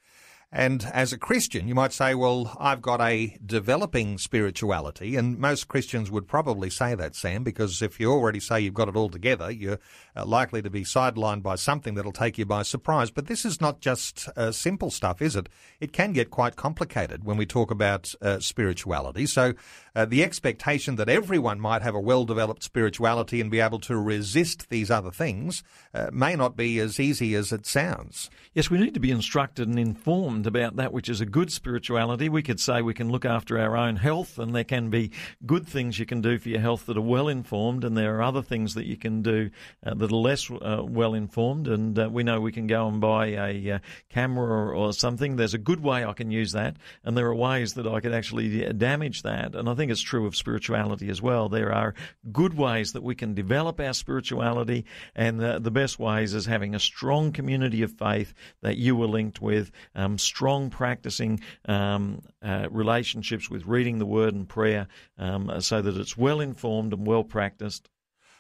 And 0.53 0.85
as 0.93 1.13
a 1.13 1.19
Christian, 1.19 1.69
you 1.69 1.77
might 1.77 1.93
say, 1.93 2.13
well, 2.13 2.57
I've 2.59 2.83
got 2.83 3.01
a 3.01 3.37
developing 3.45 4.19
spirituality. 4.19 5.15
And 5.15 5.39
most 5.39 5.69
Christians 5.69 6.11
would 6.11 6.27
probably 6.27 6.71
say 6.71 6.97
that, 6.97 7.15
Sam, 7.15 7.45
because 7.45 7.81
if 7.83 8.01
you 8.01 8.11
already 8.11 8.41
say 8.41 8.61
you've 8.61 8.75
got 8.75 8.89
it 8.89 8.97
all 8.97 9.11
together, 9.11 9.49
you're 9.49 9.79
uh, 10.17 10.25
likely 10.27 10.61
to 10.61 10.69
be 10.69 10.83
sidelined 10.83 11.45
by 11.45 11.55
something 11.55 11.95
that'll 11.95 12.11
take 12.11 12.37
you 12.37 12.47
by 12.47 12.63
surprise. 12.63 13.13
But 13.13 13.29
this 13.29 13.45
is 13.45 13.61
not 13.61 13.81
just 13.81 14.29
uh, 14.37 14.51
simple 14.51 14.91
stuff, 14.91 15.23
is 15.23 15.37
it? 15.37 15.49
It 15.79 15.93
can 15.93 16.13
get 16.13 16.31
quite 16.31 16.57
complicated 16.57 17.23
when 17.23 17.37
we 17.37 17.47
talk 17.47 17.71
about 17.71 18.13
uh, 18.21 18.41
spirituality. 18.41 19.27
So 19.27 19.55
uh, 19.95 20.05
the 20.05 20.25
expectation 20.25 20.97
that 20.97 21.09
everyone 21.09 21.61
might 21.61 21.83
have 21.83 21.95
a 21.95 22.01
well 22.01 22.25
developed 22.25 22.65
spirituality 22.65 23.41
and 23.41 23.53
be 23.53 23.61
able 23.61 23.81
to 23.81 23.97
resist 23.97 24.69
these 24.69 24.91
other 24.91 25.13
things 25.13 25.63
uh, 25.95 26.11
may 26.13 26.35
not 26.35 26.57
be 26.57 26.81
as 26.81 26.99
easy 26.99 27.37
as 27.37 27.53
it 27.53 27.67
sounds. 27.67 28.31
Yes, 28.53 28.69
we 28.69 28.79
need 28.79 28.95
to 28.95 29.01
be 29.01 29.13
instructed 29.13 29.69
and 29.69 29.79
informed 29.79 30.40
informed 30.41 30.47
about 30.47 30.77
that 30.77 30.93
which 30.93 31.09
is 31.09 31.21
a 31.21 31.27
good 31.27 31.53
spirituality. 31.53 32.29
We 32.29 32.43
could 32.43 32.61
say 32.61 32.81
we 32.81 32.95
can 32.95 33.11
look 33.11 33.25
after 33.25 33.59
our 33.59 33.77
own 33.77 33.97
health, 33.97 34.39
and 34.39 34.55
there 34.55 34.65
can 34.65 34.89
be 34.89 35.11
good 35.45 35.67
things 35.67 35.99
you 35.99 36.07
can 36.07 36.23
do 36.23 36.39
for 36.39 36.49
your 36.49 36.61
health 36.61 36.87
that 36.87 36.97
are 36.97 37.03
well 37.03 37.29
informed, 37.29 37.85
and 37.85 37.97
there 37.97 38.17
are 38.17 38.23
other 38.23 38.43
things 38.43 38.75
that 38.75 38.87
you 38.87 38.97
can 38.97 39.23
do 39.23 39.51
uh, 39.85 39.95
that 39.95 40.11
are 40.11 40.15
less 40.15 40.51
uh, 40.51 40.83
well 40.83 41.15
informed. 41.15 41.69
And 41.69 41.99
uh, 41.99 42.09
we 42.11 42.23
know 42.23 42.41
we 42.41 42.53
can 42.53 42.67
go 42.67 42.89
and 42.89 43.01
buy 43.01 43.27
a 43.27 43.71
uh, 43.73 43.79
camera 44.09 44.47
or, 44.47 44.75
or, 44.75 44.93
something. 44.93 45.37
There's 45.37 45.55
a 45.55 45.59
good 45.59 45.83
way 45.83 46.05
I 46.05 46.13
can 46.15 46.31
use 46.31 46.53
that, 46.53 46.77
and 47.05 47.17
there 47.17 47.27
are 47.27 47.35
ways 47.35 47.75
that 47.75 47.87
I 47.87 48.01
could 48.01 48.15
actually 48.15 48.67
uh, 48.67 48.73
damage 48.73 49.23
that. 49.23 49.55
And 49.55 49.69
I 49.69 49.75
think 49.75 49.91
it's 49.91 50.01
true 50.01 50.27
of 50.27 50.37
spirituality 50.37 51.11
as 51.11 51.21
well. 51.21 51.49
There 51.49 51.73
are 51.73 51.95
good 52.33 52.55
ways 52.57 52.93
that 52.93 53.03
we 53.03 53.15
can 53.15 53.35
develop 53.35 53.79
our 53.79 53.95
spirituality, 53.95 54.87
and 55.15 55.41
the 55.41 55.71
best 55.71 55.99
ways 55.99 56.35
is 56.35 56.47
having 56.47 56.75
a 56.75 56.81
strong 56.81 57.33
community 57.33 57.83
of 57.83 57.93
faith 57.93 58.33
that 58.63 58.77
you 58.77 58.97
were 58.97 59.07
linked 59.07 59.41
with. 59.41 59.71
Um, 59.95 60.19
strong 60.31 60.71
practicing 60.71 61.41
um, 61.67 62.23
uh, 62.41 62.69
relationships 62.71 63.51
with 63.51 63.67
reading 63.67 63.99
the 63.99 64.07
Word 64.07 64.35
and 64.35 64.49
prayer 64.49 64.87
um, 65.19 65.61
so 65.61 65.83
that 65.83 65.97
it's 65.97 66.17
well 66.17 66.41
informed 66.41 66.93
and 66.93 67.05
well 67.07 67.25
practiced. 67.25 67.91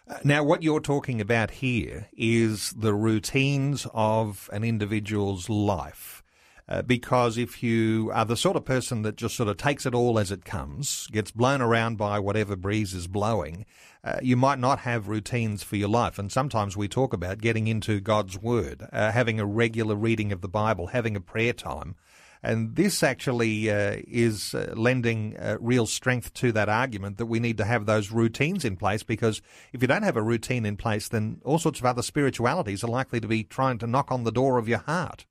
Uh, 0.07 0.18
now, 0.24 0.45
what 0.45 0.62
you're 0.62 0.80
talking 0.80 1.20
about 1.20 1.51
here 1.51 2.09
is 2.12 2.70
the 2.70 2.95
routines 2.95 3.86
of 3.93 4.49
an 4.53 4.62
individual's 4.62 5.49
life. 5.49 6.20
Uh, 6.71 6.83
because 6.83 7.37
if 7.37 7.64
you 7.64 8.12
are 8.14 8.25
the 8.25 8.37
sort 8.37 8.57
of 8.57 8.64
person 8.64 9.03
that 9.03 9.16
just 9.16 9.35
sort 9.35 9.49
of 9.49 9.57
takes 9.57 9.85
it 9.85 9.95
all 9.95 10.21
as 10.21 10.31
it 10.31 10.45
comes, 10.45 11.09
gets 11.09 11.33
blown 11.33 11.61
around 11.61 11.97
by 11.97 12.16
whatever 12.16 12.55
breeze 12.55 12.95
is 12.95 13.09
blowing, 13.09 13.66
uh, 14.05 14.21
you 14.23 14.37
might 14.37 14.59
not 14.59 14.79
have 14.79 15.09
routines 15.09 15.64
for 15.64 15.75
your 15.75 15.89
life. 15.89 16.16
And 16.16 16.31
sometimes 16.31 16.77
we 16.77 16.87
talk 16.87 17.12
about 17.12 17.39
getting 17.39 17.66
into 17.66 17.99
God's 17.99 18.39
Word, 18.39 18.87
uh, 18.93 19.11
having 19.11 19.41
a 19.41 19.47
regular 19.47 19.97
reading 19.97 20.31
of 20.31 20.43
the 20.43 20.49
Bible, 20.49 20.89
having 20.89 21.16
a 21.16 21.21
prayer 21.21 21.53
time. 21.53 21.97
And 22.41 22.77
this 22.77 23.03
actually 23.03 23.68
uh, 23.68 23.97
is 24.07 24.55
uh, 24.55 24.73
lending 24.75 25.37
real 25.61 25.87
strength 25.87 26.33
to 26.35 26.53
that 26.53 26.71
argument 26.71 27.18
that 27.18 27.27
we 27.27 27.41
need 27.41 27.59
to 27.59 27.66
have 27.66 27.85
those 27.85 28.12
routines 28.12 28.64
in 28.64 28.77
place 28.77 29.03
because 29.03 29.43
if 29.73 29.83
you 29.83 29.89
don't 29.89 30.05
have 30.05 30.16
a 30.16 30.23
routine 30.23 30.64
in 30.64 30.77
place, 30.77 31.09
then 31.09 31.43
all 31.45 31.59
sorts 31.59 31.81
of 31.81 31.85
other 31.85 32.01
spiritualities 32.01 32.83
are 32.83 32.89
likely 32.89 33.21
to 33.21 33.29
be 33.29 33.43
trying 33.43 33.77
to 33.79 33.87
knock 33.87 34.11
on 34.11 34.25
the 34.25 34.33
door 34.33 34.57
of 34.57 34.68
your 34.68 34.79
heart. 34.79 35.27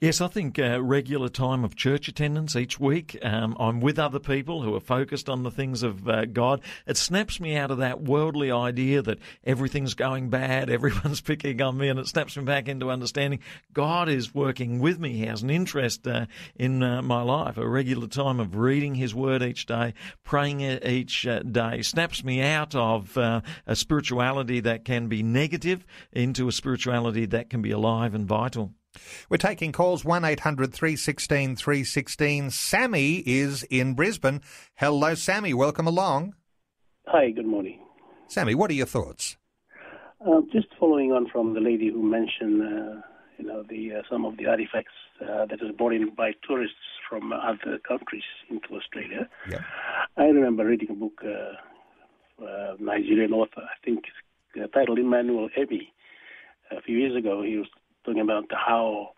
Yes, 0.00 0.20
I 0.20 0.28
think 0.28 0.58
uh, 0.58 0.82
regular 0.82 1.28
time 1.28 1.64
of 1.64 1.74
church 1.74 2.08
attendance 2.08 2.56
each 2.56 2.78
week. 2.78 3.18
Um, 3.22 3.56
I'm 3.58 3.80
with 3.80 3.98
other 3.98 4.18
people 4.18 4.62
who 4.62 4.74
are 4.74 4.80
focused 4.80 5.28
on 5.28 5.42
the 5.42 5.50
things 5.50 5.82
of 5.82 6.08
uh, 6.08 6.24
God. 6.26 6.60
It 6.86 6.96
snaps 6.96 7.40
me 7.40 7.56
out 7.56 7.70
of 7.70 7.78
that 7.78 8.02
worldly 8.02 8.50
idea 8.50 9.02
that 9.02 9.18
everything's 9.44 9.94
going 9.94 10.30
bad, 10.30 10.70
everyone's 10.78 11.20
picking 11.20 11.60
on 11.60 11.78
me, 11.78 11.88
and 11.88 11.98
it 11.98 12.06
snaps 12.06 12.36
me 12.36 12.44
back 12.44 12.68
into 12.68 12.90
understanding 12.90 13.40
God 13.72 14.08
is 14.08 14.34
working 14.34 14.78
with 14.78 14.98
me. 14.98 15.14
He 15.14 15.26
has 15.26 15.42
an 15.42 15.50
interest 15.50 16.06
uh, 16.06 16.26
in 16.54 16.82
uh, 16.82 17.02
my 17.02 17.22
life. 17.22 17.58
A 17.58 17.68
regular 17.68 18.06
time 18.06 18.40
of 18.40 18.56
reading 18.56 18.94
His 18.94 19.14
Word 19.14 19.42
each 19.42 19.66
day, 19.66 19.94
praying 20.24 20.60
each 20.60 21.26
uh, 21.26 21.40
day, 21.40 21.82
snaps 21.82 22.24
me 22.24 22.42
out 22.42 22.74
of 22.74 23.16
uh, 23.16 23.40
a 23.66 23.76
spirituality 23.76 24.60
that 24.60 24.84
can 24.84 25.08
be 25.08 25.22
negative 25.22 25.84
into 26.12 26.48
a 26.48 26.52
spirituality 26.52 27.26
that 27.26 27.50
can 27.50 27.62
be 27.62 27.70
alive 27.70 28.14
and 28.14 28.26
vital. 28.26 28.72
We're 29.28 29.36
taking 29.36 29.72
calls 29.72 30.04
1 30.04 30.24
800 30.24 30.72
316 30.72 31.56
316. 31.56 32.50
Sammy 32.50 33.22
is 33.26 33.62
in 33.64 33.94
Brisbane. 33.94 34.40
Hello, 34.76 35.14
Sammy. 35.14 35.52
Welcome 35.52 35.86
along. 35.86 36.34
Hi, 37.06 37.30
good 37.30 37.46
morning. 37.46 37.80
Sammy, 38.28 38.54
what 38.54 38.70
are 38.70 38.74
your 38.74 38.86
thoughts? 38.86 39.36
Uh, 40.26 40.40
just 40.52 40.68
following 40.78 41.12
on 41.12 41.28
from 41.30 41.54
the 41.54 41.60
lady 41.60 41.90
who 41.90 42.02
mentioned, 42.02 42.62
uh, 42.62 43.00
you 43.38 43.46
know, 43.46 43.62
the 43.68 43.94
uh, 43.94 44.02
some 44.10 44.24
of 44.24 44.36
the 44.36 44.46
artifacts 44.46 44.92
uh, 45.22 45.46
that 45.46 45.62
is 45.62 45.74
brought 45.76 45.92
in 45.92 46.10
by 46.14 46.32
tourists 46.46 46.76
from 47.08 47.32
other 47.32 47.78
countries 47.86 48.24
into 48.50 48.68
Australia. 48.74 49.28
Yeah. 49.48 49.60
I 50.16 50.24
remember 50.24 50.64
reading 50.64 50.90
a 50.90 50.94
book, 50.94 51.22
uh, 51.24 52.44
uh, 52.44 52.76
Nigerian 52.78 53.32
author, 53.32 53.62
I 53.62 53.84
think, 53.84 54.04
titled 54.74 54.98
Emmanuel 54.98 55.48
Ebi. 55.56 55.88
A 56.70 56.82
few 56.82 56.98
years 56.98 57.16
ago, 57.16 57.42
he 57.42 57.56
was 57.56 57.68
talking 58.08 58.22
about 58.22 58.44
how 58.50 59.10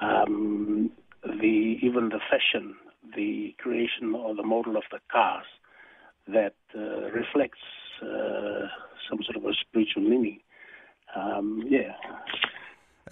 um, 0.00 0.90
the 1.24 1.78
even 1.82 2.08
the 2.08 2.20
fashion, 2.30 2.74
the 3.16 3.54
creation 3.58 4.14
or 4.14 4.34
the 4.34 4.42
model 4.42 4.76
of 4.76 4.84
the 4.90 4.98
cars 5.10 5.46
that 6.28 6.54
uh, 6.76 7.10
reflects 7.10 7.58
uh, 8.02 8.66
some 9.08 9.18
sort 9.24 9.36
of 9.36 9.44
a 9.44 9.54
spiritual 9.60 10.02
meaning. 10.02 10.38
Um, 11.16 11.64
yeah. 11.68 11.94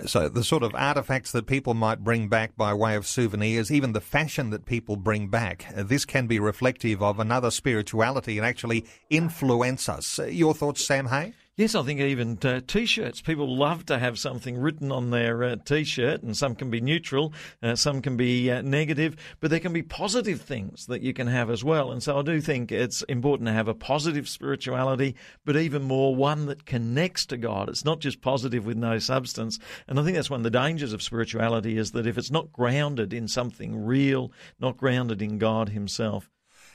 So 0.06 0.28
the 0.28 0.44
sort 0.44 0.62
of 0.62 0.74
artifacts 0.74 1.32
that 1.32 1.46
people 1.46 1.74
might 1.74 2.04
bring 2.04 2.28
back 2.28 2.56
by 2.56 2.72
way 2.72 2.94
of 2.94 3.06
souvenirs, 3.06 3.70
even 3.72 3.92
the 3.92 4.00
fashion 4.00 4.50
that 4.50 4.64
people 4.64 4.96
bring 4.96 5.28
back, 5.28 5.66
uh, 5.76 5.82
this 5.82 6.04
can 6.04 6.26
be 6.26 6.38
reflective 6.38 7.02
of 7.02 7.18
another 7.18 7.50
spirituality 7.50 8.38
and 8.38 8.46
actually 8.46 8.86
influence 9.10 9.88
us. 9.88 10.18
Uh, 10.18 10.26
your 10.26 10.54
thoughts, 10.54 10.86
Sam 10.86 11.06
Hay? 11.08 11.34
Yes, 11.60 11.74
I 11.74 11.82
think 11.82 12.00
even 12.00 12.38
uh, 12.42 12.62
t-shirts. 12.66 13.20
People 13.20 13.54
love 13.54 13.84
to 13.84 13.98
have 13.98 14.18
something 14.18 14.56
written 14.56 14.90
on 14.90 15.10
their 15.10 15.44
uh, 15.44 15.56
t-shirt, 15.62 16.22
and 16.22 16.34
some 16.34 16.54
can 16.54 16.70
be 16.70 16.80
neutral, 16.80 17.34
uh, 17.62 17.74
some 17.74 18.00
can 18.00 18.16
be 18.16 18.50
uh, 18.50 18.62
negative, 18.62 19.14
but 19.40 19.50
there 19.50 19.60
can 19.60 19.74
be 19.74 19.82
positive 19.82 20.40
things 20.40 20.86
that 20.86 21.02
you 21.02 21.12
can 21.12 21.26
have 21.26 21.50
as 21.50 21.62
well. 21.62 21.92
And 21.92 22.02
so 22.02 22.18
I 22.18 22.22
do 22.22 22.40
think 22.40 22.72
it's 22.72 23.02
important 23.02 23.46
to 23.48 23.52
have 23.52 23.68
a 23.68 23.74
positive 23.74 24.26
spirituality, 24.26 25.16
but 25.44 25.54
even 25.54 25.82
more 25.82 26.16
one 26.16 26.46
that 26.46 26.64
connects 26.64 27.26
to 27.26 27.36
God. 27.36 27.68
It's 27.68 27.84
not 27.84 28.00
just 28.00 28.22
positive 28.22 28.64
with 28.64 28.78
no 28.78 28.98
substance. 28.98 29.58
And 29.86 30.00
I 30.00 30.02
think 30.02 30.16
that's 30.16 30.30
one 30.30 30.40
of 30.40 30.44
the 30.44 30.50
dangers 30.50 30.94
of 30.94 31.02
spirituality 31.02 31.76
is 31.76 31.90
that 31.90 32.06
if 32.06 32.16
it's 32.16 32.30
not 32.30 32.54
grounded 32.54 33.12
in 33.12 33.28
something 33.28 33.84
real, 33.84 34.32
not 34.60 34.78
grounded 34.78 35.20
in 35.20 35.36
God 35.36 35.68
Himself, 35.68 36.30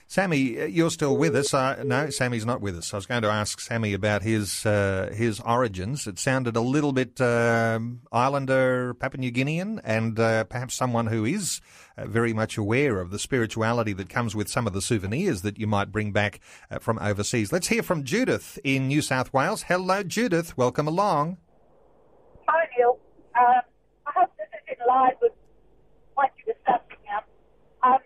Sammy, 0.07 0.61
uh, 0.61 0.65
you're 0.65 0.91
still 0.91 1.17
with 1.17 1.35
us. 1.35 1.53
Uh, 1.53 1.81
no, 1.83 2.09
Sammy's 2.09 2.45
not 2.45 2.61
with 2.61 2.77
us. 2.77 2.93
I 2.93 2.97
was 2.97 3.07
going 3.07 3.23
to 3.23 3.29
ask 3.29 3.59
Sammy 3.59 3.93
about 3.93 4.21
his 4.21 4.65
uh, 4.65 5.11
his 5.13 5.39
origins. 5.39 6.05
It 6.05 6.19
sounded 6.19 6.55
a 6.55 6.61
little 6.61 6.93
bit 6.93 7.19
uh, 7.19 7.79
Islander, 8.11 8.93
Papua 8.93 9.19
New 9.19 9.31
Guinean, 9.31 9.81
and 9.83 10.19
uh, 10.19 10.43
perhaps 10.43 10.75
someone 10.75 11.07
who 11.07 11.25
is 11.25 11.59
uh, 11.97 12.05
very 12.05 12.33
much 12.33 12.55
aware 12.55 12.99
of 12.99 13.09
the 13.09 13.17
spirituality 13.17 13.93
that 13.93 14.09
comes 14.09 14.35
with 14.35 14.47
some 14.47 14.67
of 14.67 14.73
the 14.73 14.81
souvenirs 14.81 15.41
that 15.41 15.57
you 15.57 15.65
might 15.65 15.91
bring 15.91 16.11
back 16.11 16.39
from 16.79 16.99
overseas. 16.99 17.51
Let's 17.51 17.67
hear 17.67 17.81
from 17.81 18.03
Judith 18.03 18.59
in 18.63 18.87
New 18.87 19.01
South 19.01 19.33
Wales. 19.33 19.63
Hello, 19.63 20.03
Judith. 20.03 20.55
Welcome 20.55 20.87
along. 20.87 21.37
Hi, 22.47 22.67
Neil. 22.77 22.99
I 23.35 23.61
hope 24.05 24.31
this 24.37 24.47
is 24.53 24.77
in 24.79 25.15
with 25.19 25.31
what 26.13 26.31
you 26.37 26.53
discussing 26.53 26.97
now. 27.05 27.23
Um, 27.83 27.99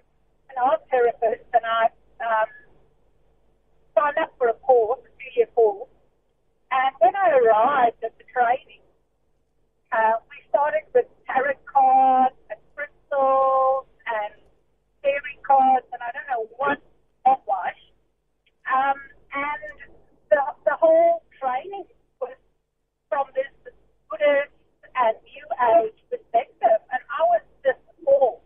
an 0.49 0.55
art 0.63 0.88
therapist 0.99 1.47
and 1.53 1.63
I 1.63 1.85
um, 2.19 2.49
signed 3.95 4.17
up 4.17 4.33
for 4.37 4.49
a 4.49 4.53
course, 4.53 4.99
a 4.99 5.11
two-year 5.23 5.47
course. 5.55 5.89
And 6.71 6.91
when 6.99 7.15
I 7.15 7.31
arrived 7.39 8.03
at 8.03 8.17
the 8.17 8.25
training, 8.33 8.83
uh, 9.91 10.19
we 10.29 10.37
started 10.49 10.83
with 10.93 11.05
tarot 11.25 11.57
cards 11.65 12.35
and 12.49 12.59
crystals 12.75 13.87
and 14.05 14.33
fairy 15.01 15.39
cards 15.47 15.87
and 15.91 16.01
I 16.03 16.11
don't 16.11 16.27
know 16.29 16.45
what 16.57 16.77
hogwash. 17.25 17.79
Um, 18.69 18.99
and 19.33 19.89
the, 20.29 20.37
the 20.65 20.75
whole 20.75 21.23
training 21.39 21.85
was 22.21 22.35
from 23.09 23.25
this 23.33 23.49
Buddhist 24.11 24.53
and 24.95 25.15
New 25.25 25.47
Age 25.79 25.97
perspective. 26.11 26.79
And 26.91 27.01
I 27.07 27.21
was 27.33 27.41
just 27.65 27.79
appalled 27.97 28.38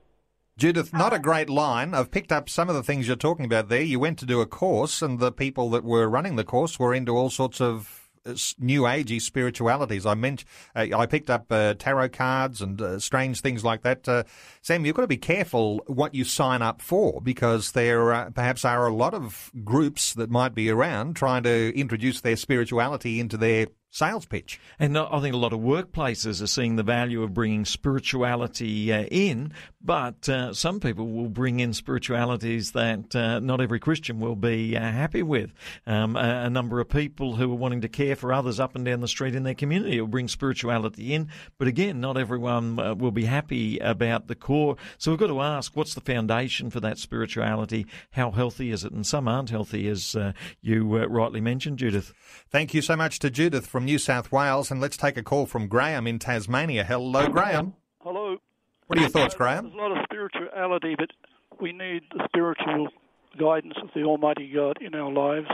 Judith, 0.64 0.94
not 0.94 1.12
a 1.12 1.20
great 1.20 1.50
line. 1.50 1.94
I've 1.94 2.10
picked 2.10 2.32
up 2.32 2.48
some 2.48 2.70
of 2.70 2.76
the 2.76 2.84
things 2.84 3.06
you're 3.06 3.18
talking 3.18 3.44
about 3.44 3.68
there. 3.68 3.82
You 3.82 4.00
went 4.00 4.18
to 4.20 4.26
do 4.26 4.40
a 4.40 4.46
course, 4.46 5.02
and 5.02 5.20
the 5.20 5.30
people 5.30 5.70
that 5.72 5.84
were 5.84 6.08
running 6.08 6.38
the 6.38 6.46
course 6.46 6.80
were 6.80 6.94
into 6.94 7.18
all 7.18 7.30
sorts 7.30 7.60
of 7.60 8.08
uh, 8.26 8.36
new 8.58 8.84
agey 8.84 9.22
spiritualities. 9.22 10.06
I 10.06 10.14
meant 10.14 10.46
uh, 10.74 10.88
I 10.96 11.06
picked 11.06 11.30
up 11.30 11.48
uh, 11.52 11.74
tarot 11.74 12.08
cards 12.12 12.62
and 12.62 12.82
uh, 12.82 13.00
strange 13.00 13.42
things 13.42 13.66
like 13.66 13.82
that. 13.82 14.08
Uh, 14.08 14.24
Sam, 14.62 14.86
you've 14.86 14.96
got 14.96 15.02
to 15.02 15.08
be 15.08 15.18
careful 15.18 15.82
what 15.88 16.16
you 16.16 16.24
sign 16.24 16.62
up 16.62 16.82
for 16.82 17.20
because 17.20 17.74
there 17.74 18.14
uh, 18.14 18.30
perhaps 18.30 18.64
are 18.64 18.88
a 18.88 18.96
lot 18.96 19.14
of 19.14 19.52
groups 19.66 20.14
that 20.14 20.30
might 20.30 20.56
be 20.56 20.70
around 20.70 21.18
trying 21.18 21.44
to 21.44 21.78
introduce 21.78 22.22
their 22.22 22.38
spirituality 22.38 23.20
into 23.20 23.36
their 23.36 23.68
sales 23.94 24.26
pitch. 24.26 24.60
And 24.80 24.98
I 24.98 25.22
think 25.22 25.36
a 25.36 25.38
lot 25.38 25.54
of 25.54 25.60
workplaces 25.60 26.42
are 26.42 26.48
seeing 26.48 26.76
the 26.76 26.84
value 26.84 27.22
of 27.22 27.34
bringing 27.34 27.64
spirituality 27.64 28.92
uh, 28.92 29.04
in, 29.04 29.54
but 29.82 30.28
uh, 30.28 30.54
some 30.54 30.80
people 30.80 31.08
will 31.08 31.30
bring 31.30 31.60
in 31.60 31.74
spiritualities 31.74 32.72
that 32.72 33.16
uh, 33.16 33.40
not 33.40 33.62
every 33.62 33.80
Christian 33.80 34.20
will 34.20 34.36
be 34.36 34.76
uh, 34.76 34.80
happy 34.80 35.22
with. 35.22 35.54
Um, 35.86 36.16
a, 36.16 36.46
a, 36.46 36.50
number 36.50 36.80
of 36.80 36.90
people 36.90 37.36
who 37.36 37.52
are 37.52 37.56
wanting 37.56 37.82
to 37.82 37.88
care 37.88 38.16
for 38.16 38.34
others 38.34 38.60
up 38.60 38.76
and 38.76 38.84
down 38.84 39.02
the 39.02 39.08
street 39.08 39.36
in 39.36 39.44
their 39.44 39.54
community 39.54 40.00
will 40.02 40.08
bring 40.08 40.28
spirituality 40.28 41.14
in, 41.14 41.30
but 41.60 41.68
again, 41.68 42.00
not 42.00 42.18
everyone 42.18 42.80
uh, 42.80 42.96
will 42.96 43.12
be 43.12 43.26
happy 43.26 43.78
about 43.78 44.28
the 44.28 44.36
core. 44.36 44.76
So 44.98 45.12
we've 45.12 45.20
got 45.20 45.28
to 45.28 45.42
ask, 45.42 45.76
what's 45.76 45.94
the 45.94 46.02
foundation 46.02 46.72
for 46.72 46.80
that 46.80 46.98
spirituality? 46.98 47.86
How 48.12 48.32
healthy 48.32 48.72
is 48.72 48.84
it? 48.84 48.92
And 48.92 49.06
some 49.06 49.28
aren't 49.28 49.52
healthy, 49.52 49.88
as 49.88 50.16
uh, 50.16 50.34
you 50.62 50.84
rightly 51.06 51.42
mentioned, 51.42 51.78
Judith. 51.78 52.12
Thank 52.50 52.74
you 52.74 52.82
so 52.82 52.96
much 52.96 53.20
to 53.20 53.30
Judith 53.30 53.68
from 53.68 53.83
New 53.84 54.00
South 54.00 54.32
Wales. 54.32 54.72
And 54.72 54.82
let's 54.82 54.98
take 54.98 55.18
a 55.18 55.24
call 55.24 55.46
from 55.46 55.68
Graham 55.68 56.08
in 56.08 56.20
Tasmania. 56.20 56.84
Hello, 56.84 57.28
Graham. 57.28 57.74
Hello. 58.00 58.38
What 58.88 59.00
are 59.00 59.02
your 59.02 59.10
thoughts, 59.10 59.36
Graham? 59.36 59.66
There's 59.66 59.76
a 59.76 59.78
lot 59.78 59.92
of 59.98 60.04
spirituality, 60.04 60.96
but 60.98 61.12
we 61.62 61.72
need 61.72 62.04
the 62.12 62.26
spiritual 62.28 62.90
guidance 63.40 63.76
of 63.82 63.90
the 63.96 64.04
Almighty 64.04 64.52
God 64.54 64.78
in 64.82 64.94
our 64.94 65.12
lives. 65.12 65.48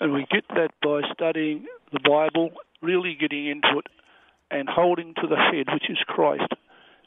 And 0.00 0.12
we 0.12 0.26
get 0.30 0.44
that 0.48 0.70
by 0.82 1.02
studying 1.12 1.66
the 1.92 2.00
Bible, 2.00 2.50
really 2.80 3.16
getting 3.18 3.46
into 3.46 3.78
it, 3.78 3.86
and 4.50 4.68
holding 4.68 5.14
to 5.14 5.26
the 5.28 5.36
head, 5.36 5.72
which 5.72 5.88
is 5.88 5.98
Christ, 6.06 6.52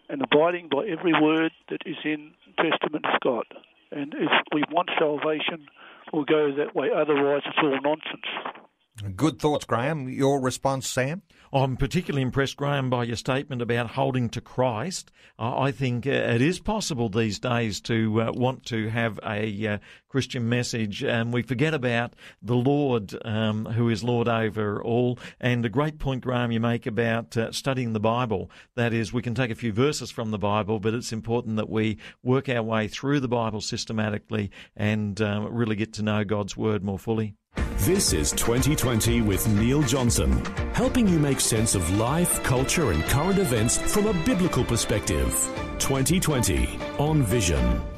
and 0.10 0.22
abiding 0.22 0.70
by 0.70 0.86
every 0.88 1.14
word 1.20 1.52
that 1.70 1.82
is 1.86 1.98
in 2.04 2.32
the 2.48 2.70
Testament 2.70 3.06
of 3.06 3.20
God. 3.22 3.46
And 3.92 4.14
if 4.14 4.32
we 4.54 4.64
want 4.72 4.90
salvation, 4.98 5.68
we'll 6.12 6.26
go 6.26 6.52
that 6.56 6.76
way. 6.76 6.90
Otherwise, 6.96 7.42
it's 7.46 7.58
all 7.62 7.78
nonsense. 7.84 8.26
Good 9.16 9.40
thoughts, 9.40 9.66
Graham. 9.66 10.08
Your 10.08 10.40
response, 10.40 10.88
Sam? 10.88 11.22
I'm 11.52 11.76
particularly 11.76 12.22
impressed, 12.22 12.56
Graham, 12.56 12.90
by 12.90 13.04
your 13.04 13.18
statement 13.18 13.62
about 13.62 13.92
holding 13.92 14.30
to 14.30 14.40
Christ. 14.40 15.12
I 15.38 15.72
think 15.72 16.08
uh, 16.08 16.12
it 16.12 16.42
is 16.42 16.60
possible 16.60 17.10
these 17.10 17.38
days 17.38 17.82
to 17.82 18.22
uh, 18.22 18.32
want 18.32 18.66
to 18.68 18.88
have 18.88 19.20
a 19.26 19.68
uh, 19.68 19.78
Christian 20.08 20.48
message, 20.48 21.04
and 21.04 21.34
we 21.34 21.42
forget 21.42 21.74
about 21.74 22.14
the 22.42 22.56
Lord, 22.56 23.14
um, 23.26 23.66
who 23.66 23.90
is 23.90 24.02
Lord 24.02 24.30
over 24.30 24.82
all. 24.82 25.20
And 25.42 25.66
a 25.66 25.70
great 25.70 26.00
point, 26.00 26.24
Graham, 26.24 26.54
you 26.54 26.62
make 26.62 26.86
about 26.86 27.36
uh, 27.36 27.52
studying 27.52 27.92
the 27.92 28.00
Bible. 28.00 28.50
That 28.76 28.94
is, 28.94 29.12
we 29.12 29.22
can 29.22 29.36
take 29.36 29.52
a 29.52 29.56
few 29.56 29.74
verses 29.74 30.10
from 30.10 30.32
the 30.32 30.40
Bible, 30.40 30.80
but 30.80 30.94
it's 30.94 31.12
important 31.12 31.58
that 31.58 31.70
we 31.70 31.98
work 32.24 32.48
our 32.48 32.64
way 32.64 32.88
through 32.88 33.20
the 33.20 33.28
Bible 33.28 33.60
systematically 33.60 34.52
and 34.74 35.20
um, 35.20 35.54
really 35.54 35.76
get 35.76 35.92
to 35.94 36.02
know 36.02 36.24
God's 36.24 36.56
Word 36.56 36.82
more 36.82 37.00
fully. 37.00 37.36
This 37.86 38.14
is 38.14 38.32
2020 38.32 39.22
with 39.22 39.48
Neil 39.48 39.82
Johnson, 39.84 40.44
helping 40.74 41.08
you 41.08 41.20
make 41.20 41.40
sense 41.40 41.76
of 41.76 41.98
life, 41.98 42.42
culture, 42.44 42.92
and 42.92 43.04
current 43.06 43.40
events 43.40 43.78
from 43.78 44.08
a 44.08 44.14
biblical 44.26 44.64
perspective. 44.64 45.32
2020 45.80 46.80
on 46.98 47.22
Vision. 47.22 47.95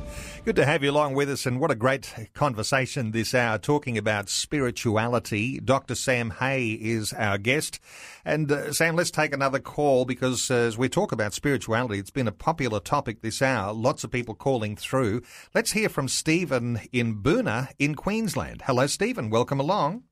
Good 0.47 0.55
to 0.55 0.65
have 0.65 0.81
you 0.81 0.91
along 0.91 1.15
with 1.15 1.29
us, 1.29 1.45
and 1.45 1.59
what 1.59 1.71
a 1.71 1.75
great 1.75 2.29
conversation 2.33 3.11
this 3.11 3.35
hour 3.35 3.57
talking 3.57 3.97
about 3.97 4.29
spirituality. 4.29 5.59
Dr. 5.59 5.93
Sam 5.93 6.29
Hay 6.39 6.71
is 6.71 7.11
our 7.11 7.37
guest. 7.37 7.81
And 8.23 8.49
uh, 8.49 8.71
Sam, 8.71 8.95
let's 8.95 9.11
take 9.11 9.33
another 9.33 9.59
call 9.59 10.05
because 10.05 10.49
uh, 10.49 10.53
as 10.53 10.77
we 10.77 10.87
talk 10.87 11.11
about 11.11 11.33
spirituality, 11.33 11.99
it's 11.99 12.11
been 12.11 12.29
a 12.29 12.31
popular 12.31 12.79
topic 12.79 13.19
this 13.19 13.41
hour. 13.41 13.73
Lots 13.73 14.05
of 14.05 14.11
people 14.11 14.35
calling 14.35 14.77
through. 14.77 15.21
Let's 15.53 15.73
hear 15.73 15.89
from 15.89 16.07
Stephen 16.07 16.79
in 16.93 17.21
Boonah 17.21 17.73
in 17.77 17.95
Queensland. 17.95 18.61
Hello, 18.67 18.87
Stephen. 18.87 19.29
Welcome 19.29 19.59
along. 19.59 20.03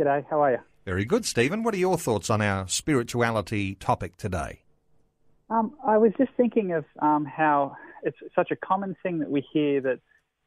G'day. 0.00 0.24
How 0.30 0.44
are 0.44 0.52
you? 0.52 0.58
Very 0.86 1.04
good, 1.04 1.26
Stephen. 1.26 1.62
What 1.62 1.74
are 1.74 1.76
your 1.76 1.98
thoughts 1.98 2.30
on 2.30 2.40
our 2.40 2.66
spirituality 2.68 3.74
topic 3.74 4.16
today? 4.16 4.62
Um, 5.50 5.74
I 5.86 5.96
was 5.96 6.12
just 6.18 6.30
thinking 6.36 6.72
of 6.72 6.84
um, 7.00 7.24
how 7.24 7.76
it's 8.02 8.16
such 8.34 8.50
a 8.50 8.56
common 8.56 8.96
thing 9.02 9.18
that 9.20 9.30
we 9.30 9.44
hear 9.52 9.80
that 9.80 9.98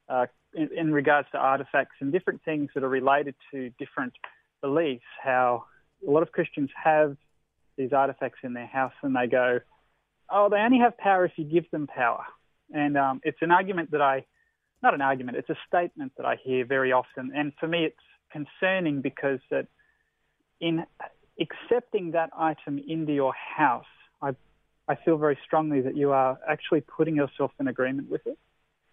uh, 0.09 0.25
in, 0.53 0.69
in, 0.77 0.91
regards 0.91 1.27
to 1.31 1.37
artifacts 1.37 1.95
and 2.01 2.11
different 2.11 2.41
things 2.43 2.69
that 2.75 2.83
are 2.83 2.89
related 2.89 3.33
to 3.51 3.71
different 3.79 4.13
beliefs, 4.61 5.03
how 5.23 5.63
a 6.07 6.11
lot 6.11 6.21
of 6.21 6.31
Christians 6.31 6.69
have 6.81 7.17
these 7.77 7.93
artifacts 7.93 8.39
in 8.43 8.53
their 8.53 8.67
house 8.67 8.93
and 9.01 9.15
they 9.15 9.27
go, 9.27 9.59
oh, 10.29 10.49
they 10.49 10.57
only 10.57 10.79
have 10.79 10.97
power 10.97 11.25
if 11.25 11.31
you 11.35 11.45
give 11.45 11.69
them 11.71 11.87
power. 11.87 12.23
And 12.73 12.97
um, 12.97 13.21
it's 13.23 13.37
an 13.41 13.51
argument 13.51 13.91
that 13.91 14.01
I, 14.01 14.25
not 14.83 14.93
an 14.93 15.01
argument, 15.01 15.37
it's 15.37 15.49
a 15.49 15.57
statement 15.67 16.11
that 16.17 16.25
I 16.25 16.37
hear 16.43 16.65
very 16.65 16.91
often. 16.91 17.31
And 17.35 17.53
for 17.59 17.67
me, 17.67 17.85
it's 17.85 17.95
concerning 18.31 19.01
because 19.01 19.39
that 19.49 19.67
in 20.59 20.85
accepting 21.39 22.11
that 22.11 22.29
item 22.37 22.79
into 22.87 23.13
your 23.13 23.33
house, 23.33 23.85
I 24.21 24.35
I 24.87 24.95
feel 24.95 25.17
very 25.17 25.37
strongly 25.45 25.81
that 25.81 25.95
you 25.95 26.11
are 26.11 26.37
actually 26.47 26.81
putting 26.81 27.15
yourself 27.15 27.51
in 27.59 27.67
agreement 27.67 28.09
with 28.09 28.25
it, 28.25 28.37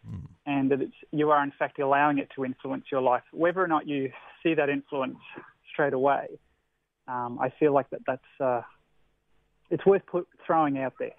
mm. 0.09 0.27
and 0.47 0.71
that 0.71 0.81
it's 0.81 0.95
you 1.11 1.31
are 1.31 1.43
in 1.43 1.53
fact 1.59 1.79
allowing 1.79 2.19
it 2.19 2.29
to 2.37 2.45
influence 2.45 2.85
your 2.93 3.01
life. 3.01 3.23
Whether 3.33 3.63
or 3.63 3.69
not 3.69 3.89
you 3.89 4.13
see 4.43 4.55
that 4.55 4.69
influence 4.69 5.19
straight 5.73 5.93
away, 5.93 6.39
um, 7.09 7.39
I 7.41 7.51
feel 7.59 7.73
like 7.73 7.91
that 7.91 8.03
that's 8.07 8.41
uh, 8.41 8.63
it's 9.71 9.85
worth 9.85 10.07
put, 10.07 10.29
throwing 10.47 10.79
out 10.79 10.95
there. 10.99 11.15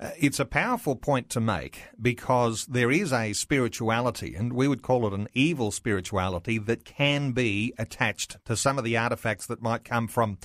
Uh, 0.00 0.10
it's 0.18 0.38
a 0.38 0.44
powerful 0.44 0.94
point 0.94 1.28
to 1.30 1.40
make 1.40 1.82
because 2.00 2.66
there 2.66 2.90
is 2.90 3.12
a 3.12 3.32
spirituality, 3.32 4.34
and 4.34 4.52
we 4.52 4.68
would 4.68 4.82
call 4.82 5.06
it 5.06 5.12
an 5.12 5.28
evil 5.34 5.72
spirituality, 5.72 6.58
that 6.58 6.84
can 6.84 7.32
be 7.32 7.74
attached 7.78 8.36
to 8.44 8.56
some 8.56 8.78
of 8.78 8.84
the 8.84 8.96
artifacts 8.96 9.46
that 9.46 9.60
might 9.60 9.84
come 9.84 10.06
from 10.06 10.38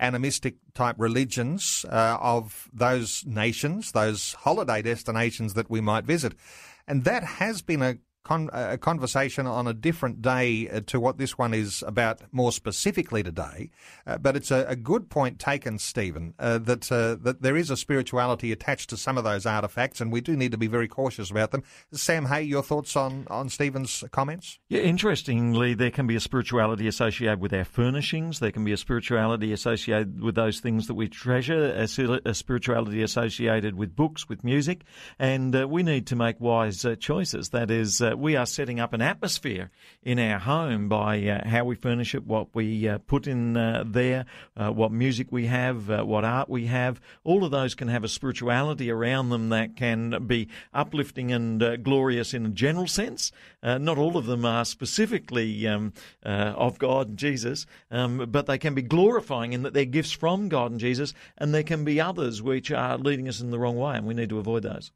animistic 0.00 0.56
type 0.74 0.96
religions 0.98 1.84
uh, 1.88 2.18
of 2.20 2.68
those 2.72 3.24
nations, 3.26 3.92
those 3.92 4.32
holiday 4.32 4.82
destinations 4.82 5.54
that 5.54 5.70
we 5.70 5.80
might 5.80 6.04
visit. 6.04 6.34
And 6.88 7.04
that 7.04 7.22
has 7.22 7.62
been 7.62 7.82
a 7.82 7.98
con- 8.30 8.50
a 8.52 8.78
conversation 8.78 9.46
on 9.46 9.66
a 9.66 9.74
different 9.74 10.22
day 10.22 10.68
uh, 10.68 10.80
to 10.86 11.00
what 11.00 11.18
this 11.18 11.36
one 11.36 11.52
is 11.52 11.82
about 11.84 12.20
more 12.30 12.52
specifically 12.52 13.24
today. 13.24 13.70
Uh, 14.06 14.18
but 14.18 14.36
it's 14.36 14.52
a, 14.52 14.64
a, 14.68 14.76
good 14.76 15.10
point 15.10 15.40
taken, 15.40 15.78
Stephen, 15.78 16.32
uh, 16.38 16.56
that 16.58 16.90
uh, 16.92 17.16
that 17.22 17.42
there 17.42 17.56
is 17.56 17.70
a 17.70 17.76
spirituality 17.76 18.52
attached 18.52 18.88
to 18.88 18.96
some 18.96 19.18
of 19.18 19.24
those 19.24 19.46
artifacts, 19.46 20.00
and 20.00 20.12
we 20.12 20.20
do 20.20 20.36
need 20.36 20.52
to 20.52 20.58
be 20.58 20.68
very 20.68 20.86
cautious 20.86 21.28
about 21.28 21.50
them. 21.50 21.64
Sam 21.92 22.26
Hay, 22.26 22.42
your 22.42 22.62
thoughts 22.62 22.94
on 22.94 23.26
on 23.28 23.48
Stephen's 23.48 24.04
comments? 24.12 24.60
Yeah, 24.68 24.82
interestingly, 24.82 25.74
there 25.74 25.90
can 25.90 26.06
be 26.06 26.14
a 26.14 26.20
spirituality 26.20 26.86
associated 26.86 27.40
with 27.40 27.52
our 27.52 27.64
furnishings. 27.64 28.38
There 28.38 28.52
can 28.52 28.64
be 28.64 28.72
a 28.72 28.76
spirituality 28.76 29.52
associated 29.52 30.20
with 30.20 30.36
those 30.36 30.60
things 30.60 30.86
that 30.86 30.94
we 30.94 31.08
treasure. 31.08 31.74
A, 31.74 32.20
a 32.24 32.34
spirituality 32.34 33.02
associated 33.02 33.74
with 33.74 33.96
books, 33.96 34.28
with 34.28 34.44
music, 34.44 34.84
and 35.18 35.54
uh, 35.54 35.66
we 35.66 35.82
need 35.82 36.06
to 36.06 36.16
make 36.16 36.40
wise 36.40 36.84
uh, 36.84 36.94
choices. 36.94 37.48
That 37.48 37.72
is 37.72 38.00
we 38.20 38.36
are 38.36 38.46
setting 38.46 38.78
up 38.78 38.92
an 38.92 39.00
atmosphere 39.00 39.70
in 40.02 40.18
our 40.18 40.38
home 40.38 40.88
by 40.88 41.20
uh, 41.26 41.48
how 41.48 41.64
we 41.64 41.74
furnish 41.74 42.14
it, 42.14 42.26
what 42.26 42.54
we 42.54 42.88
uh, 42.88 42.98
put 42.98 43.26
in 43.26 43.56
uh, 43.56 43.84
there, 43.86 44.26
uh, 44.56 44.70
what 44.70 44.92
music 44.92 45.28
we 45.30 45.46
have, 45.46 45.90
uh, 45.90 46.04
what 46.04 46.24
art 46.24 46.48
we 46.48 46.66
have. 46.66 47.00
All 47.24 47.44
of 47.44 47.50
those 47.50 47.74
can 47.74 47.88
have 47.88 48.04
a 48.04 48.08
spirituality 48.08 48.90
around 48.90 49.30
them 49.30 49.48
that 49.48 49.76
can 49.76 50.26
be 50.26 50.48
uplifting 50.74 51.32
and 51.32 51.82
glorious 51.82 52.34
in 52.34 52.46
a 52.46 52.50
general 52.50 52.86
sense. 52.86 53.32
not 53.62 53.98
all 53.98 54.16
of 54.16 54.26
them 54.26 54.44
are 54.44 54.64
specifically 54.64 55.66
um, 55.66 55.92
of 56.22 56.78
God 56.78 57.08
and 57.08 57.18
Jesus, 57.18 57.66
um, 57.90 58.26
but 58.30 58.46
they 58.46 58.58
can 58.58 58.74
be 58.74 58.82
glorifying 58.82 59.52
in 59.52 59.62
that 59.62 59.74
they're 59.74 59.84
gifts 59.84 60.12
from 60.12 60.48
God 60.48 60.70
and 60.70 60.80
Jesus, 60.80 61.14
and 61.38 61.54
there 61.54 61.62
can 61.62 61.84
be 61.84 62.00
others 62.00 62.42
which 62.42 62.70
are 62.70 62.98
leading 62.98 63.28
us 63.28 63.40
in 63.40 63.50
the 63.50 63.58
wrong 63.58 63.76
way, 63.76 63.96
and 63.96 64.06
we 64.06 64.14
need 64.14 64.28
to 64.28 64.38
avoid 64.38 64.62
those. 64.62 64.90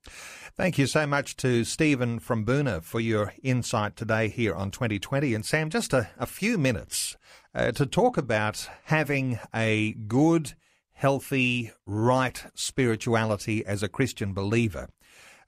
Thank 0.57 0.79
you 0.79 0.87
so 0.87 1.05
much 1.05 1.37
to 1.39 1.64
Stephen 1.64 2.20
from 2.20 2.45
Boonah 2.45 2.85
for 2.85 3.01
your 3.05 3.33
insight 3.43 3.97
today 3.97 4.29
here 4.29 4.55
on 4.55 4.71
2020. 4.71 5.35
And 5.35 5.45
Sam, 5.45 5.71
just 5.71 5.93
a, 5.93 6.09
a 6.19 6.27
few 6.27 6.59
minutes 6.59 7.17
uh, 7.55 7.73
to 7.73 7.87
talk 7.87 8.17
about 8.17 8.69
having 8.85 9.39
a 9.55 9.93
good, 9.93 10.55
healthy, 10.93 11.71
right 11.87 12.43
spirituality 12.55 13.65
as 13.65 13.83
a 13.83 13.89
Christian 13.89 14.33
believer. 14.33 14.89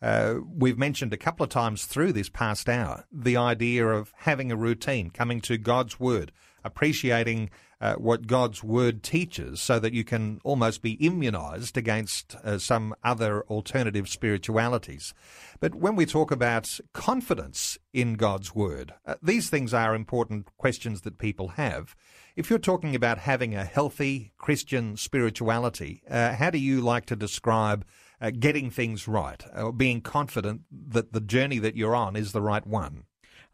Uh, 0.03 0.37
we've 0.47 0.79
mentioned 0.79 1.13
a 1.13 1.17
couple 1.17 1.45
of 1.45 1.51
times 1.51 1.87
through 1.87 2.13
this 2.13 2.29
past 2.29 2.69
hour 2.69 3.05
the 3.11 3.37
idea 3.37 3.87
of 3.87 4.13
having 4.19 4.53
a 4.53 4.57
routine, 4.57 5.11
coming 5.11 5.41
to 5.41 5.57
God's 5.57 5.99
Word, 5.99 6.33
appreciating 6.67 7.51
uh, 7.81 7.95
what 7.95 8.27
God's 8.27 8.64
Word 8.64 9.03
teaches 9.03 9.61
so 9.61 9.79
that 9.79 9.93
you 9.93 10.05
can 10.05 10.41
almost 10.45 10.83
be 10.83 10.93
immunized 10.93 11.77
against 11.77 12.35
uh, 12.37 12.59
some 12.59 12.95
other 13.05 13.43
alternative 13.45 14.09
spiritualities. 14.09 15.12
But 15.61 15.75
when 15.75 15.97
we 15.97 16.07
talk 16.07 16.31
about 16.31 16.81
confidence 16.93 17.79
in 17.93 18.14
God's 18.14 18.55
Word, 18.55 18.95
uh, 19.05 19.17
these 19.23 19.51
things 19.51 19.75
are 19.75 19.95
important 19.95 20.49
questions 20.57 21.03
that 21.03 21.19
people 21.19 21.49
have. 21.49 21.95
If 22.35 22.51
you're 22.51 22.59
talking 22.59 22.95
about 22.95 23.19
having 23.19 23.55
a 23.55 23.64
healthy 23.64 24.33
Christian 24.39 24.97
spirituality, 24.97 26.03
uh, 26.11 26.35
how 26.35 26.51
do 26.51 26.59
you 26.59 26.81
like 26.81 27.07
to 27.07 27.17
describe 27.17 27.85
uh, 28.21 28.31
getting 28.31 28.71
things 28.71 29.07
right, 29.07 29.45
or 29.55 29.73
being 29.73 30.01
confident 30.01 30.62
that 30.71 31.12
the 31.12 31.21
journey 31.21 31.59
that 31.59 31.77
you're 31.77 31.95
on 31.95 32.17
is 32.17 32.33
the 32.33 32.43
right 32.43 32.67
one? 32.67 33.05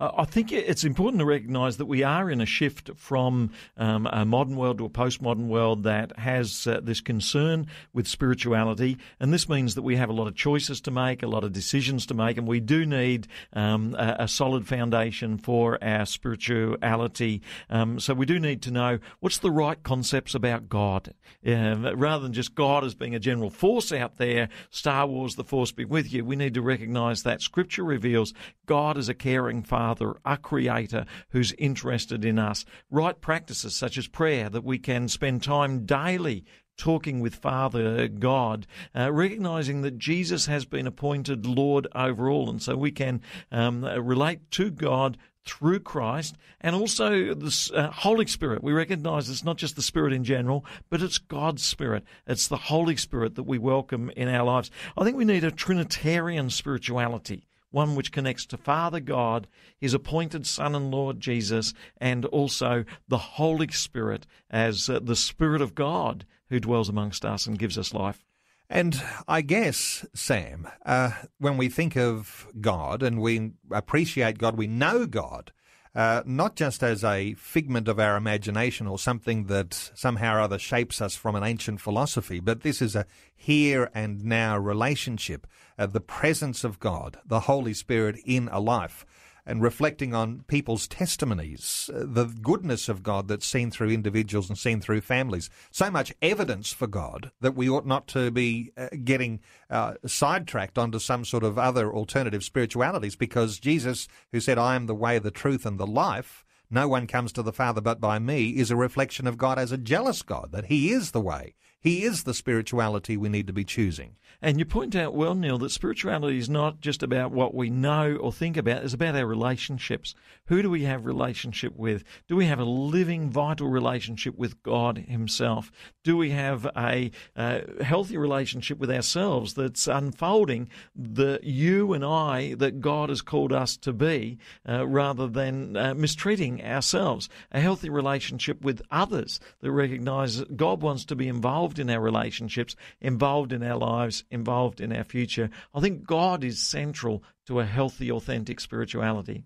I 0.03 0.25
think 0.25 0.51
it's 0.51 0.83
important 0.83 1.21
to 1.21 1.25
recognise 1.25 1.77
that 1.77 1.87
we 1.87 2.03
are 2.03 2.29
in 2.29 2.41
a 2.41 2.47
shift 2.47 2.91
from 2.97 3.53
um, 3.77 4.09
a 4.11 4.25
modern 4.25 4.57
world 4.57 4.79
to 4.79 4.85
a 4.85 4.91
postmodern 4.91 5.47
world 5.47 5.85
that 5.85 6.19
has 6.19 6.67
uh, 6.67 6.81
this 6.83 7.01
concern 7.01 7.69
with 7.93 8.09
spirituality, 8.09 8.99
and 9.21 9.33
this 9.33 9.49
means 9.49 9.77
that 9.77 9.83
we 9.83 9.95
have 9.95 10.09
a 10.11 10.13
lot 10.13 10.27
of 10.27 10.35
choices 10.35 10.81
to 10.81 10.91
make, 10.91 11.23
a 11.23 11.29
lot 11.29 11.45
of 11.45 11.53
decisions 11.53 12.05
to 12.07 12.15
make, 12.15 12.37
and 12.37 12.49
we 12.49 12.59
do 12.59 12.85
need 12.85 13.29
um, 13.53 13.95
a, 13.97 14.17
a, 14.21 14.29
solid 14.29 14.67
foundation 14.67 15.39
for 15.39 15.79
our 15.85 16.05
spirituality. 16.05 17.41
Um, 17.71 18.01
so 18.01 18.13
we 18.13 18.27
do 18.27 18.41
need 18.41 18.61
to 18.63 18.73
know 18.73 18.99
what's 19.21 19.39
the 19.39 19.53
right 19.53 19.81
concepts 19.85 20.35
about 20.35 20.69
God, 20.69 21.15
uh, 21.47 21.95
rather 21.95 22.25
than 22.25 22.33
just 22.33 22.57
God 22.57 22.83
as 22.83 22.97
being 22.97 23.15
a 23.15 23.21
general 23.21 23.51
force 23.51 23.93
out 23.93 24.17
there. 24.17 24.49
Star 24.71 25.07
Wars, 25.07 25.37
the 25.37 25.45
Force 25.45 25.71
be 25.71 25.85
with 25.85 26.13
you. 26.13 26.25
We 26.25 26.35
need 26.35 26.55
to 26.55 26.63
recognise 26.63 27.23
that 27.23 27.41
Scripture 27.41 27.85
reveals 27.85 28.35
God 28.67 28.99
as 28.99 29.09
a 29.09 29.15
caring 29.15 29.63
Father 29.63 29.92
Father, 29.93 30.15
a 30.25 30.39
Creator 30.39 31.05
who's 31.33 31.53
interested 31.59 32.25
in 32.25 32.39
us. 32.39 32.65
Right 32.91 33.21
practices 33.21 33.75
such 33.75 33.99
as 33.99 34.09
prayer, 34.09 34.49
that 34.49 34.65
we 34.65 34.79
can 34.79 35.07
spend 35.07 35.43
time 35.43 35.85
daily 35.85 36.47
talking 36.79 37.21
with 37.21 37.35
Father 37.35 38.09
God, 38.09 38.67
uh, 38.97 39.13
recognizing 39.13 39.83
that 39.83 39.99
Jesus 39.99 40.47
has 40.47 40.65
been 40.65 40.87
appointed 40.87 41.45
Lord 41.45 41.87
over 41.95 42.31
all, 42.31 42.49
and 42.49 42.63
so 42.63 42.75
we 42.75 42.91
can 42.91 43.21
um, 43.51 43.85
relate 43.85 44.51
to 44.53 44.71
God 44.71 45.19
through 45.45 45.81
Christ 45.81 46.39
and 46.63 46.75
also 46.75 47.35
the 47.35 47.71
uh, 47.75 47.91
Holy 47.91 48.27
Spirit. 48.27 48.63
We 48.63 48.73
recognize 48.73 49.29
it's 49.29 49.45
not 49.45 49.59
just 49.59 49.77
the 49.77 49.83
Spirit 49.83 50.15
in 50.15 50.25
general, 50.25 50.65
but 50.89 51.03
it's 51.03 51.19
God's 51.19 51.63
Spirit. 51.63 52.05
It's 52.27 52.49
the 52.49 52.57
Holy 52.57 52.97
Spirit 52.97 53.35
that 53.35 53.43
we 53.43 53.59
welcome 53.59 54.09
in 54.17 54.29
our 54.29 54.45
lives. 54.45 54.71
I 54.97 55.05
think 55.05 55.19
we 55.19 55.27
need 55.27 55.45
a 55.45 55.51
Trinitarian 55.51 56.49
spirituality 56.49 57.47
one 57.73 57.97
which 57.97 58.13
connects 58.13 58.47
to 58.47 58.57
Father 58.57 59.01
God, 59.01 59.49
His 59.79 59.95
appointed 59.95 60.47
Son 60.47 60.77
and 60.77 60.91
Lord 60.91 61.19
Jesus, 61.19 61.75
and 61.97 62.25
also 62.27 62.85
the 63.09 63.19
Holy 63.19 63.69
Spirit 63.69 64.27
as 64.49 64.89
uh, 64.89 65.01
the 65.03 65.17
Spirit 65.17 65.61
of 65.61 65.75
God 65.75 66.25
who 66.49 66.61
dwells 66.61 66.89
amongst 66.89 67.25
us 67.25 67.47
and 67.47 67.59
gives 67.59 67.77
us 67.77 67.93
life. 67.93 68.25
And 68.71 69.03
I 69.29 69.43
guess, 69.43 70.07
Sam, 70.15 70.67
uh, 70.87 71.11
when 71.39 71.59
we 71.59 71.69
think 71.69 71.97
of 71.97 72.47
God 72.59 73.03
and 73.03 73.21
we 73.21 73.53
appreciate 73.71 74.39
God, 74.39 74.57
we 74.57 74.67
know 74.67 75.05
God, 75.05 75.53
uh, 75.95 76.23
not 76.25 76.57
just 76.57 76.83
as 76.83 77.05
a 77.05 77.35
figment 77.35 77.87
of 77.87 78.01
our 78.01 78.17
imagination 78.17 78.87
or 78.87 78.99
something 78.99 79.45
that 79.49 79.75
somehow 79.95 80.37
or 80.37 80.41
other 80.41 80.59
shapes 80.59 81.03
us 81.03 81.15
from 81.15 81.35
an 81.35 81.45
ancient 81.45 81.83
philosophy, 81.83 82.41
but 82.41 82.63
this 82.63 82.81
is 82.81 82.97
a 82.97 83.05
here 83.35 83.91
and 83.95 84.25
now 84.25 84.57
relationship, 84.57 85.47
uh, 85.79 85.87
the 85.87 86.01
presence 86.01 86.65
of 86.65 86.81
God, 86.81 87.19
the 87.25 87.41
Holy 87.41 87.75
Spirit 87.75 88.17
in 88.25 88.49
a 88.53 88.61
life 88.61 89.05
and 89.45 89.61
reflecting 89.61 90.15
on 90.15 90.45
people's 90.47 90.87
testimonies, 90.87 91.91
uh, 91.93 92.05
the 92.07 92.27
goodness 92.27 92.89
of 92.89 93.03
God 93.03 93.29
that's 93.29 93.47
seen 93.47 93.71
through 93.71 93.91
individuals 93.91 94.49
and 94.49 94.57
seen 94.57 94.81
through 94.81 95.01
families. 95.01 95.51
So 95.71 95.91
much 95.91 96.13
evidence 96.23 96.73
for 96.73 96.87
God 96.87 97.33
that 97.41 97.57
we 97.57 97.69
ought 97.69 97.87
not 97.87 98.07
to 98.09 98.31
be 98.31 98.73
uh, 98.77 98.89
getting 99.05 99.41
uh, 99.69 99.95
sidetracked 100.07 100.79
onto 100.79 100.99
some 100.99 101.25
sort 101.25 101.43
of 101.43 101.59
other 101.59 101.93
alternative 101.93 102.45
spiritualities 102.45 103.17
because 103.17 103.59
Jesus, 103.59 104.07
who 104.31 104.41
said, 104.41 104.59
I 104.59 104.77
am 104.77 104.87
the 104.87 104.95
way, 104.95 105.19
the 105.19 105.31
truth, 105.33 105.67
and 105.67 105.79
the 105.79 105.87
life, 105.87 106.45
no 106.71 106.89
one 106.89 107.07
comes 107.07 107.33
to 107.33 107.43
the 107.43 107.53
Father 107.53 107.81
but 107.81 108.01
by 108.01 108.19
me, 108.19 108.51
is 108.51 108.71
a 108.71 108.77
reflection 108.77 109.27
of 109.27 109.39
God 109.39 109.59
as 109.59 109.73
a 109.73 109.79
jealous 109.79 110.23
God, 110.23 110.51
that 110.53 110.67
He 110.67 110.91
is 110.91 111.11
the 111.11 111.21
way. 111.21 111.55
He 111.83 112.05
is 112.05 112.23
the 112.23 112.33
spirituality 112.33 113.17
we 113.17 113.29
need 113.29 113.49
to 113.49 113.53
be 113.53 113.65
choosing. 113.65 114.15
And 114.41 114.59
you 114.59 114.65
point 114.65 114.97
out 114.97 115.15
well, 115.15 115.35
Neil, 115.35 115.59
that 115.59 115.71
spirituality 115.71 116.39
is 116.39 116.49
not 116.49 116.81
just 116.81 117.03
about 117.03 117.33
what 117.33 117.55
we 117.55 117.71
know 117.71 118.17
or 118.17 118.33
think 118.33 118.57
about, 118.57 118.83
it's 118.83 118.95
about 118.95 119.17
our 119.17 119.27
relationships. 119.27 120.15
Who 120.47 120.63
do 120.63 120.71
we 120.71 120.83
have 120.83 121.07
relationship 121.07 121.77
with? 121.77 122.03
Do 122.29 122.37
we 122.37 122.47
have 122.47 122.59
a 122.59 122.65
living, 122.65 123.31
vital 123.31 123.69
relationship 123.69 124.37
with 124.37 124.63
God 124.63 124.99
Himself? 124.99 125.71
Do 126.03 126.17
we 126.17 126.31
have 126.31 126.67
a 126.77 127.11
uh, 127.37 127.61
healthy 127.83 128.17
relationship 128.17 128.79
with 128.79 128.91
ourselves 128.91 129.55
that's 129.55 129.87
unfolding 129.87 130.69
the 130.97 131.39
you 131.43 131.93
and 131.93 132.05
I 132.05 132.55
that 132.55 132.81
God 132.81 133.09
has 133.09 133.23
called 133.23 133.53
us 133.53 133.77
to 133.79 133.93
be 133.93 134.39
uh, 134.69 134.87
rather 134.87 135.29
than 135.29 135.77
uh, 135.77 135.95
mistreating 135.95 136.65
ourselves? 136.65 137.29
A 137.53 137.61
healthy 137.61 137.91
relationship 137.91 138.63
with 138.63 138.83
others 138.91 139.41
that 139.61 139.71
recognize 139.71 140.39
that 140.39 140.57
God 140.57 140.83
wants 140.83 141.05
to 141.07 141.17
be 141.17 141.29
involved 141.29 141.72
in 141.79 141.91
our 141.91 142.01
relationships, 142.01 142.77
involved 143.01 143.53
in 143.53 143.63
our 143.63 143.79
lives, 143.79 144.25
involved 144.31 144.81
in 144.81 144.93
our 144.93 145.05
future. 145.05 145.51
I 145.75 145.81
think 145.81 146.07
God 146.07 146.45
is 146.45 146.59
central 146.59 147.23
to 147.47 147.61
a 147.61 147.65
healthy, 147.65 148.11
authentic 148.11 148.61
spirituality. 148.61 149.45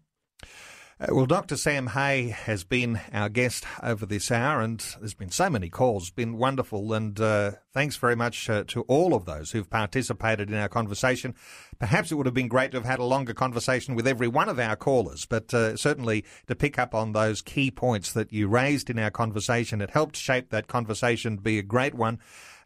Uh, 0.99 1.09
well, 1.11 1.26
Dr. 1.26 1.59
Sam 1.59 1.88
Hay 1.88 2.28
has 2.28 2.64
been 2.64 2.99
our 3.12 3.28
guest 3.28 3.66
over 3.82 4.07
this 4.07 4.30
hour, 4.30 4.62
and 4.62 4.80
there's 4.99 5.12
been 5.12 5.30
so 5.30 5.51
many 5.51 5.68
calls. 5.68 6.05
It's 6.05 6.11
been 6.11 6.38
wonderful, 6.38 6.94
and 6.94 7.20
uh, 7.20 7.51
thanks 7.74 7.97
very 7.97 8.16
much 8.16 8.49
uh, 8.49 8.64
to 8.68 8.80
all 8.82 9.12
of 9.12 9.26
those 9.26 9.51
who've 9.51 9.68
participated 9.68 10.49
in 10.49 10.57
our 10.57 10.70
conversation. 10.70 11.34
Perhaps 11.78 12.11
it 12.11 12.14
would 12.14 12.24
have 12.24 12.34
been 12.34 12.49
great 12.49 12.70
to 12.70 12.78
have 12.78 12.86
had 12.86 12.99
a 12.99 13.05
longer 13.05 13.34
conversation 13.34 13.94
with 13.94 14.07
every 14.07 14.26
one 14.26 14.49
of 14.49 14.59
our 14.59 14.74
callers, 14.74 15.26
but 15.26 15.53
uh, 15.53 15.76
certainly 15.76 16.24
to 16.47 16.55
pick 16.55 16.78
up 16.78 16.94
on 16.94 17.12
those 17.12 17.42
key 17.42 17.70
points 17.70 18.11
that 18.14 18.32
you 18.32 18.49
raised 18.49 18.88
in 18.88 18.99
our 18.99 19.11
conversation, 19.11 19.82
it 19.82 19.90
helped 19.90 20.16
shape 20.16 20.49
that 20.49 20.66
conversation 20.66 21.36
to 21.36 21.42
be 21.42 21.59
a 21.59 21.62
great 21.62 21.94
one. 21.94 22.18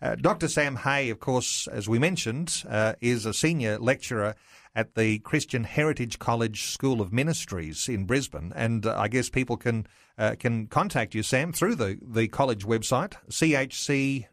Uh, 0.02 0.14
Dr. 0.14 0.48
Sam 0.48 0.76
Hay, 0.76 1.10
of 1.10 1.20
course, 1.20 1.68
as 1.68 1.88
we 1.88 1.98
mentioned, 1.98 2.64
uh, 2.68 2.94
is 3.00 3.26
a 3.26 3.34
senior 3.34 3.78
lecturer 3.78 4.34
at 4.74 4.94
the 4.94 5.18
Christian 5.18 5.64
Heritage 5.64 6.18
College 6.18 6.64
School 6.64 7.00
of 7.00 7.12
Ministries 7.12 7.88
in 7.88 8.06
Brisbane, 8.06 8.52
and 8.54 8.86
uh, 8.86 8.94
I 8.96 9.08
guess 9.08 9.28
people 9.28 9.56
can 9.56 9.86
uh, 10.16 10.36
can 10.38 10.68
contact 10.68 11.14
you, 11.14 11.22
Sam, 11.22 11.52
through 11.52 11.74
the 11.74 11.98
the 12.00 12.28
college 12.28 12.64
website 12.64 13.14
chc.edu.au. 13.28 14.26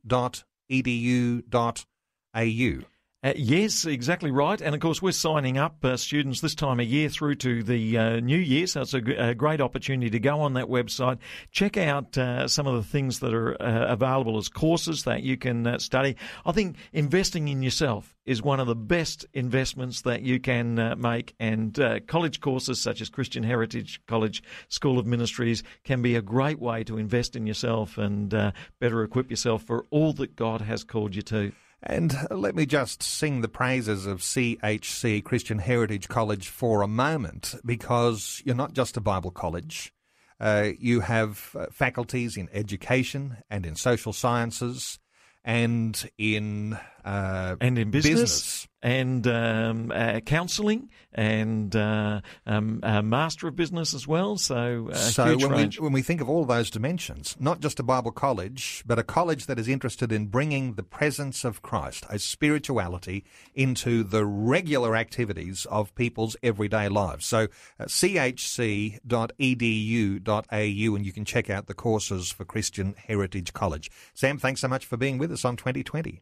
Uh, 3.24 3.34
yes, 3.36 3.84
exactly 3.86 4.30
right. 4.30 4.62
And 4.62 4.76
of 4.76 4.82
course, 4.82 5.02
we're 5.02 5.12
signing 5.12 5.58
up 5.58 5.84
uh, 5.84 5.98
students 5.98 6.40
this 6.40 6.54
time 6.54 6.80
of 6.80 6.86
year 6.86 7.10
through 7.10 7.36
to 7.36 7.64
the 7.64 7.98
uh, 7.98 8.20
new 8.20 8.38
year. 8.38 8.68
So 8.68 8.82
it's 8.82 8.94
a, 8.94 9.02
g- 9.02 9.16
a 9.16 9.34
great 9.34 9.60
opportunity 9.60 10.12
to 10.12 10.20
go 10.20 10.42
on 10.42 10.54
that 10.54 10.68
website, 10.68 11.18
check 11.52 11.78
out 11.78 12.16
uh, 12.16 12.48
some 12.48 12.68
of 12.68 12.76
the 12.76 12.84
things 12.84 13.20
that 13.22 13.34
are 13.34 13.60
uh, 13.60 13.92
available 13.92 14.38
as 14.38 14.50
courses 14.50 15.06
that 15.06 15.24
you 15.24 15.36
can 15.36 15.66
uh, 15.66 15.80
study. 15.80 16.16
I 16.46 16.52
think 16.52 16.78
investing 16.94 17.48
in 17.48 17.64
yourself 17.64 18.16
is 18.28 18.44
one 18.44 18.60
of 18.60 18.68
the 18.68 18.76
best 18.76 19.26
investments 19.34 20.02
that 20.02 20.22
you 20.22 20.40
can 20.40 20.76
make. 21.02 21.34
And 21.40 21.74
college 22.08 22.40
courses 22.40 22.80
such 22.80 23.02
as 23.02 23.10
Christian 23.10 23.42
Heritage 23.42 24.00
College 24.06 24.44
School 24.68 25.00
of 25.00 25.08
Ministries 25.08 25.64
can 25.84 26.02
be 26.04 26.16
a 26.16 26.22
great 26.22 26.60
way 26.60 26.84
to 26.84 26.98
invest 26.98 27.36
in 27.36 27.48
yourself 27.48 27.98
and 27.98 28.30
better 28.80 29.02
equip 29.02 29.32
yourself 29.32 29.64
for 29.64 29.86
all 29.90 30.14
that 30.14 30.36
God 30.36 30.62
has 30.62 30.84
called 30.84 31.16
you 31.16 31.22
to. 31.24 31.52
And 31.90 32.14
let 32.30 32.54
me 32.54 32.66
just 32.66 33.02
sing 33.02 33.40
the 33.40 33.48
praises 33.48 34.06
of 34.06 34.20
CHC, 34.20 35.24
Christian 35.24 35.60
Heritage 35.60 36.10
College, 36.10 36.50
for 36.50 36.82
a 36.82 36.88
moment, 36.88 37.56
because 37.66 38.42
you're 38.44 38.56
not 38.56 38.74
just 38.74 38.98
a 38.98 39.02
Bible 39.02 39.32
college. 39.32 39.94
Uh, 40.38 40.72
you 40.78 41.00
have 41.00 41.56
uh, 41.58 41.68
faculties 41.72 42.36
in 42.36 42.50
education 42.52 43.38
and 43.50 43.66
in 43.66 43.78
social 43.78 44.12
sciences 44.12 45.00
and 45.46 46.10
in 46.18 46.78
uh, 47.06 47.56
and 47.62 47.80
in 47.80 47.90
business, 47.90 48.20
business. 48.20 48.68
And 48.82 49.26
um, 49.28 49.92
uh, 49.94 50.20
counselling 50.22 50.90
and 51.14 51.76
uh, 51.76 52.22
um, 52.46 52.80
master 53.04 53.48
of 53.48 53.56
business 53.56 53.94
as 53.94 54.08
well. 54.08 54.38
So, 54.38 54.90
so 54.94 55.38
when 55.38 55.52
range. 55.52 55.80
we, 55.80 55.84
when 55.84 55.94
we 55.94 56.02
think 56.02 56.22
of 56.22 56.30
all 56.30 56.46
those 56.46 56.70
dimensions, 56.70 57.36
not 57.40 57.60
just 57.60 57.80
a 57.80 57.84
Bible 57.84 58.12
college, 58.12 58.84
but 58.86 59.00
a 59.00 59.04
college 59.04 59.48
that 59.48 59.58
is 59.58 59.68
interested 59.68 60.12
in 60.12 60.28
bringing 60.28 60.76
the 60.76 60.84
presence 60.84 61.44
of 61.44 61.62
Christ, 61.62 62.06
a 62.10 62.20
spirituality, 62.20 63.26
into 63.56 64.04
the 64.04 64.26
regular 64.26 64.96
activities 64.96 65.66
of 65.72 65.96
people's 65.96 66.36
everyday 66.44 66.88
lives. 66.88 67.26
So, 67.26 67.48
uh, 67.80 67.86
chc.edu.au, 67.86 69.02
and 70.96 71.06
you 71.06 71.14
can 71.14 71.26
check 71.26 71.50
out 71.50 71.68
the 71.68 71.74
courses 71.74 72.32
for 72.32 72.46
Christian 72.46 72.94
Heritage 73.08 73.54
College. 73.54 73.90
Sam, 74.14 74.38
thanks 74.38 74.62
so 74.62 74.68
much 74.68 74.86
for 74.86 74.98
being 74.98 75.18
with 75.18 75.32
us 75.32 75.44
on 75.44 75.56
2020. 75.56 76.22